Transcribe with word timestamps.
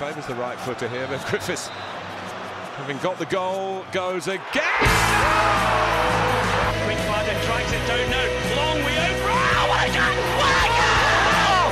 favours 0.00 0.24
the 0.24 0.34
right 0.36 0.58
footer 0.60 0.88
here, 0.88 1.06
but 1.08 1.20
Griffiths, 1.28 1.68
having 2.80 2.96
got 3.04 3.18
the 3.18 3.26
goal, 3.26 3.84
goes 3.92 4.28
again. 4.28 4.40
Quick 6.88 6.96
Barton 7.04 7.36
tries 7.44 7.68
it, 7.68 7.84
don't 7.84 8.08
know. 8.08 8.26
Long 8.56 8.80
we 8.80 8.96
over. 8.96 9.28
Oh, 9.28 9.68
what 9.68 9.84
a 9.84 9.92
goal! 9.92 10.16
What 10.40 10.56
a 10.56 10.72
goal! 10.72 11.68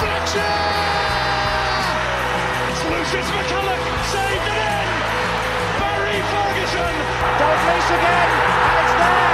Fletcher! 0.00 0.56
It's 2.64 2.80
Lucius 2.80 3.28
McCulloch 3.28 3.84
saved 4.08 4.46
it 4.48 4.56
in. 4.56 4.88
Barry 5.84 6.16
Ferguson. 6.32 6.96
Does 7.36 7.60
race 7.68 7.90
again, 7.92 8.30
and 8.40 8.80
it's 8.80 8.94
there. 8.96 9.29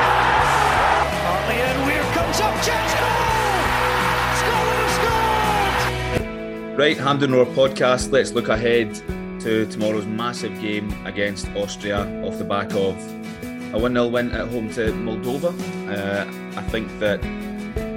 Right, 6.76 6.98
Hampden 6.98 7.32
Roar 7.32 7.46
podcast. 7.46 8.12
Let's 8.12 8.32
look 8.32 8.48
ahead 8.48 8.94
to 9.40 9.64
tomorrow's 9.64 10.04
massive 10.04 10.60
game 10.60 10.92
against 11.06 11.48
Austria 11.56 12.04
off 12.22 12.36
the 12.36 12.44
back 12.44 12.70
of 12.72 12.94
a 13.72 13.78
1 13.78 13.94
0 13.94 14.08
win 14.08 14.30
at 14.32 14.48
home 14.48 14.68
to 14.74 14.92
Moldova. 14.92 15.54
Uh, 15.88 16.58
I 16.58 16.62
think 16.64 16.86
that 16.98 17.18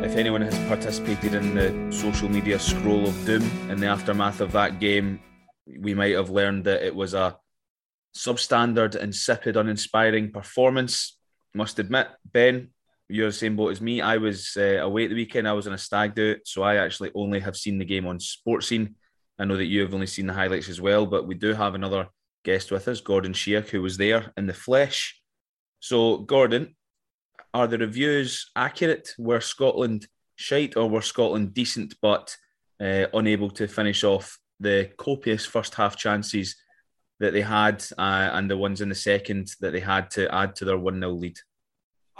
if 0.05 0.15
anyone 0.15 0.41
has 0.41 0.57
participated 0.69 1.33
in 1.33 1.55
the 1.55 1.91
social 1.91 2.29
media 2.29 2.57
scroll 2.57 3.05
of 3.05 3.25
doom 3.25 3.43
in 3.69 3.81
the 3.81 3.87
aftermath 3.87 4.39
of 4.39 4.53
that 4.53 4.79
game, 4.79 5.19
we 5.81 5.93
might 5.93 6.15
have 6.15 6.29
learned 6.29 6.63
that 6.63 6.81
it 6.81 6.95
was 6.95 7.13
a 7.13 7.37
substandard, 8.15 8.95
insipid, 8.95 9.57
uninspiring 9.57 10.31
performance. 10.31 11.17
Must 11.53 11.79
admit, 11.79 12.07
Ben, 12.31 12.69
you're 13.09 13.27
the 13.29 13.33
same 13.33 13.55
boat 13.55 13.71
as 13.71 13.81
me. 13.81 14.01
I 14.01 14.17
was 14.17 14.55
uh, 14.55 14.79
away 14.81 15.05
at 15.05 15.09
the 15.09 15.15
weekend. 15.15 15.47
I 15.47 15.53
was 15.53 15.67
on 15.67 15.73
a 15.73 15.77
stag 15.77 16.15
do, 16.15 16.35
so 16.45 16.61
I 16.61 16.75
actually 16.75 17.11
only 17.15 17.39
have 17.39 17.57
seen 17.57 17.79
the 17.79 17.85
game 17.85 18.05
on 18.05 18.19
Sportscene. 18.19 18.93
I 19.39 19.45
know 19.45 19.57
that 19.57 19.65
you 19.65 19.81
have 19.81 19.93
only 19.93 20.07
seen 20.07 20.27
the 20.27 20.33
highlights 20.33 20.69
as 20.69 20.79
well, 20.79 21.05
but 21.05 21.27
we 21.27 21.33
do 21.33 21.53
have 21.53 21.73
another 21.73 22.07
guest 22.45 22.71
with 22.71 22.87
us, 22.87 23.01
Gordon 23.01 23.33
Sheach, 23.33 23.69
who 23.69 23.81
was 23.81 23.97
there 23.97 24.31
in 24.37 24.45
the 24.45 24.53
flesh. 24.53 25.19
So, 25.79 26.17
Gordon, 26.17 26.75
are 27.53 27.67
the 27.67 27.79
reviews 27.79 28.51
accurate? 28.55 29.15
Were 29.17 29.41
Scotland 29.41 30.07
shite 30.35 30.77
or 30.77 30.89
were 30.89 31.01
Scotland 31.01 31.53
decent 31.53 31.95
but 32.01 32.35
uh, 32.79 33.05
unable 33.13 33.49
to 33.49 33.67
finish 33.67 34.03
off 34.03 34.37
the 34.59 34.89
copious 34.97 35.45
first 35.45 35.73
half 35.75 35.97
chances 35.97 36.55
that 37.19 37.33
they 37.33 37.41
had 37.41 37.83
uh, 37.97 38.29
and 38.33 38.49
the 38.49 38.57
ones 38.57 38.81
in 38.81 38.89
the 38.89 38.95
second 38.95 39.51
that 39.59 39.71
they 39.71 39.79
had 39.79 40.09
to 40.11 40.33
add 40.33 40.55
to 40.55 40.65
their 40.65 40.77
1 40.77 40.99
0 40.99 41.11
lead? 41.11 41.39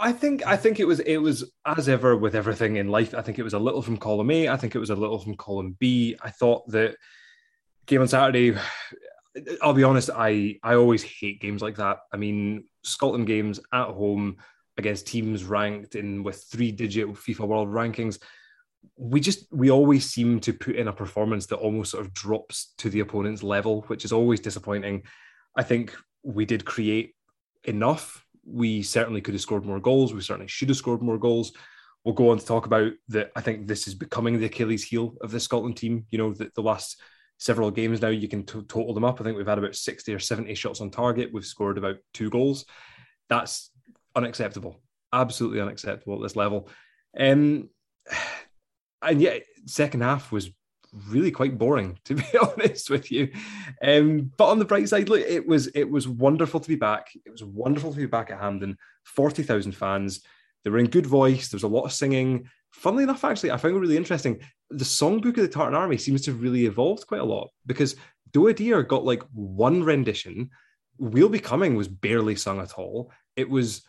I 0.02 0.12
think 0.12 0.46
I 0.46 0.56
think 0.56 0.80
it 0.80 0.86
was 0.86 1.00
it 1.00 1.18
was 1.18 1.52
as 1.66 1.88
ever 1.88 2.16
with 2.16 2.34
everything 2.34 2.76
in 2.76 2.88
life. 2.88 3.14
I 3.14 3.20
think 3.20 3.38
it 3.38 3.42
was 3.42 3.52
a 3.52 3.58
little 3.58 3.82
from 3.82 3.98
column 3.98 4.30
A. 4.30 4.48
I 4.48 4.56
think 4.56 4.74
it 4.74 4.78
was 4.78 4.88
a 4.88 4.94
little 4.94 5.18
from 5.18 5.36
column 5.36 5.76
B. 5.78 6.16
I 6.22 6.30
thought 6.30 6.66
that 6.68 6.96
game 7.84 8.00
on 8.00 8.08
Saturday. 8.08 8.56
I'll 9.60 9.74
be 9.74 9.84
honest. 9.84 10.08
I 10.16 10.58
I 10.62 10.74
always 10.74 11.02
hate 11.02 11.42
games 11.42 11.60
like 11.60 11.76
that. 11.76 11.98
I 12.12 12.16
mean, 12.16 12.64
Scotland 12.82 13.26
games 13.26 13.60
at 13.74 13.88
home 13.88 14.38
against 14.78 15.06
teams 15.06 15.44
ranked 15.44 15.94
in 15.94 16.22
with 16.22 16.42
three 16.44 16.72
digit 16.72 17.06
FIFA 17.06 17.46
World 17.46 17.68
Rankings. 17.68 18.18
We 18.96 19.20
just 19.20 19.52
we 19.52 19.70
always 19.70 20.08
seem 20.08 20.40
to 20.40 20.54
put 20.54 20.76
in 20.76 20.88
a 20.88 20.94
performance 20.94 21.44
that 21.46 21.56
almost 21.56 21.90
sort 21.90 22.06
of 22.06 22.14
drops 22.14 22.72
to 22.78 22.88
the 22.88 23.00
opponent's 23.00 23.42
level, 23.42 23.82
which 23.88 24.06
is 24.06 24.12
always 24.12 24.40
disappointing. 24.40 25.02
I 25.54 25.62
think 25.62 25.94
we 26.22 26.46
did 26.46 26.64
create 26.64 27.14
enough 27.64 28.24
we 28.44 28.82
certainly 28.82 29.20
could 29.20 29.34
have 29.34 29.40
scored 29.40 29.64
more 29.64 29.80
goals. 29.80 30.14
We 30.14 30.20
certainly 30.20 30.48
should 30.48 30.68
have 30.68 30.78
scored 30.78 31.02
more 31.02 31.18
goals. 31.18 31.52
We'll 32.04 32.14
go 32.14 32.30
on 32.30 32.38
to 32.38 32.46
talk 32.46 32.66
about 32.66 32.92
that. 33.08 33.30
I 33.36 33.40
think 33.40 33.66
this 33.66 33.86
is 33.86 33.94
becoming 33.94 34.38
the 34.38 34.46
Achilles 34.46 34.84
heel 34.84 35.14
of 35.20 35.30
the 35.30 35.40
Scotland 35.40 35.76
team. 35.76 36.06
You 36.10 36.18
know, 36.18 36.32
the, 36.32 36.50
the 36.54 36.62
last 36.62 37.00
several 37.38 37.70
games 37.70 38.00
now, 38.00 38.08
you 38.08 38.28
can 38.28 38.44
t- 38.44 38.62
total 38.62 38.94
them 38.94 39.04
up. 39.04 39.20
I 39.20 39.24
think 39.24 39.36
we've 39.36 39.46
had 39.46 39.58
about 39.58 39.76
60 39.76 40.14
or 40.14 40.18
70 40.18 40.54
shots 40.54 40.80
on 40.80 40.90
target. 40.90 41.30
We've 41.32 41.44
scored 41.44 41.78
about 41.78 41.96
two 42.14 42.30
goals. 42.30 42.64
That's 43.28 43.70
unacceptable. 44.14 44.80
Absolutely 45.12 45.60
unacceptable 45.60 46.16
at 46.16 46.22
this 46.22 46.36
level. 46.36 46.68
Um, 47.18 47.68
and 49.02 49.20
yet, 49.20 49.44
second 49.66 50.02
half 50.02 50.32
was 50.32 50.50
really 51.08 51.30
quite 51.30 51.58
boring 51.58 51.98
to 52.04 52.14
be 52.14 52.24
honest 52.40 52.90
with 52.90 53.10
you. 53.10 53.32
Um, 53.82 54.32
but 54.36 54.48
on 54.48 54.58
the 54.58 54.64
bright 54.64 54.88
side 54.88 55.08
look 55.08 55.20
it 55.20 55.46
was 55.46 55.68
it 55.68 55.84
was 55.84 56.08
wonderful 56.08 56.60
to 56.60 56.68
be 56.68 56.76
back. 56.76 57.08
It 57.24 57.30
was 57.30 57.44
wonderful 57.44 57.92
to 57.92 57.98
be 57.98 58.06
back 58.06 58.30
at 58.30 58.40
Hampden. 58.40 58.76
40,000 59.04 59.72
fans. 59.72 60.20
They 60.62 60.70
were 60.70 60.78
in 60.78 60.86
good 60.86 61.06
voice. 61.06 61.48
There 61.48 61.56
was 61.56 61.64
a 61.64 61.68
lot 61.68 61.84
of 61.84 61.92
singing. 61.92 62.48
Funnily 62.70 63.04
enough 63.04 63.24
actually 63.24 63.50
I 63.50 63.56
found 63.56 63.76
it 63.76 63.80
really 63.80 63.96
interesting. 63.96 64.40
The 64.70 64.84
songbook 64.84 65.36
of 65.36 65.42
the 65.42 65.48
Tartan 65.48 65.74
Army 65.74 65.96
seems 65.96 66.22
to 66.22 66.32
have 66.32 66.42
really 66.42 66.66
evolved 66.66 67.06
quite 67.06 67.20
a 67.20 67.24
lot 67.24 67.50
because 67.66 67.96
Doa 68.32 68.54
Deer 68.54 68.82
got 68.82 69.04
like 69.04 69.22
one 69.32 69.82
rendition. 69.82 70.50
We'll 70.98 71.28
Be 71.28 71.38
Coming 71.38 71.76
was 71.76 71.88
barely 71.88 72.36
sung 72.36 72.60
at 72.60 72.74
all. 72.74 73.10
It 73.34 73.48
was 73.48 73.82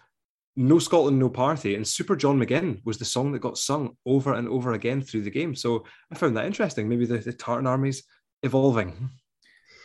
no 0.56 0.80
Scotland, 0.80 1.20
no 1.20 1.30
party. 1.30 1.76
And 1.76 1.88
Super 1.88 2.16
John 2.16 2.40
McGinn 2.40 2.82
was 2.86 2.98
the 2.98 3.06
song 3.06 3.32
that 3.32 3.40
got 3.40 3.58
sung 3.58 3.96
over 4.06 4.34
and 4.34 4.48
over 4.48 4.74
again 4.74 5.02
through 5.02 5.22
the 5.22 5.30
game. 5.30 5.56
So 5.56 5.86
I 6.12 6.16
found 6.16 6.36
that 6.38 6.46
interesting. 6.46 6.90
Maybe 6.90 7.06
the, 7.06 7.18
the 7.20 7.34
Tartan 7.34 7.68
Army's 7.68 8.04
evolving. 8.44 9.10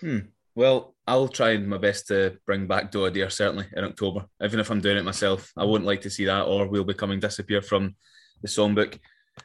Hmm. 0.01 0.19
Well, 0.55 0.95
I'll 1.07 1.29
try 1.29 1.57
my 1.59 1.77
best 1.77 2.09
to 2.09 2.39
bring 2.47 2.67
back 2.67 2.91
Doa 2.91 3.13
Deer 3.13 3.29
certainly 3.29 3.67
in 3.77 3.85
October, 3.85 4.25
even 4.43 4.59
if 4.59 4.71
I'm 4.71 4.81
doing 4.81 4.97
it 4.97 5.05
myself. 5.05 5.53
I 5.57 5.65
wouldn't 5.65 5.87
like 5.87 6.01
to 6.03 6.11
see 6.11 6.25
that 6.25 6.47
or 6.47 6.67
We'll 6.67 6.85
Be 6.85 6.95
Coming 6.95 7.21
disappear 7.21 7.61
from 7.61 7.95
the 8.43 8.49
songbook. 8.49 8.99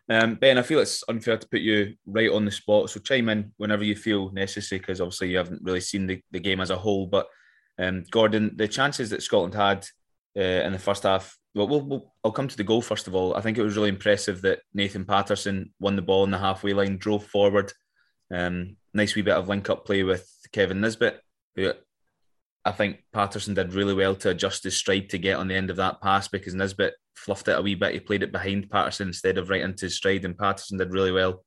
Um, 0.10 0.36
ben, 0.36 0.58
I 0.58 0.62
feel 0.62 0.80
it's 0.80 1.04
unfair 1.10 1.38
to 1.38 1.48
put 1.50 1.60
you 1.60 1.96
right 2.06 2.32
on 2.32 2.46
the 2.46 2.52
spot. 2.52 2.90
So 2.90 3.02
chime 3.02 3.28
in 3.28 3.52
whenever 3.58 3.84
you 3.84 3.96
feel 3.96 4.32
necessary, 4.32 4.80
because 4.80 5.02
obviously 5.02 5.32
you 5.32 5.38
haven't 5.38 5.62
really 5.64 5.82
seen 5.82 6.08
the, 6.08 6.22
the 6.32 6.40
game 6.40 6.62
as 6.62 6.70
a 6.70 6.78
whole. 6.78 7.08
But 7.08 7.28
um, 7.78 8.06
Gordon, 8.10 8.54
the 8.56 8.70
chances 8.70 9.10
that 9.10 9.22
Scotland 9.22 9.54
had 9.54 9.86
uh, 10.38 10.42
in 10.42 10.74
the 10.74 10.80
first 10.80 11.04
half. 11.04 11.38
Well, 11.54 11.68
we'll, 11.68 11.82
we'll, 11.82 12.14
I'll 12.24 12.32
come 12.32 12.48
to 12.48 12.58
the 12.58 12.64
goal 12.64 12.82
first 12.82 13.08
of 13.08 13.16
all. 13.16 13.36
I 13.36 13.42
think 13.42 13.58
it 13.58 13.64
was 13.64 13.76
really 13.76 13.90
impressive 13.90 14.42
that 14.42 14.60
Nathan 14.74 15.06
Patterson 15.06 15.74
won 15.80 15.96
the 15.96 16.02
ball 16.02 16.24
in 16.24 16.32
the 16.32 16.38
halfway 16.38 16.74
line, 16.74 16.98
drove 16.98 17.26
forward. 17.26 17.74
Um, 18.34 18.78
nice 18.94 19.16
wee 19.16 19.22
bit 19.22 19.36
of 19.36 19.50
link 19.50 19.70
up 19.70 19.86
play 19.86 20.04
with 20.04 20.30
Kevin 20.54 20.80
Nisbet, 20.80 21.20
who 21.56 21.74
I 22.64 22.72
think 22.72 23.04
Patterson 23.12 23.54
did 23.54 23.74
really 23.74 23.94
well 23.94 24.16
to 24.16 24.30
adjust 24.30 24.64
his 24.64 24.78
stride 24.78 25.10
to 25.10 25.18
get 25.18 25.38
on 25.38 25.48
the 25.48 25.56
end 25.56 25.70
of 25.70 25.78
that 25.78 26.02
pass 26.02 26.28
because 26.28 26.54
Nisbet 26.54 26.94
fluffed 27.16 27.48
it 27.48 27.58
a 27.58 27.62
wee 27.62 27.76
bit. 27.76 27.94
He 27.94 28.00
played 28.00 28.24
it 28.24 28.32
behind 28.32 28.70
Patterson 28.70 29.10
instead 29.10 29.38
of 29.38 29.50
right 29.50 29.62
into 29.62 29.86
his 29.86 29.96
stride, 29.96 30.26
and 30.26 30.38
Patterson 30.38 30.78
did 30.78 30.94
really 30.94 31.12
well 31.12 31.44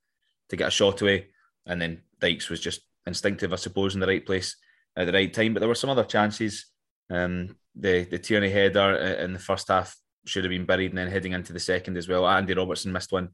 to 0.50 0.56
get 0.56 0.68
a 0.68 0.70
shot 0.70 1.00
away. 1.00 1.28
and 1.66 1.80
then 1.80 2.02
Dykes 2.20 2.50
was 2.50 2.60
just 2.60 2.82
instinctive, 3.06 3.52
I 3.52 3.56
suppose, 3.56 3.94
in 3.94 4.00
the 4.00 4.06
right 4.06 4.24
place 4.24 4.56
at 4.96 5.06
the 5.06 5.12
right 5.12 5.32
time. 5.32 5.54
But 5.54 5.60
there 5.60 5.68
were 5.68 5.74
some 5.74 5.90
other 5.90 6.04
chances. 6.04 6.66
Um, 7.10 7.56
the 7.76 8.04
the 8.04 8.18
Tierney 8.18 8.50
header 8.50 8.94
in 8.94 9.32
the 9.32 9.38
first 9.38 9.68
half 9.68 9.96
should 10.26 10.44
have 10.44 10.50
been 10.50 10.66
buried, 10.66 10.90
and 10.90 10.98
then 10.98 11.08
heading 11.08 11.32
into 11.32 11.52
the 11.52 11.60
second 11.60 11.96
as 11.96 12.08
well. 12.08 12.26
Andy 12.26 12.54
Robertson 12.54 12.92
missed 12.92 13.12
one 13.12 13.30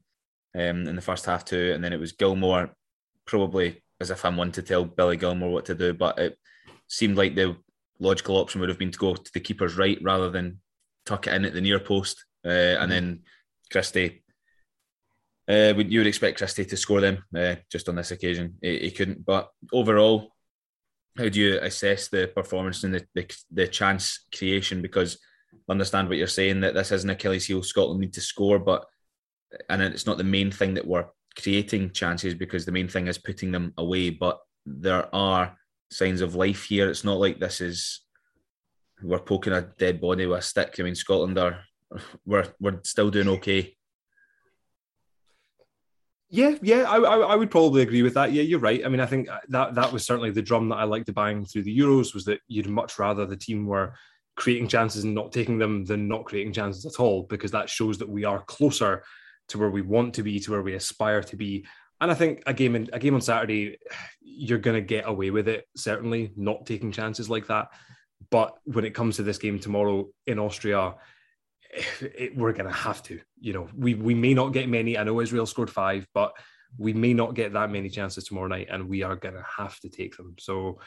um, 0.55 0.87
in 0.87 0.95
the 0.95 1.01
first 1.01 1.25
half 1.25 1.45
too, 1.45 1.71
and 1.73 1.83
then 1.83 1.93
it 1.93 1.99
was 1.99 2.13
Gilmour, 2.13 2.71
probably 3.25 3.81
as 3.99 4.09
if 4.09 4.25
I'm 4.25 4.37
one 4.37 4.51
to 4.53 4.61
tell 4.61 4.83
Billy 4.83 5.17
Gilmour 5.17 5.51
what 5.51 5.65
to 5.65 5.75
do, 5.75 5.93
but 5.93 6.17
it 6.19 6.37
seemed 6.87 7.17
like 7.17 7.35
the 7.35 7.55
logical 7.99 8.37
option 8.37 8.59
would 8.59 8.69
have 8.69 8.79
been 8.79 8.91
to 8.91 8.97
go 8.97 9.15
to 9.15 9.31
the 9.33 9.39
keeper's 9.39 9.77
right 9.77 9.99
rather 10.01 10.29
than 10.29 10.59
tuck 11.05 11.27
it 11.27 11.33
in 11.33 11.45
at 11.45 11.53
the 11.53 11.61
near 11.61 11.79
post, 11.79 12.25
uh, 12.45 12.49
and 12.49 12.91
then 12.91 13.21
Christie. 13.71 14.23
Uh, 15.49 15.73
you 15.75 15.99
would 15.99 16.07
expect 16.07 16.37
Christie 16.37 16.65
to 16.65 16.77
score 16.77 17.01
them 17.01 17.23
uh, 17.35 17.55
just 17.69 17.89
on 17.89 17.95
this 17.95 18.11
occasion. 18.11 18.55
He, 18.61 18.79
he, 18.79 18.91
couldn't, 18.91 19.25
but 19.25 19.49
overall, 19.73 20.30
how 21.17 21.29
do 21.29 21.39
you 21.39 21.59
assess 21.61 22.07
the 22.07 22.31
performance 22.33 22.83
and 22.83 22.93
the, 22.93 23.05
the, 23.13 23.35
the 23.51 23.67
chance 23.67 24.25
creation? 24.35 24.81
Because 24.81 25.19
I 25.53 25.71
understand 25.71 26.07
what 26.07 26.17
you're 26.17 26.27
saying 26.27 26.61
that 26.61 26.73
this 26.73 26.91
isn't 26.91 27.09
Achilles 27.09 27.45
heel. 27.45 27.63
Scotland 27.63 27.99
need 27.99 28.13
to 28.13 28.21
score, 28.21 28.59
but 28.59 28.85
and 29.69 29.81
it's 29.81 30.05
not 30.05 30.17
the 30.17 30.23
main 30.23 30.51
thing 30.51 30.73
that 30.75 30.87
we're 30.87 31.07
creating 31.37 31.91
chances 31.91 32.33
because 32.33 32.65
the 32.65 32.71
main 32.71 32.87
thing 32.87 33.07
is 33.07 33.17
putting 33.17 33.51
them 33.51 33.73
away. 33.77 34.09
But 34.09 34.39
there 34.65 35.13
are 35.13 35.57
signs 35.89 36.21
of 36.21 36.35
life 36.35 36.65
here. 36.65 36.89
It's 36.89 37.03
not 37.03 37.19
like 37.19 37.39
this 37.39 37.61
is 37.61 38.01
we're 39.03 39.19
poking 39.19 39.53
a 39.53 39.61
dead 39.61 39.99
body 39.99 40.25
with 40.25 40.39
a 40.39 40.41
stick. 40.41 40.75
I 40.79 40.83
mean, 40.83 40.95
Scotland 40.95 41.37
are 41.37 41.59
we're 42.25 42.47
we're 42.59 42.79
still 42.83 43.09
doing 43.09 43.27
okay. 43.29 43.75
Yeah, 46.33 46.55
yeah, 46.61 46.83
I, 46.83 46.95
I, 46.95 47.17
I 47.17 47.35
would 47.35 47.51
probably 47.51 47.81
agree 47.81 48.03
with 48.03 48.13
that. 48.13 48.31
Yeah, 48.31 48.43
you're 48.43 48.59
right. 48.59 48.85
I 48.85 48.87
mean, 48.87 49.01
I 49.01 49.05
think 49.05 49.29
uh, 49.29 49.39
that 49.49 49.75
that 49.75 49.91
was 49.91 50.05
certainly 50.05 50.31
the 50.31 50.41
drum 50.41 50.69
that 50.69 50.77
I 50.77 50.85
liked 50.85 51.07
to 51.07 51.13
bang 51.13 51.45
through 51.45 51.63
the 51.63 51.77
Euros 51.77 52.13
was 52.13 52.23
that 52.23 52.39
you'd 52.47 52.69
much 52.69 52.97
rather 52.97 53.25
the 53.25 53.35
team 53.35 53.65
were 53.65 53.93
creating 54.37 54.69
chances 54.69 55.03
and 55.03 55.13
not 55.13 55.33
taking 55.33 55.57
them 55.57 55.83
than 55.83 56.07
not 56.07 56.23
creating 56.23 56.53
chances 56.53 56.85
at 56.85 57.01
all 57.01 57.23
because 57.23 57.51
that 57.51 57.69
shows 57.69 57.97
that 57.97 58.07
we 58.07 58.23
are 58.23 58.43
closer 58.43 59.03
to 59.49 59.57
where 59.57 59.69
we 59.69 59.81
want 59.81 60.13
to 60.13 60.23
be, 60.23 60.39
to 60.39 60.51
where 60.51 60.61
we 60.61 60.73
aspire 60.73 61.21
to 61.21 61.35
be. 61.35 61.65
And 61.99 62.09
I 62.09 62.13
think 62.13 62.43
a 62.45 62.53
game 62.53 62.77
in, 62.77 62.87
a 62.93 62.99
game 62.99 63.13
on 63.13 63.21
Saturday, 63.21 63.77
you're 64.21 64.57
going 64.57 64.81
to 64.81 64.87
get 64.87 65.09
away 65.09 65.31
with 65.31 65.49
it. 65.49 65.67
Certainly, 65.75 66.31
not 66.37 66.65
taking 66.65 66.93
chances 66.93 67.29
like 67.29 67.47
that. 67.47 67.67
But 68.29 68.57
when 68.63 68.85
it 68.85 68.93
comes 68.93 69.17
to 69.17 69.23
this 69.23 69.37
game 69.37 69.59
tomorrow 69.59 70.07
in 70.25 70.39
Austria, 70.39 70.95
it, 72.01 72.35
we're 72.35 72.53
going 72.53 72.69
to 72.69 72.75
have 72.75 73.03
to. 73.03 73.19
You 73.39 73.53
know, 73.53 73.69
we 73.75 73.93
we 73.93 74.13
may 74.13 74.33
not 74.33 74.53
get 74.53 74.69
many. 74.69 74.97
I 74.97 75.03
know 75.03 75.21
Israel 75.21 75.45
scored 75.45 75.69
five, 75.69 76.07
but 76.13 76.33
we 76.77 76.93
may 76.93 77.13
not 77.13 77.33
get 77.33 77.53
that 77.53 77.71
many 77.71 77.89
chances 77.89 78.23
tomorrow 78.23 78.47
night, 78.47 78.67
and 78.69 78.87
we 78.87 79.03
are 79.03 79.15
going 79.15 79.35
to 79.35 79.45
have 79.57 79.79
to 79.81 79.89
take 79.89 80.15
them. 80.15 80.35
So, 80.39 80.79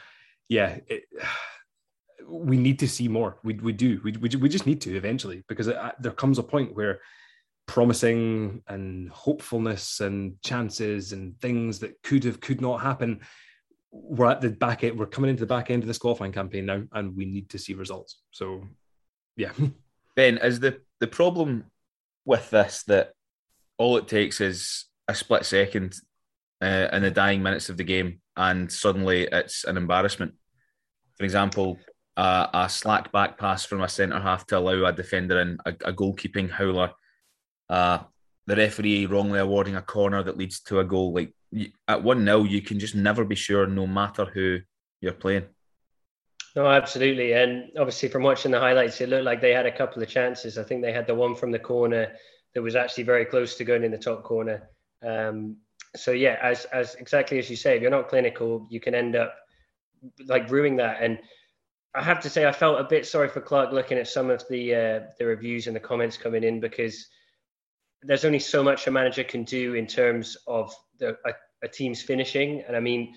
yeah, 0.49 0.79
it, 0.87 1.03
we 2.27 2.57
need 2.57 2.79
to 2.79 2.87
see 2.87 3.07
more. 3.07 3.39
We 3.43 3.55
we 3.55 3.73
do. 3.73 3.99
We 4.03 4.11
we, 4.13 4.29
we 4.29 4.49
just 4.49 4.65
need 4.65 4.81
to 4.81 4.95
eventually 4.95 5.43
because 5.47 5.67
it, 5.67 5.77
there 5.99 6.11
comes 6.11 6.39
a 6.39 6.43
point 6.43 6.75
where 6.75 6.99
promising 7.67 8.61
and 8.67 9.09
hopefulness 9.09 9.99
and 9.99 10.39
chances 10.43 11.13
and 11.13 11.39
things 11.41 11.79
that 11.79 12.01
could 12.03 12.23
have 12.23 12.39
could 12.39 12.61
not 12.61 12.81
happen 12.81 13.19
we're 13.91 14.29
at 14.29 14.41
the 14.41 14.49
back 14.49 14.83
end 14.83 14.99
we're 14.99 15.05
coming 15.05 15.29
into 15.29 15.41
the 15.41 15.47
back 15.47 15.71
end 15.71 15.81
of 15.81 15.87
this 15.87 15.97
qualifying 15.97 16.31
campaign 16.31 16.65
now 16.65 16.83
and 16.93 17.15
we 17.15 17.25
need 17.25 17.49
to 17.49 17.57
see 17.57 17.73
results 17.73 18.21
so 18.31 18.61
yeah 19.35 19.51
ben 20.15 20.37
is 20.37 20.59
the 20.59 20.79
the 20.99 21.07
problem 21.07 21.65
with 22.25 22.49
this 22.49 22.83
that 22.87 23.11
all 23.77 23.97
it 23.97 24.07
takes 24.07 24.41
is 24.41 24.85
a 25.07 25.15
split 25.15 25.45
second 25.45 25.95
uh, 26.61 26.87
in 26.91 27.03
the 27.03 27.11
dying 27.11 27.43
minutes 27.43 27.69
of 27.69 27.77
the 27.77 27.83
game 27.83 28.21
and 28.37 28.71
suddenly 28.71 29.27
it's 29.31 29.63
an 29.65 29.77
embarrassment 29.77 30.33
for 31.17 31.23
example 31.23 31.77
uh, 32.17 32.47
a 32.53 32.69
slack 32.69 33.11
back 33.11 33.37
pass 33.37 33.65
from 33.65 33.81
a 33.81 33.89
centre 33.89 34.19
half 34.19 34.45
to 34.47 34.57
allow 34.57 34.85
a 34.85 34.93
defender 34.93 35.39
in 35.41 35.57
a, 35.65 35.71
a 35.85 35.93
goalkeeping 35.93 36.49
howler 36.49 36.91
uh, 37.69 37.99
the 38.47 38.55
referee 38.55 39.05
wrongly 39.05 39.39
awarding 39.39 39.75
a 39.75 39.81
corner 39.81 40.23
that 40.23 40.37
leads 40.37 40.59
to 40.61 40.79
a 40.79 40.83
goal. 40.83 41.13
Like 41.13 41.33
at 41.87 42.03
1 42.03 42.25
0, 42.25 42.43
you 42.43 42.61
can 42.61 42.79
just 42.79 42.95
never 42.95 43.25
be 43.25 43.35
sure, 43.35 43.67
no 43.67 43.87
matter 43.87 44.25
who 44.25 44.59
you're 45.01 45.13
playing. 45.13 45.45
No, 46.55 46.67
absolutely. 46.67 47.33
And 47.33 47.71
obviously, 47.77 48.07
from 48.07 48.23
watching 48.23 48.51
the 48.51 48.59
highlights, 48.59 49.01
it 49.01 49.09
looked 49.09 49.25
like 49.25 49.41
they 49.41 49.53
had 49.53 49.65
a 49.65 49.77
couple 49.77 50.01
of 50.01 50.07
chances. 50.07 50.57
I 50.57 50.63
think 50.63 50.81
they 50.81 50.93
had 50.93 51.07
the 51.07 51.15
one 51.15 51.35
from 51.35 51.51
the 51.51 51.59
corner 51.59 52.13
that 52.53 52.61
was 52.61 52.75
actually 52.75 53.03
very 53.03 53.25
close 53.25 53.55
to 53.55 53.65
going 53.65 53.83
in 53.83 53.91
the 53.91 53.97
top 53.97 54.23
corner. 54.23 54.69
Um, 55.05 55.57
so, 55.97 56.11
yeah, 56.11 56.37
as, 56.41 56.65
as 56.65 56.95
exactly 56.95 57.39
as 57.39 57.49
you 57.49 57.57
say, 57.57 57.75
if 57.75 57.81
you're 57.81 57.91
not 57.91 58.07
clinical, 58.07 58.65
you 58.69 58.79
can 58.79 58.95
end 58.95 59.15
up 59.17 59.35
like 60.27 60.49
ruining 60.49 60.77
that. 60.77 61.01
And 61.01 61.19
I 61.93 62.01
have 62.01 62.21
to 62.21 62.29
say, 62.29 62.45
I 62.45 62.51
felt 62.53 62.79
a 62.79 62.85
bit 62.85 63.05
sorry 63.05 63.27
for 63.27 63.41
Clarke 63.41 63.73
looking 63.73 63.97
at 63.97 64.07
some 64.07 64.29
of 64.29 64.43
the 64.49 64.75
uh, 64.75 64.99
the 65.19 65.25
reviews 65.25 65.67
and 65.67 65.75
the 65.75 65.79
comments 65.79 66.17
coming 66.17 66.43
in 66.43 66.59
because 66.59 67.07
there's 68.01 68.25
only 68.25 68.39
so 68.39 68.61
much 68.63 68.87
a 68.87 68.91
manager 68.91 69.23
can 69.23 69.43
do 69.43 69.73
in 69.73 69.87
terms 69.87 70.37
of 70.47 70.73
the, 70.99 71.17
a, 71.25 71.31
a, 71.63 71.67
team's 71.67 72.01
finishing. 72.01 72.63
And 72.67 72.75
I 72.75 72.79
mean, 72.79 73.15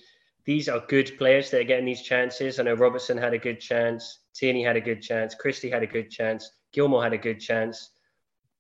these 0.49 0.67
are 0.67 0.83
good 0.89 1.19
players 1.19 1.50
that 1.50 1.61
are 1.61 1.65
getting 1.65 1.85
these 1.85 2.00
chances. 2.00 2.59
I 2.59 2.62
know 2.62 2.73
Robertson 2.73 3.19
had 3.19 3.35
a 3.35 3.39
good 3.39 3.61
chance, 3.61 4.21
Tierney 4.33 4.65
had 4.65 4.77
a 4.77 4.81
good 4.81 5.03
chance, 5.03 5.35
Christie 5.35 5.69
had 5.69 5.83
a 5.83 5.87
good 5.87 6.11
chance, 6.11 6.50
Gilmour 6.73 7.03
had 7.03 7.12
a 7.12 7.19
good 7.19 7.39
chance. 7.39 7.91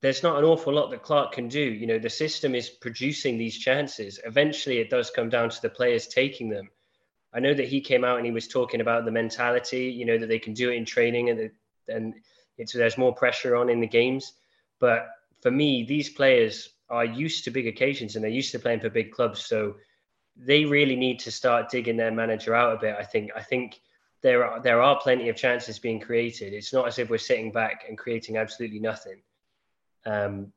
There's 0.02 0.22
not 0.22 0.36
an 0.36 0.44
awful 0.44 0.74
lot 0.74 0.90
that 0.90 1.02
Clarke 1.02 1.32
can 1.32 1.48
do. 1.48 1.62
You 1.62 1.86
know, 1.86 1.98
the 1.98 2.10
system 2.10 2.54
is 2.54 2.68
producing 2.68 3.38
these 3.38 3.56
chances. 3.56 4.20
Eventually, 4.26 4.80
it 4.80 4.90
does 4.90 5.10
come 5.10 5.30
down 5.30 5.48
to 5.48 5.62
the 5.62 5.70
players 5.70 6.06
taking 6.06 6.50
them. 6.50 6.68
I 7.32 7.40
know 7.40 7.54
that 7.54 7.68
he 7.68 7.80
came 7.80 8.04
out 8.04 8.18
and 8.18 8.26
he 8.26 8.32
was 8.32 8.48
talking 8.48 8.82
about 8.82 9.06
the 9.06 9.10
mentality, 9.10 9.84
you 9.84 10.04
know, 10.04 10.18
that 10.18 10.28
they 10.28 10.38
can 10.38 10.52
do 10.52 10.70
it 10.70 10.76
in 10.76 10.84
training 10.84 11.30
and, 11.30 11.50
and 11.88 12.14
it's, 12.58 12.74
there's 12.74 12.98
more 12.98 13.14
pressure 13.14 13.56
on 13.56 13.70
in 13.70 13.80
the 13.80 13.86
games. 13.86 14.34
But 14.78 15.08
for 15.40 15.50
me, 15.50 15.84
these 15.84 16.10
players 16.10 16.68
are 16.90 17.06
used 17.06 17.44
to 17.44 17.50
big 17.50 17.66
occasions 17.66 18.14
and 18.14 18.22
they're 18.22 18.30
used 18.30 18.52
to 18.52 18.58
playing 18.58 18.80
for 18.80 18.90
big 18.90 19.10
clubs. 19.10 19.46
So 19.46 19.76
they 20.38 20.64
really 20.64 20.96
need 20.96 21.18
to 21.20 21.32
start 21.32 21.70
digging 21.70 21.96
their 21.96 22.12
manager 22.12 22.54
out 22.54 22.76
a 22.76 22.80
bit. 22.80 22.96
I 22.98 23.04
think. 23.04 23.30
I 23.34 23.42
think 23.42 23.80
there 24.22 24.44
are 24.44 24.60
there 24.60 24.82
are 24.82 25.00
plenty 25.00 25.28
of 25.28 25.36
chances 25.36 25.78
being 25.78 26.00
created. 26.00 26.52
It's 26.52 26.72
not 26.72 26.86
as 26.86 26.98
if 26.98 27.10
we're 27.10 27.18
sitting 27.18 27.52
back 27.52 27.84
and 27.88 27.96
creating 27.96 28.36
absolutely 28.36 28.80
nothing. 28.80 29.22
Um, 30.06 30.52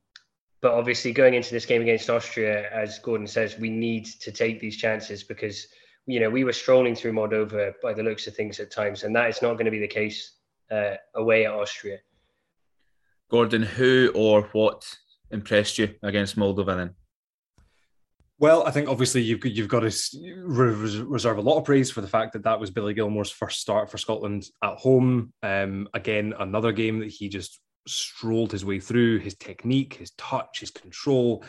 but 0.60 0.72
obviously, 0.72 1.12
going 1.12 1.34
into 1.34 1.50
this 1.50 1.66
game 1.66 1.82
against 1.82 2.08
Austria, 2.08 2.70
as 2.70 2.98
Gordon 3.00 3.26
says, 3.26 3.58
we 3.58 3.68
need 3.68 4.06
to 4.20 4.30
take 4.30 4.60
these 4.60 4.76
chances 4.76 5.24
because 5.24 5.66
you 6.06 6.20
know 6.20 6.30
we 6.30 6.44
were 6.44 6.52
strolling 6.52 6.94
through 6.94 7.12
Moldova 7.12 7.74
by 7.82 7.92
the 7.92 8.02
looks 8.02 8.26
of 8.26 8.34
things 8.34 8.60
at 8.60 8.70
times, 8.70 9.02
and 9.02 9.14
that 9.16 9.28
is 9.28 9.42
not 9.42 9.54
going 9.54 9.64
to 9.64 9.70
be 9.70 9.80
the 9.80 9.88
case 9.88 10.36
uh, 10.70 10.94
away 11.14 11.46
at 11.46 11.52
Austria. 11.52 11.98
Gordon, 13.30 13.62
who 13.62 14.12
or 14.14 14.42
what 14.52 14.96
impressed 15.30 15.78
you 15.78 15.94
against 16.02 16.36
Moldova 16.36 16.76
then? 16.76 16.94
Well, 18.38 18.66
I 18.66 18.70
think 18.70 18.88
obviously 18.88 19.22
you've 19.22 19.44
you've 19.44 19.68
got 19.68 19.80
to 19.80 19.92
reserve 20.44 21.38
a 21.38 21.42
lot 21.42 21.58
of 21.58 21.64
praise 21.64 21.90
for 21.90 22.00
the 22.00 22.08
fact 22.08 22.32
that 22.32 22.42
that 22.44 22.58
was 22.58 22.70
Billy 22.70 22.94
Gilmour's 22.94 23.30
first 23.30 23.60
start 23.60 23.90
for 23.90 23.98
Scotland 23.98 24.44
at 24.62 24.78
home. 24.78 25.32
Um, 25.42 25.88
again, 25.94 26.34
another 26.38 26.72
game 26.72 27.00
that 27.00 27.10
he 27.10 27.28
just 27.28 27.60
strolled 27.86 28.52
his 28.52 28.64
way 28.64 28.80
through. 28.80 29.18
His 29.18 29.36
technique, 29.36 29.94
his 29.94 30.10
touch, 30.12 30.60
his 30.60 30.70
control, 30.70 31.44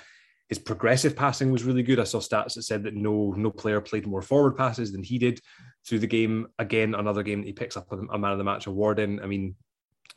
his 0.50 0.60
progressive 0.60 1.16
passing 1.16 1.52
was 1.52 1.63
really 1.63 1.84
good. 1.84 2.00
I 2.00 2.04
saw 2.04 2.20
stats 2.20 2.54
that 2.54 2.63
said 2.63 2.84
that 2.84 2.96
no 2.96 3.34
no 3.36 3.50
player 3.50 3.82
played 3.82 4.06
more 4.06 4.22
forward 4.22 4.56
passes 4.56 4.92
than 4.92 5.04
he 5.04 5.18
did 5.18 5.40
through 5.88 6.00
the 6.00 6.08
game. 6.08 6.48
Again, 6.60 6.94
another 6.94 7.24
game 7.24 7.42
that 7.42 7.48
he 7.48 7.54
picks 7.54 7.78
up 7.78 7.92
a 7.92 8.18
man 8.18 8.34
of 8.34 8.38
the 8.38 8.44
match 8.44 8.68
award 8.68 9.00
in. 9.00 9.20
I 9.20 9.25
mean, 9.25 9.56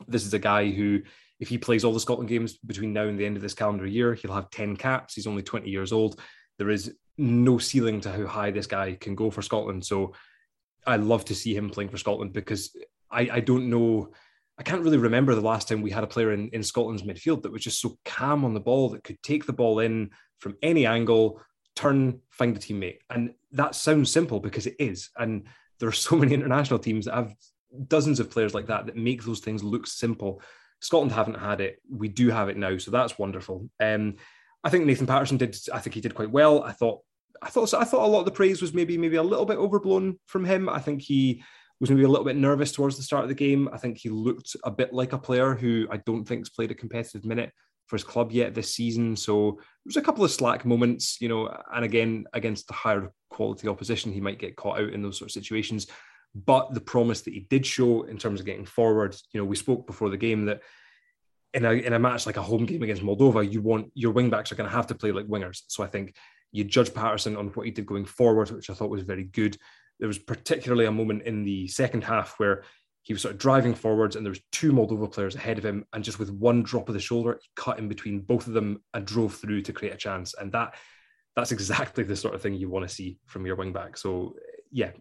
this 0.07 0.25
is 0.25 0.33
a 0.33 0.39
guy 0.39 0.69
who 0.69 1.01
if 1.39 1.49
he 1.49 1.57
plays 1.57 1.83
all 1.83 1.93
the 1.93 1.99
Scotland 1.99 2.29
games 2.29 2.57
between 2.57 2.93
now 2.93 3.03
and 3.03 3.19
the 3.19 3.25
end 3.25 3.35
of 3.35 3.43
this 3.43 3.53
calendar 3.53 3.85
year, 3.85 4.13
he'll 4.13 4.33
have 4.33 4.49
10 4.49 4.75
caps. 4.75 5.13
He's 5.13 5.27
only 5.27 5.43
20 5.43 5.69
years 5.69 5.91
old. 5.91 6.19
There 6.57 6.69
is 6.69 6.93
no 7.17 7.57
ceiling 7.57 8.01
to 8.01 8.11
how 8.11 8.25
high 8.27 8.51
this 8.51 8.67
guy 8.67 8.95
can 8.99 9.15
go 9.15 9.31
for 9.31 9.41
Scotland. 9.41 9.85
So 9.85 10.13
I 10.85 10.97
love 10.97 11.25
to 11.25 11.35
see 11.35 11.55
him 11.55 11.69
playing 11.69 11.89
for 11.89 11.97
Scotland 11.97 12.33
because 12.33 12.75
I, 13.11 13.29
I 13.31 13.39
don't 13.39 13.69
know. 13.69 14.11
I 14.57 14.63
can't 14.63 14.83
really 14.83 14.97
remember 14.97 15.35
the 15.35 15.41
last 15.41 15.67
time 15.67 15.81
we 15.81 15.91
had 15.91 16.03
a 16.03 16.07
player 16.07 16.31
in, 16.31 16.49
in 16.49 16.63
Scotland's 16.63 17.03
midfield 17.03 17.43
that 17.43 17.51
was 17.51 17.63
just 17.63 17.81
so 17.81 17.97
calm 18.05 18.43
on 18.43 18.53
the 18.53 18.59
ball 18.59 18.89
that 18.89 19.03
could 19.03 19.21
take 19.21 19.45
the 19.45 19.53
ball 19.53 19.79
in 19.79 20.09
from 20.39 20.55
any 20.61 20.85
angle, 20.85 21.41
turn, 21.75 22.21
find 22.31 22.55
a 22.55 22.59
teammate. 22.59 22.99
And 23.09 23.33
that 23.51 23.75
sounds 23.75 24.11
simple 24.11 24.39
because 24.39 24.65
it 24.65 24.75
is. 24.79 25.09
And 25.17 25.47
there 25.79 25.89
are 25.89 25.93
so 25.93 26.15
many 26.15 26.33
international 26.35 26.79
teams 26.79 27.05
that 27.05 27.15
have 27.15 27.35
dozens 27.87 28.19
of 28.19 28.31
players 28.31 28.53
like 28.53 28.67
that 28.67 28.85
that 28.85 28.95
make 28.95 29.23
those 29.23 29.39
things 29.39 29.63
look 29.63 29.87
simple. 29.87 30.41
Scotland 30.79 31.11
haven't 31.11 31.39
had 31.39 31.61
it. 31.61 31.81
We 31.89 32.07
do 32.07 32.29
have 32.29 32.49
it 32.49 32.57
now, 32.57 32.77
so 32.77 32.91
that's 32.91 33.17
wonderful. 33.17 33.69
Um, 33.79 34.15
I 34.63 34.69
think 34.69 34.85
Nathan 34.85 35.07
Patterson 35.07 35.37
did. 35.37 35.57
I 35.73 35.79
think 35.79 35.93
he 35.93 36.01
did 36.01 36.15
quite 36.15 36.31
well. 36.31 36.63
I 36.63 36.71
thought. 36.71 37.01
I 37.41 37.49
thought. 37.49 37.73
I 37.73 37.83
thought 37.83 38.05
a 38.05 38.07
lot 38.07 38.19
of 38.19 38.25
the 38.25 38.31
praise 38.31 38.61
was 38.61 38.73
maybe 38.73 38.97
maybe 38.97 39.15
a 39.15 39.23
little 39.23 39.45
bit 39.45 39.57
overblown 39.57 40.19
from 40.25 40.45
him. 40.45 40.69
I 40.69 40.79
think 40.79 41.01
he 41.01 41.43
was 41.79 41.89
maybe 41.89 42.03
a 42.03 42.07
little 42.07 42.25
bit 42.25 42.35
nervous 42.35 42.71
towards 42.71 42.97
the 42.97 43.03
start 43.03 43.23
of 43.23 43.29
the 43.29 43.35
game. 43.35 43.69
I 43.71 43.77
think 43.77 43.97
he 43.97 44.09
looked 44.09 44.55
a 44.63 44.71
bit 44.71 44.93
like 44.93 45.13
a 45.13 45.17
player 45.17 45.53
who 45.53 45.87
I 45.91 45.97
don't 45.97 46.25
think's 46.25 46.49
played 46.49 46.71
a 46.71 46.75
competitive 46.75 47.23
minute 47.23 47.51
for 47.87 47.95
his 47.95 48.03
club 48.03 48.31
yet 48.31 48.53
this 48.53 48.73
season. 48.73 49.15
So 49.15 49.51
there 49.51 49.61
was 49.85 49.97
a 49.97 50.01
couple 50.01 50.25
of 50.25 50.31
slack 50.31 50.65
moments, 50.65 51.21
you 51.21 51.29
know, 51.29 51.55
and 51.73 51.85
again, 51.85 52.25
against 52.33 52.67
the 52.67 52.73
higher 52.73 53.11
quality 53.29 53.67
opposition, 53.67 54.11
he 54.11 54.19
might 54.19 54.39
get 54.39 54.55
caught 54.55 54.79
out 54.79 54.89
in 54.89 55.01
those 55.01 55.17
sort 55.17 55.29
of 55.29 55.33
situations. 55.33 55.87
But 56.35 56.73
the 56.73 56.81
promise 56.81 57.21
that 57.21 57.33
he 57.33 57.47
did 57.49 57.65
show 57.65 58.03
in 58.03 58.17
terms 58.17 58.39
of 58.39 58.45
getting 58.45 58.65
forward, 58.65 59.15
you 59.31 59.39
know, 59.39 59.45
we 59.45 59.55
spoke 59.55 59.87
before 59.87 60.09
the 60.09 60.17
game 60.17 60.45
that 60.45 60.61
in 61.57 61.65
a 61.65 61.71
in 61.71 61.93
a 61.93 61.99
match 61.99 62.27
like 62.27 62.37
a 62.37 62.41
home 62.41 62.65
game 62.65 62.83
against 62.83 63.01
Moldova, 63.01 63.51
you 63.51 63.61
want 63.61 63.91
your 63.95 64.11
wing 64.11 64.29
backs 64.29 64.51
are 64.51 64.55
going 64.55 64.69
to 64.69 64.75
have 64.75 64.87
to 64.87 64.95
play 64.95 65.11
like 65.11 65.25
wingers. 65.25 65.63
So 65.67 65.83
I 65.83 65.87
think 65.87 66.15
you 66.51 66.63
judge 66.63 66.93
Patterson 66.93 67.35
on 67.35 67.47
what 67.47 67.65
he 67.65 67.71
did 67.71 67.87
going 67.87 68.05
forward, 68.05 68.51
which 68.51 68.69
I 68.69 68.75
thought 68.75 68.91
was 68.91 69.01
very 69.01 69.23
good. 69.23 69.57
There 69.99 70.07
was 70.07 70.19
particularly 70.19 70.85
a 70.85 70.91
moment 70.91 71.23
in 71.23 71.43
the 71.43 71.67
second 71.67 72.03
half 72.03 72.35
where 72.37 72.63
he 73.01 73.13
was 73.13 73.23
sort 73.23 73.33
of 73.33 73.39
driving 73.39 73.73
forwards 73.73 74.15
and 74.15 74.23
there 74.23 74.31
was 74.31 74.41
two 74.51 74.71
Moldova 74.71 75.11
players 75.11 75.35
ahead 75.35 75.57
of 75.57 75.65
him 75.65 75.83
and 75.93 76.03
just 76.03 76.19
with 76.19 76.29
one 76.29 76.61
drop 76.61 76.89
of 76.89 76.93
the 76.93 76.99
shoulder 76.99 77.39
he 77.41 77.49
cut 77.55 77.79
in 77.79 77.87
between 77.87 78.19
both 78.19 78.45
of 78.45 78.53
them 78.53 78.83
and 78.93 79.07
drove 79.07 79.33
through 79.33 79.61
to 79.63 79.73
create 79.73 79.95
a 79.95 79.97
chance. 79.97 80.35
And 80.39 80.51
that 80.51 80.75
that's 81.35 81.51
exactly 81.51 82.03
the 82.03 82.15
sort 82.15 82.35
of 82.35 82.41
thing 82.41 82.53
you 82.53 82.69
want 82.69 82.87
to 82.87 82.93
see 82.93 83.17
from 83.25 83.47
your 83.47 83.55
wing 83.55 83.73
back. 83.73 83.97
So 83.97 84.35
yeah 84.71 84.91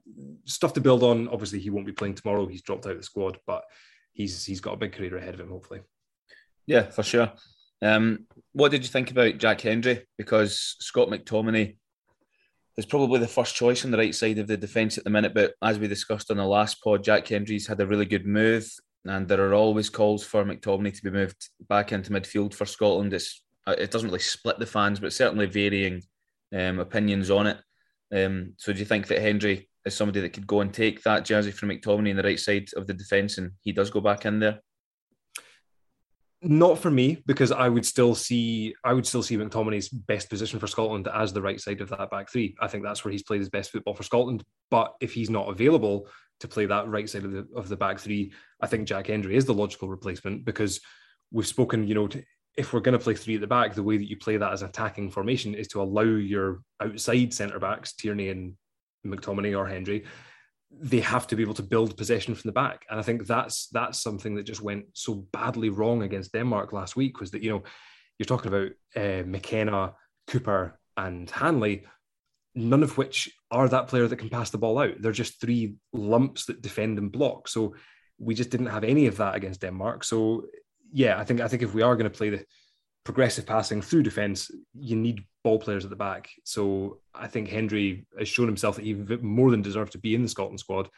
stuff 0.47 0.73
to 0.73 0.81
build 0.81 1.03
on. 1.03 1.29
Obviously 1.29 1.59
he 1.59 1.69
won't 1.69 1.87
be 1.87 1.93
playing 1.93 2.15
tomorrow. 2.15 2.47
He's 2.47 2.63
dropped 2.63 2.87
out 2.87 2.93
of 2.93 2.99
the 2.99 3.03
squad 3.03 3.39
but 3.47 3.65
he's 4.15 4.47
he's 4.47 4.63
got 4.63 4.75
a 4.75 4.79
big 4.79 4.93
career 4.93 5.19
ahead 5.19 5.35
of 5.35 5.41
him 5.41 5.51
hopefully 5.51 5.81
yeah 6.67 6.83
for 6.83 7.03
sure 7.03 7.33
um, 7.83 8.27
what 8.53 8.71
did 8.71 8.83
you 8.83 8.89
think 8.89 9.11
about 9.11 9.37
Jack 9.37 9.61
Hendry 9.61 10.07
because 10.17 10.77
Scott 10.81 11.09
McTominay 11.09 11.77
is 12.77 12.87
probably 12.87 13.19
the 13.21 13.27
first 13.27 13.55
choice 13.55 13.85
on 13.85 13.91
the 13.91 13.99
right 13.99 14.15
side 14.15 14.39
of 14.39 14.47
the 14.47 14.57
defence 14.57 14.99
at 14.99 15.05
the 15.05 15.11
minute. 15.11 15.33
But 15.35 15.55
as 15.63 15.79
we 15.79 15.89
discussed 15.89 16.31
on 16.31 16.37
the 16.37 16.45
last 16.45 16.83
pod, 16.83 17.03
Jack 17.03 17.27
Hendry's 17.29 17.67
had 17.67 17.81
a 17.81 17.87
really 17.87 18.05
good 18.05 18.27
move, 18.27 18.69
and 19.05 19.27
there 19.27 19.41
are 19.49 19.55
always 19.55 19.89
calls 19.89 20.25
for 20.25 20.45
McTominay 20.45 20.95
to 20.95 21.03
be 21.03 21.11
moved 21.11 21.49
back 21.69 21.93
into 21.93 22.11
midfield 22.11 22.53
for 22.53 22.67
Scotland. 22.67 23.13
It's 23.13 23.43
uh, 23.67 23.75
it 23.79 23.91
doesn't 23.91 24.09
really 24.09 24.21
split 24.21 24.59
the 24.59 24.67
fans, 24.67 25.01
but 25.01 25.13
certainly 25.13 25.47
varying 25.47 26.03
um, 26.55 26.79
opinions 26.79 27.31
on 27.31 27.47
it. 27.49 27.59
Um, 28.15 28.53
so 28.59 28.73
do 28.73 28.79
you 28.79 28.85
think 28.85 29.09
that 29.09 29.21
Hendry 29.21 29.69
is 29.85 29.97
somebody 29.97 30.21
that 30.21 30.33
could 30.33 30.47
go 30.47 30.61
and 30.61 30.73
take 30.73 31.03
that 31.03 31.25
jersey 31.25 31.51
from 31.51 31.71
McTominay 31.71 32.11
in 32.11 32.17
the 32.17 32.23
right 32.23 32.39
side 32.39 32.69
of 32.77 32.87
the 32.87 32.95
defence, 32.95 33.39
and 33.39 33.53
he 33.63 33.73
does 33.73 33.91
go 33.91 34.01
back 34.01 34.27
in 34.27 34.39
there? 34.39 34.61
Not 36.49 36.79
for 36.79 36.93
me, 36.93 37.25
because 37.27 37.51
I 37.51 37.69
would 37.69 37.85
still 37.85 38.15
see 38.15 38.73
I 38.85 38.93
would 38.93 39.05
still 39.05 39.23
see 39.23 39.37
McTominay's 39.37 39.89
best 39.89 40.31
position 40.31 40.61
for 40.61 40.69
Scotland 40.69 41.09
as 41.13 41.33
the 41.33 41.43
right 41.43 41.61
side 41.61 41.81
of 41.81 41.89
that 41.89 42.09
back 42.09 42.31
three. 42.31 42.55
I 42.61 42.69
think 42.69 42.85
that's 42.85 43.05
where 43.05 43.11
he's 43.11 43.25
played 43.25 43.41
his 43.41 43.49
best 43.49 43.73
football 43.73 43.95
for 43.95 44.05
Scotland. 44.05 44.45
But 44.71 44.95
if 45.01 45.13
he's 45.13 45.29
not 45.29 45.49
available 45.49 46.09
to 46.39 46.47
play 46.47 46.67
that 46.67 46.87
right 46.87 47.11
side 47.11 47.25
of 47.25 47.33
the 47.33 47.49
of 47.57 47.69
the 47.69 47.77
back 47.77 47.99
three, 47.99 48.33
I 48.61 48.69
think 48.69 48.87
Jack 48.87 49.09
Hendry 49.09 49.37
is 49.37 49.45
the 49.45 49.55
logical 49.55 49.89
replacement 49.89 50.45
because 50.45 50.81
we've 51.33 51.49
spoken, 51.49 51.89
you 51.89 51.97
know, 51.97 52.07
to, 52.07 52.23
if 52.57 52.73
we're 52.73 52.79
going 52.79 52.97
to 52.97 53.03
play 53.03 53.15
three 53.15 53.35
at 53.35 53.41
the 53.41 53.49
back, 53.49 53.75
the 53.75 53.83
way 53.83 53.97
that 53.97 54.09
you 54.09 54.17
play 54.17 54.37
that 54.37 54.53
as 54.53 54.63
attacking 54.63 55.11
formation 55.11 55.53
is 55.53 55.67
to 55.69 55.83
allow 55.83 56.03
your 56.03 56.61
outside 56.81 57.35
centre 57.35 57.59
backs, 57.59 57.95
Tierney 57.95 58.29
and 58.29 58.55
McTominay 59.05 59.59
or 59.59 59.67
Hendry, 59.67 60.05
they 60.71 61.01
have 61.01 61.27
to 61.29 61.37
be 61.37 61.43
able 61.43 61.55
to 61.55 61.63
build 61.63 61.97
possession 61.97 62.35
from 62.35 62.49
the 62.49 62.53
back. 62.53 62.85
And 62.91 62.99
I 62.99 63.03
think 63.03 63.27
that's 63.27 63.69
that's 63.69 64.01
something 64.01 64.35
that 64.35 64.45
just 64.45 64.63
went 64.63 64.87
so 64.93 65.27
badly 65.33 65.71
wrong 65.71 66.03
against 66.03 66.33
Denmark 66.33 66.73
last 66.73 66.97
week 66.97 67.21
was 67.21 67.31
that, 67.31 67.43
you 67.43 67.51
know, 67.51 67.63
you're 68.19 68.27
talking 68.27 68.53
about 68.53 68.71
uh, 68.97 69.23
McKenna, 69.27 69.95
Cooper, 70.27 70.79
and 70.97 71.31
Hanley, 71.31 71.87
none 72.55 72.83
of 72.83 72.99
which 72.99 73.31
are 73.51 73.69
that 73.69 73.89
player 73.89 74.09
that 74.09 74.17
can 74.17 74.29
pass 74.29 74.51
the 74.51 74.59
ball 74.59 74.79
out. 74.79 75.01
They're 75.01 75.13
just 75.13 75.41
three 75.41 75.77
lumps 75.93 76.47
that 76.47 76.63
defend 76.63 76.99
and 76.99 77.13
block. 77.13 77.49
So 77.49 77.75
we 78.19 78.35
just 78.35 78.51
didn't 78.51 78.67
have 78.67 78.85
any 78.85 79.07
of 79.07 79.19
that 79.19 79.35
against 79.35 79.61
Denmark. 79.61 80.05
So 80.05 80.47
yeah, 80.93 81.19
I 81.19 81.25
think 81.25 81.41
I 81.41 81.49
think 81.49 81.63
if 81.63 81.75
we 81.75 81.83
are 81.83 81.97
going 81.97 82.11
to 82.11 82.17
play 82.17 82.31
the 82.31 82.45
progressive 83.07 83.47
passing 83.47 83.81
through 83.81 84.03
defence, 84.03 84.51
you 84.75 84.97
need 84.97 85.25
ball 85.45 85.59
players 85.59 85.85
at 85.85 85.91
the 85.91 85.97
back. 85.97 86.29
So 86.45 86.99
I 87.15 87.29
think 87.29 87.49
Hendry 87.49 88.05
has 88.19 88.29
shown 88.29 88.47
himself 88.47 88.77
that 88.77 88.85
he 88.85 88.95
more 88.95 89.51
than 89.51 89.63
deserves 89.63 89.93
to 89.93 89.99
be 89.99 90.15
in 90.15 90.23
the 90.23 90.29
Scotland 90.29 90.61
squad, 90.61 90.91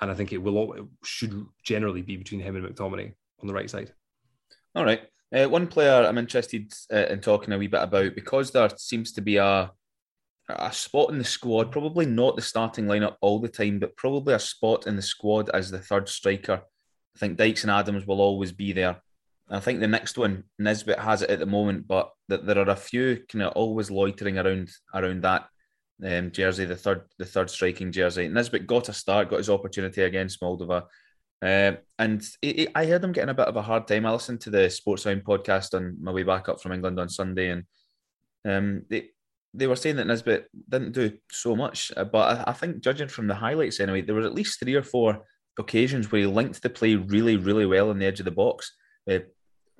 and 0.00 0.10
I 0.10 0.14
think 0.14 0.32
it 0.32 0.38
will 0.38 0.72
it 0.74 0.84
should 1.04 1.46
generally 1.62 2.02
be 2.02 2.16
between 2.16 2.40
him 2.40 2.56
and 2.56 2.66
McTominay 2.66 3.14
on 3.40 3.46
the 3.46 3.54
right 3.54 3.70
side. 3.70 3.92
All 4.74 4.84
right. 4.84 5.02
Uh, 5.34 5.48
one 5.48 5.66
player 5.66 6.04
I'm 6.04 6.18
interested 6.18 6.70
uh, 6.92 7.06
in 7.06 7.20
talking 7.20 7.54
a 7.54 7.58
wee 7.58 7.68
bit 7.68 7.82
about 7.82 8.14
because 8.14 8.50
there 8.50 8.68
seems 8.76 9.12
to 9.12 9.22
be 9.22 9.36
a 9.36 9.70
a 10.48 10.72
spot 10.72 11.10
in 11.10 11.18
the 11.18 11.24
squad, 11.24 11.70
probably 11.70 12.04
not 12.04 12.34
the 12.34 12.42
starting 12.42 12.86
lineup 12.86 13.16
all 13.20 13.38
the 13.38 13.48
time, 13.48 13.78
but 13.78 13.96
probably 13.96 14.34
a 14.34 14.38
spot 14.38 14.88
in 14.88 14.96
the 14.96 15.02
squad 15.02 15.48
as 15.50 15.70
the 15.70 15.78
third 15.78 16.08
striker. 16.08 16.60
I 17.16 17.18
think 17.18 17.38
Dykes 17.38 17.62
and 17.62 17.70
Adams 17.70 18.06
will 18.06 18.20
always 18.20 18.50
be 18.50 18.72
there. 18.72 19.00
I 19.50 19.60
think 19.60 19.80
the 19.80 19.88
next 19.88 20.16
one, 20.16 20.44
Nisbet 20.58 20.98
has 20.98 21.22
it 21.22 21.30
at 21.30 21.38
the 21.38 21.46
moment, 21.46 21.86
but 21.86 22.10
that 22.28 22.46
there 22.46 22.58
are 22.58 22.70
a 22.70 22.76
few 22.76 23.22
kind 23.28 23.44
of 23.44 23.52
always 23.52 23.90
loitering 23.90 24.38
around 24.38 24.70
around 24.94 25.22
that 25.22 25.48
um, 26.04 26.30
jersey, 26.30 26.64
the 26.64 26.76
third 26.76 27.02
the 27.18 27.26
third 27.26 27.50
striking 27.50 27.92
jersey. 27.92 28.28
Nisbet 28.28 28.66
got 28.66 28.88
a 28.88 28.92
start, 28.92 29.30
got 29.30 29.38
his 29.38 29.50
opportunity 29.50 30.02
against 30.02 30.40
Moldova, 30.40 30.84
uh, 31.42 31.72
and 31.98 32.24
I 32.74 32.86
heard 32.86 33.04
him 33.04 33.12
getting 33.12 33.30
a 33.30 33.34
bit 33.34 33.48
of 33.48 33.56
a 33.56 33.62
hard 33.62 33.86
time. 33.88 34.06
I 34.06 34.12
listened 34.12 34.40
to 34.42 34.50
the 34.50 34.70
Sports 34.70 35.04
Sportsound 35.04 35.22
podcast 35.22 35.74
on 35.74 35.96
my 36.00 36.12
way 36.12 36.22
back 36.22 36.48
up 36.48 36.60
from 36.60 36.72
England 36.72 36.98
on 36.98 37.08
Sunday, 37.08 37.50
and 37.50 37.64
um, 38.44 38.82
they 38.88 39.10
they 39.54 39.66
were 39.66 39.76
saying 39.76 39.96
that 39.96 40.06
Nisbet 40.06 40.46
didn't 40.68 40.92
do 40.92 41.18
so 41.30 41.54
much, 41.54 41.92
uh, 41.96 42.04
but 42.04 42.38
I, 42.38 42.50
I 42.50 42.52
think 42.52 42.80
judging 42.80 43.08
from 43.08 43.26
the 43.26 43.34
highlights 43.34 43.80
anyway, 43.80 44.02
there 44.02 44.14
were 44.14 44.22
at 44.22 44.34
least 44.34 44.60
three 44.60 44.74
or 44.74 44.82
four 44.82 45.24
occasions 45.58 46.10
where 46.10 46.22
he 46.22 46.26
linked 46.26 46.62
the 46.62 46.70
play 46.70 46.94
really, 46.94 47.36
really 47.36 47.66
well 47.66 47.90
on 47.90 47.98
the 47.98 48.06
edge 48.06 48.20
of 48.20 48.24
the 48.24 48.30
box. 48.30 48.72
Uh, 49.10 49.18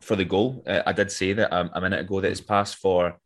for 0.01 0.17
the 0.17 0.25
goal. 0.25 0.63
Uh, 0.67 0.83
I 0.85 0.93
did 0.93 1.11
say 1.13 1.33
that 1.33 1.53
um, 1.53 1.71
a 1.75 1.81
minute 1.81 2.01
ago 2.01 2.21
that 2.21 2.29
his 2.29 2.41
pass 2.41 2.75
for 2.75 3.19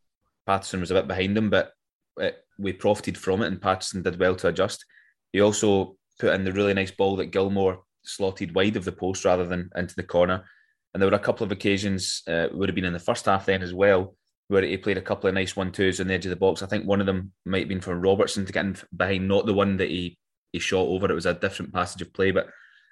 Patterson 0.46 0.80
was 0.80 0.90
a 0.90 0.94
bit 0.94 1.08
behind 1.08 1.36
him, 1.36 1.50
but 1.50 1.72
uh, 2.20 2.30
we 2.58 2.72
profited 2.72 3.16
from 3.16 3.42
it, 3.42 3.46
and 3.46 3.60
Patterson 3.60 4.02
did 4.02 4.20
well 4.20 4.36
to 4.36 4.48
adjust. 4.48 4.84
He 5.32 5.40
also 5.40 5.96
put 6.20 6.34
in 6.34 6.44
the 6.44 6.52
really 6.52 6.74
nice 6.74 6.90
ball 6.90 7.16
that 7.16 7.32
Gilmour 7.32 7.78
slotted 8.04 8.54
wide 8.54 8.76
of 8.76 8.84
the 8.84 8.92
post 8.92 9.24
rather 9.24 9.46
than 9.46 9.70
into 9.74 9.94
the 9.96 10.02
corner. 10.02 10.44
And 10.92 11.02
there 11.02 11.10
were 11.10 11.16
a 11.16 11.20
couple 11.20 11.44
of 11.44 11.52
occasions, 11.52 12.22
uh, 12.28 12.48
would 12.52 12.68
have 12.68 12.76
been 12.76 12.84
in 12.84 12.92
the 12.92 12.98
first 12.98 13.26
half 13.26 13.46
then 13.46 13.62
as 13.62 13.74
well, 13.74 14.14
where 14.48 14.62
he 14.62 14.76
played 14.76 14.98
a 14.98 15.02
couple 15.02 15.28
of 15.28 15.34
nice 15.34 15.56
one 15.56 15.72
twos 15.72 16.00
on 16.00 16.06
the 16.06 16.14
edge 16.14 16.26
of 16.26 16.30
the 16.30 16.36
box. 16.36 16.62
I 16.62 16.66
think 16.66 16.86
one 16.86 17.00
of 17.00 17.06
them 17.06 17.32
might 17.44 17.60
have 17.60 17.68
been 17.68 17.80
for 17.80 17.96
Robertson 17.96 18.46
to 18.46 18.52
get 18.52 18.64
in 18.64 18.76
behind, 18.96 19.28
not 19.28 19.46
the 19.46 19.54
one 19.54 19.76
that 19.78 19.90
he 19.90 20.18
he 20.52 20.58
shot 20.58 20.86
over. 20.86 21.10
It 21.10 21.14
was 21.14 21.26
a 21.26 21.34
different 21.34 21.74
passage 21.74 22.00
of 22.02 22.14
play, 22.14 22.30
but 22.30 22.48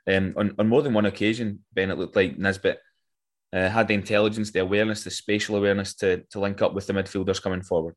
um, 0.07 0.35
on, 0.37 0.55
on 0.59 0.69
more 0.69 0.83
than 0.83 0.93
one 0.93 1.07
occasion, 1.07 1.65
Ben, 1.73 1.91
it 1.91 1.97
looked 1.97 2.17
like 2.17 2.37
Nisbet 2.37 2.79
uh, 3.55 3.69
had 3.69 3.87
the 3.87 3.95
intelligence, 3.95 4.51
the 4.51 4.61
awareness, 4.61 5.05
the 5.05 5.11
spatial 5.11 5.57
awareness 5.57 5.95
to 5.95 6.25
to 6.31 6.41
link 6.41 6.61
up 6.61 6.75
with 6.75 6.87
the 6.87 6.93
midfielders 6.93 7.41
coming 7.41 7.63
forward. 7.63 7.97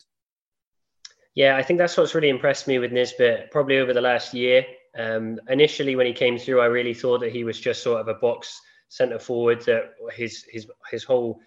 Yeah, 1.36 1.56
I 1.56 1.64
think 1.64 1.80
that's 1.80 1.98
what's 1.98 2.16
really 2.16 2.30
impressed 2.30 2.68
me 2.68 2.80
with 2.80 2.92
Nisbet 2.92 3.52
probably 3.52 3.78
over 3.78 3.94
the 3.94 4.02
last 4.02 4.34
year. 4.34 4.66
Um, 4.98 5.40
initially, 5.50 5.96
when 5.96 6.08
he 6.08 6.14
came 6.14 6.38
through, 6.38 6.62
I 6.62 6.66
really 6.66 6.94
thought 6.94 7.20
that 7.22 7.32
he 7.32 7.44
was 7.44 7.60
just 7.60 7.84
sort 7.84 8.02
of 8.02 8.08
a 8.08 8.16
box 8.16 8.60
centre 8.90 9.20
forward. 9.20 9.62
That 9.66 9.94
his 10.14 10.46
his 10.50 10.68
his 10.92 11.04
whole, 11.04 11.40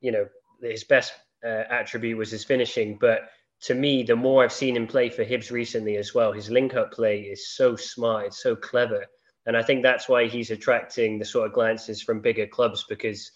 you 0.00 0.12
know, 0.12 0.26
his 0.62 0.84
best 0.84 1.12
uh, 1.44 1.64
attribute 1.70 2.18
was 2.18 2.30
his 2.30 2.44
finishing. 2.44 2.96
But 3.00 3.30
to 3.62 3.74
me, 3.74 4.04
the 4.04 4.16
more 4.16 4.44
I've 4.44 4.52
seen 4.52 4.76
him 4.76 4.86
play 4.86 5.08
for 5.08 5.24
Hibs 5.24 5.50
recently 5.50 5.96
as 5.96 6.14
well, 6.14 6.32
his 6.32 6.48
link-up 6.48 6.92
play 6.92 7.22
is 7.22 7.48
so 7.48 7.74
smart, 7.74 8.26
it's 8.26 8.42
so 8.42 8.54
clever, 8.54 9.04
and 9.46 9.56
I 9.56 9.62
think 9.62 9.82
that's 9.82 10.08
why 10.08 10.26
he's 10.26 10.52
attracting 10.52 11.18
the 11.18 11.24
sort 11.24 11.46
of 11.46 11.52
glances 11.52 12.02
from 12.02 12.20
bigger 12.20 12.46
clubs 12.46 12.84
because 12.88 13.32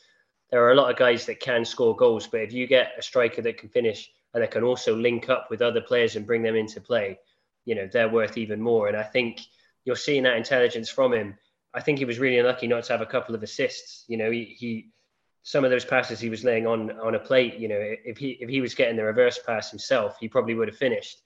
there 0.52 0.62
are 0.62 0.73
a 0.73 0.76
lot 0.76 0.90
of 0.90 0.99
guys 0.99 1.25
that 1.26 1.40
can 1.40 1.64
score 1.64 1.97
goals, 1.97 2.26
but 2.26 2.42
if 2.42 2.52
you 2.52 2.66
get 2.66 2.92
a 2.99 3.02
striker 3.02 3.40
that 3.40 3.56
can 3.56 3.71
finish 3.71 4.12
and 4.35 4.42
that 4.42 4.50
can 4.50 4.62
also 4.62 4.94
link 4.94 5.30
up 5.30 5.49
with 5.50 5.62
other 5.62 5.80
players 5.80 6.14
and 6.14 6.26
bring 6.26 6.42
them 6.42 6.54
into 6.54 6.78
play, 6.78 7.18
you 7.64 7.75
know, 7.75 7.88
they're 7.90 8.11
worth 8.11 8.37
even 8.37 8.61
more. 8.61 8.87
And 8.87 8.97
I 8.97 9.02
think 9.02 9.40
you're 9.87 9.97
seeing 9.97 10.25
that 10.25 10.37
intelligence 10.37 10.90
from 10.90 11.14
him. 11.14 11.38
I 11.73 11.80
think 11.80 11.99
he 11.99 12.04
was 12.04 12.18
really 12.18 12.38
unlucky 12.38 12.66
not 12.66 12.85
to 12.85 12.92
have 12.92 13.00
a 13.00 13.06
couple 13.06 13.35
of 13.35 13.42
assists. 13.42 14.04
You 14.09 14.18
know, 14.18 14.30
he, 14.30 14.44
he 14.44 14.90
some 15.42 15.64
of 15.64 15.71
those 15.71 15.87
passes 15.87 16.21
he 16.21 16.28
was 16.28 16.44
laying 16.44 16.66
on 16.66 16.99
on 17.00 17.14
a 17.14 17.18
plate. 17.18 17.54
You 17.54 17.68
know, 17.68 17.80
if 17.80 18.18
he 18.18 18.32
if 18.32 18.50
he 18.50 18.61
was 18.61 18.75
getting 18.75 18.97
the 18.97 19.04
reverse 19.04 19.40
pass 19.44 19.71
himself, 19.71 20.16
he 20.21 20.28
probably 20.28 20.54
would 20.54 20.68
have 20.68 20.76
finished. 20.76 21.23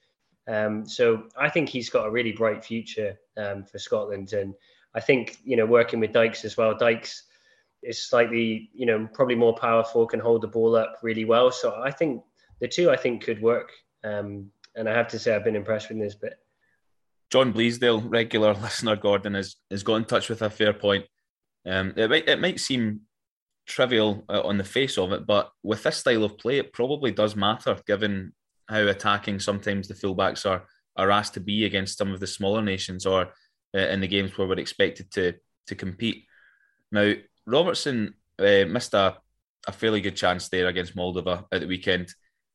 Um, 0.47 0.87
so 0.87 1.25
I 1.37 1.51
think 1.51 1.69
he's 1.69 1.91
got 1.91 2.07
a 2.07 2.11
really 2.11 2.31
bright 2.31 2.65
future 2.65 3.19
um, 3.37 3.65
for 3.65 3.81
Scotland, 3.81 4.33
and 4.35 4.55
I 4.95 5.01
think 5.01 5.39
you 5.43 5.57
know 5.57 5.67
working 5.67 5.99
with 5.99 6.13
Dykes 6.13 6.45
as 6.45 6.57
well. 6.57 6.77
Dykes 6.77 7.25
is 7.87 8.03
slightly, 8.03 8.71
you 8.75 8.87
know, 8.87 9.09
probably 9.13 9.35
more 9.35 9.55
powerful, 9.55 10.07
can 10.07 10.21
hold 10.21 10.43
the 10.43 10.49
ball 10.49 10.77
up 10.77 10.99
really 11.03 11.25
well. 11.25 11.51
So 11.51 11.81
I 11.83 11.91
think 11.91 12.23
the 12.61 12.69
two, 12.69 12.91
I 12.91 12.97
think, 12.97 13.25
could 13.25 13.41
work. 13.41 13.71
Um, 14.05 14.51
and 14.75 14.89
I 14.89 14.95
have 14.95 15.09
to 15.09 15.19
say, 15.19 15.35
I've 15.35 15.45
been 15.45 15.57
impressed 15.57 15.89
with 15.89 15.99
Nisbet. 15.99 16.39
John 17.31 17.53
Bleasdale, 17.53 18.05
regular 18.07 18.55
listener 18.63 18.97
Gordon, 18.97 19.35
has, 19.35 19.57
has 19.71 19.83
got 19.83 19.97
in 19.97 20.05
touch 20.05 20.29
with 20.29 20.43
a 20.43 20.51
fair 20.51 20.73
point. 20.73 21.07
Um, 21.65 21.95
it, 21.97 22.11
might, 22.11 22.29
it 22.29 22.41
might 22.41 22.61
seem 22.61 23.03
trivial 23.67 24.25
uh, 24.29 24.43
on 24.43 24.59
the 24.59 24.65
face 24.65 24.99
of 24.99 25.13
it, 25.13 25.27
but 25.27 25.51
with 25.63 25.83
this 25.83 25.97
style 25.97 26.25
of 26.25 26.39
play, 26.39 26.59
it 26.59 26.73
probably 26.73 27.11
does 27.11 27.35
matter 27.35 27.77
given 27.87 28.33
how 28.69 28.87
attacking 28.87 29.41
sometimes 29.41 29.89
the 29.89 29.95
fullbacks 29.95 30.49
are 30.49 30.65
are 30.97 31.11
asked 31.11 31.35
to 31.35 31.41
be 31.41 31.67
against 31.67 31.99
some 31.99 32.13
of 32.13 32.21
the 32.21 32.27
smaller 32.27 32.63
nations 32.63 33.05
or 33.05 33.29
uh, 33.75 33.79
in 33.79 34.01
the 34.01 34.09
games 34.09 34.37
where 34.37 34.49
we're 34.49 34.59
expected 34.59 35.11
to 35.11 35.35
to 35.67 35.75
compete. 35.75 36.25
Now, 36.91 37.13
Robertson 37.47 38.15
uh, 38.39 38.65
missed 38.67 38.95
a, 38.95 39.17
a 39.67 39.73
fairly 39.73 40.01
good 40.01 40.17
chance 40.17 40.49
there 40.49 40.69
against 40.69 40.97
Moldova 40.97 41.45
at 41.53 41.61
the 41.61 41.67
weekend. 41.67 42.13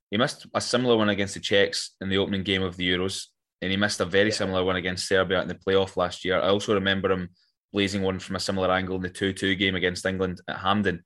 He 0.10 0.18
missed 0.18 0.46
a 0.54 0.62
similar 0.62 0.98
one 0.98 1.10
against 1.10 1.36
the 1.36 1.40
Czechs 1.40 1.92
in 2.02 2.10
the 2.10 2.18
opening 2.18 2.44
game 2.44 2.64
of 2.64 2.76
the 2.76 2.90
Euros, 2.90 3.28
and 3.62 3.72
he 3.72 3.78
missed 3.78 4.02
a 4.02 4.06
very 4.06 4.30
yeah. 4.30 4.36
similar 4.36 4.64
one 4.64 4.76
against 4.76 5.08
Serbia 5.08 5.42
in 5.42 5.48
the 5.48 5.56
playoff 5.56 5.96
last 5.96 6.26
year. 6.26 6.40
I 6.40 6.50
also 6.50 6.74
remember 6.74 7.12
him 7.12 7.30
blazing 7.72 8.02
one 8.02 8.20
from 8.20 8.36
a 8.36 8.40
similar 8.40 8.72
angle 8.72 8.98
in 8.98 9.02
the 9.02 9.10
2 9.10 9.34
2 9.34 9.56
game 9.56 9.76
against 9.76 10.06
England 10.06 10.42
at 10.48 10.58
Hampden. 10.58 11.04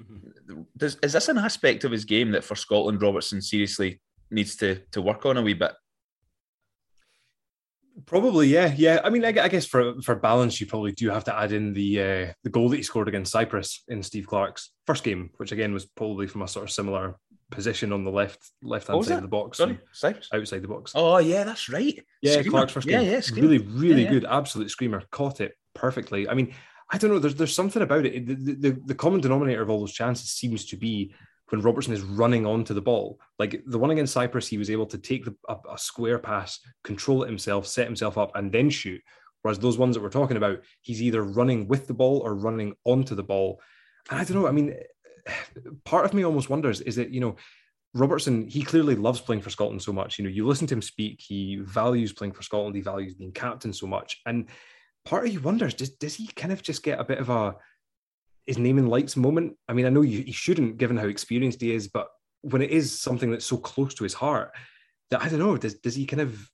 Mm-hmm. 0.00 0.62
Does, 0.76 0.96
is 1.02 1.12
this 1.12 1.28
an 1.28 1.38
aspect 1.38 1.84
of 1.84 1.92
his 1.92 2.04
game 2.04 2.32
that 2.32 2.44
for 2.44 2.54
Scotland 2.54 3.02
Robertson 3.02 3.40
seriously 3.40 4.00
needs 4.30 4.56
to, 4.56 4.80
to 4.92 5.02
work 5.02 5.26
on 5.26 5.36
a 5.36 5.42
wee 5.42 5.54
bit? 5.54 5.72
Probably, 8.06 8.48
yeah, 8.48 8.74
yeah. 8.76 9.00
I 9.04 9.10
mean, 9.10 9.24
I, 9.24 9.28
I, 9.28 9.48
guess 9.48 9.66
for 9.66 10.00
for 10.02 10.16
balance, 10.16 10.60
you 10.60 10.66
probably 10.66 10.92
do 10.92 11.10
have 11.10 11.24
to 11.24 11.38
add 11.38 11.52
in 11.52 11.72
the 11.72 12.00
uh, 12.00 12.32
the 12.42 12.50
goal 12.50 12.68
that 12.70 12.76
he 12.76 12.82
scored 12.82 13.06
against 13.06 13.30
Cyprus 13.30 13.84
in 13.86 14.02
Steve 14.02 14.26
Clarke's 14.26 14.70
first 14.86 15.04
game, 15.04 15.30
which 15.36 15.52
again 15.52 15.72
was 15.72 15.86
probably 15.86 16.26
from 16.26 16.42
a 16.42 16.48
sort 16.48 16.64
of 16.64 16.72
similar 16.72 17.16
position 17.50 17.92
on 17.92 18.04
the 18.04 18.10
left 18.10 18.50
left 18.62 18.88
hand 18.88 19.04
side 19.04 19.16
of 19.16 19.22
the 19.22 19.28
box. 19.28 19.58
Sorry, 19.58 19.78
Cyprus 19.92 20.28
outside 20.32 20.62
the 20.62 20.68
box. 20.68 20.92
Oh 20.94 21.18
yeah, 21.18 21.44
that's 21.44 21.68
right. 21.68 22.04
Yeah, 22.20 22.32
screamer. 22.32 22.50
Clarke's 22.50 22.72
first 22.72 22.86
game. 22.88 23.02
Yeah, 23.02 23.12
yeah, 23.12 23.20
screamer. 23.20 23.48
really, 23.48 23.64
really 23.64 24.02
yeah, 24.02 24.08
yeah. 24.08 24.10
good, 24.10 24.24
absolute 24.24 24.70
screamer. 24.70 25.02
Caught 25.12 25.40
it 25.40 25.52
perfectly. 25.74 26.28
I 26.28 26.34
mean, 26.34 26.52
I 26.90 26.98
don't 26.98 27.10
know. 27.10 27.20
There's 27.20 27.36
there's 27.36 27.54
something 27.54 27.82
about 27.82 28.06
it. 28.06 28.26
The, 28.26 28.54
the, 28.54 28.82
the 28.86 28.94
common 28.94 29.20
denominator 29.20 29.62
of 29.62 29.70
all 29.70 29.80
those 29.80 29.92
chances 29.92 30.30
seems 30.30 30.64
to 30.66 30.76
be 30.76 31.14
when 31.54 31.62
Robertson 31.62 31.94
is 31.94 32.02
running 32.02 32.44
onto 32.44 32.74
the 32.74 32.82
ball. 32.82 33.20
Like 33.38 33.62
the 33.64 33.78
one 33.78 33.90
against 33.90 34.12
Cyprus, 34.12 34.48
he 34.48 34.58
was 34.58 34.70
able 34.70 34.86
to 34.86 34.98
take 34.98 35.24
the, 35.24 35.36
a, 35.48 35.56
a, 35.72 35.78
square 35.78 36.18
pass, 36.18 36.58
control 36.82 37.22
it 37.22 37.28
himself, 37.28 37.68
set 37.68 37.86
himself 37.86 38.18
up, 38.18 38.34
and 38.34 38.50
then 38.50 38.70
shoot. 38.70 39.00
Whereas 39.42 39.60
those 39.60 39.78
ones 39.78 39.94
that 39.94 40.02
we're 40.02 40.08
talking 40.08 40.36
about, 40.36 40.62
he's 40.82 41.00
either 41.00 41.22
running 41.22 41.68
with 41.68 41.86
the 41.86 41.94
ball 41.94 42.22
or 42.24 42.34
running 42.34 42.74
onto 42.84 43.14
the 43.14 43.22
ball. 43.22 43.60
And 44.10 44.18
I 44.18 44.24
don't 44.24 44.42
know. 44.42 44.48
I 44.48 44.52
mean, 44.52 44.74
part 45.84 46.04
of 46.04 46.12
me 46.12 46.24
almost 46.24 46.50
wonders 46.50 46.80
is 46.80 46.96
that, 46.96 47.10
you 47.10 47.20
know, 47.20 47.36
Robertson, 47.94 48.48
he 48.48 48.62
clearly 48.62 48.96
loves 48.96 49.20
playing 49.20 49.42
for 49.42 49.50
Scotland 49.50 49.80
so 49.80 49.92
much. 49.92 50.18
You 50.18 50.24
know, 50.24 50.30
you 50.30 50.44
listen 50.44 50.66
to 50.66 50.74
him 50.74 50.82
speak, 50.82 51.20
he 51.20 51.60
values 51.62 52.12
playing 52.12 52.32
for 52.32 52.42
Scotland, 52.42 52.74
he 52.74 52.82
values 52.82 53.14
being 53.14 53.30
captain 53.30 53.72
so 53.72 53.86
much. 53.86 54.20
And 54.26 54.48
part 55.04 55.24
of 55.24 55.32
you 55.32 55.38
wonders, 55.38 55.74
does, 55.74 55.90
does 55.90 56.16
he 56.16 56.26
kind 56.26 56.52
of 56.52 56.62
just 56.62 56.82
get 56.82 56.98
a 56.98 57.04
bit 57.04 57.18
of 57.18 57.30
a 57.30 57.54
his 58.46 58.58
naming 58.58 58.84
in 58.84 58.90
lights 58.90 59.16
moment. 59.16 59.56
I 59.68 59.72
mean, 59.72 59.86
I 59.86 59.90
know 59.90 60.02
you, 60.02 60.22
he 60.22 60.32
shouldn't, 60.32 60.78
given 60.78 60.96
how 60.96 61.06
experienced 61.06 61.60
he 61.60 61.74
is, 61.74 61.88
but 61.88 62.08
when 62.42 62.62
it 62.62 62.70
is 62.70 62.98
something 62.98 63.30
that's 63.30 63.46
so 63.46 63.56
close 63.56 63.94
to 63.94 64.04
his 64.04 64.14
heart, 64.14 64.52
that 65.10 65.22
I 65.22 65.28
don't 65.28 65.38
know, 65.38 65.56
does 65.56 65.74
does 65.74 65.94
he 65.94 66.06
kind 66.06 66.20
of 66.20 66.50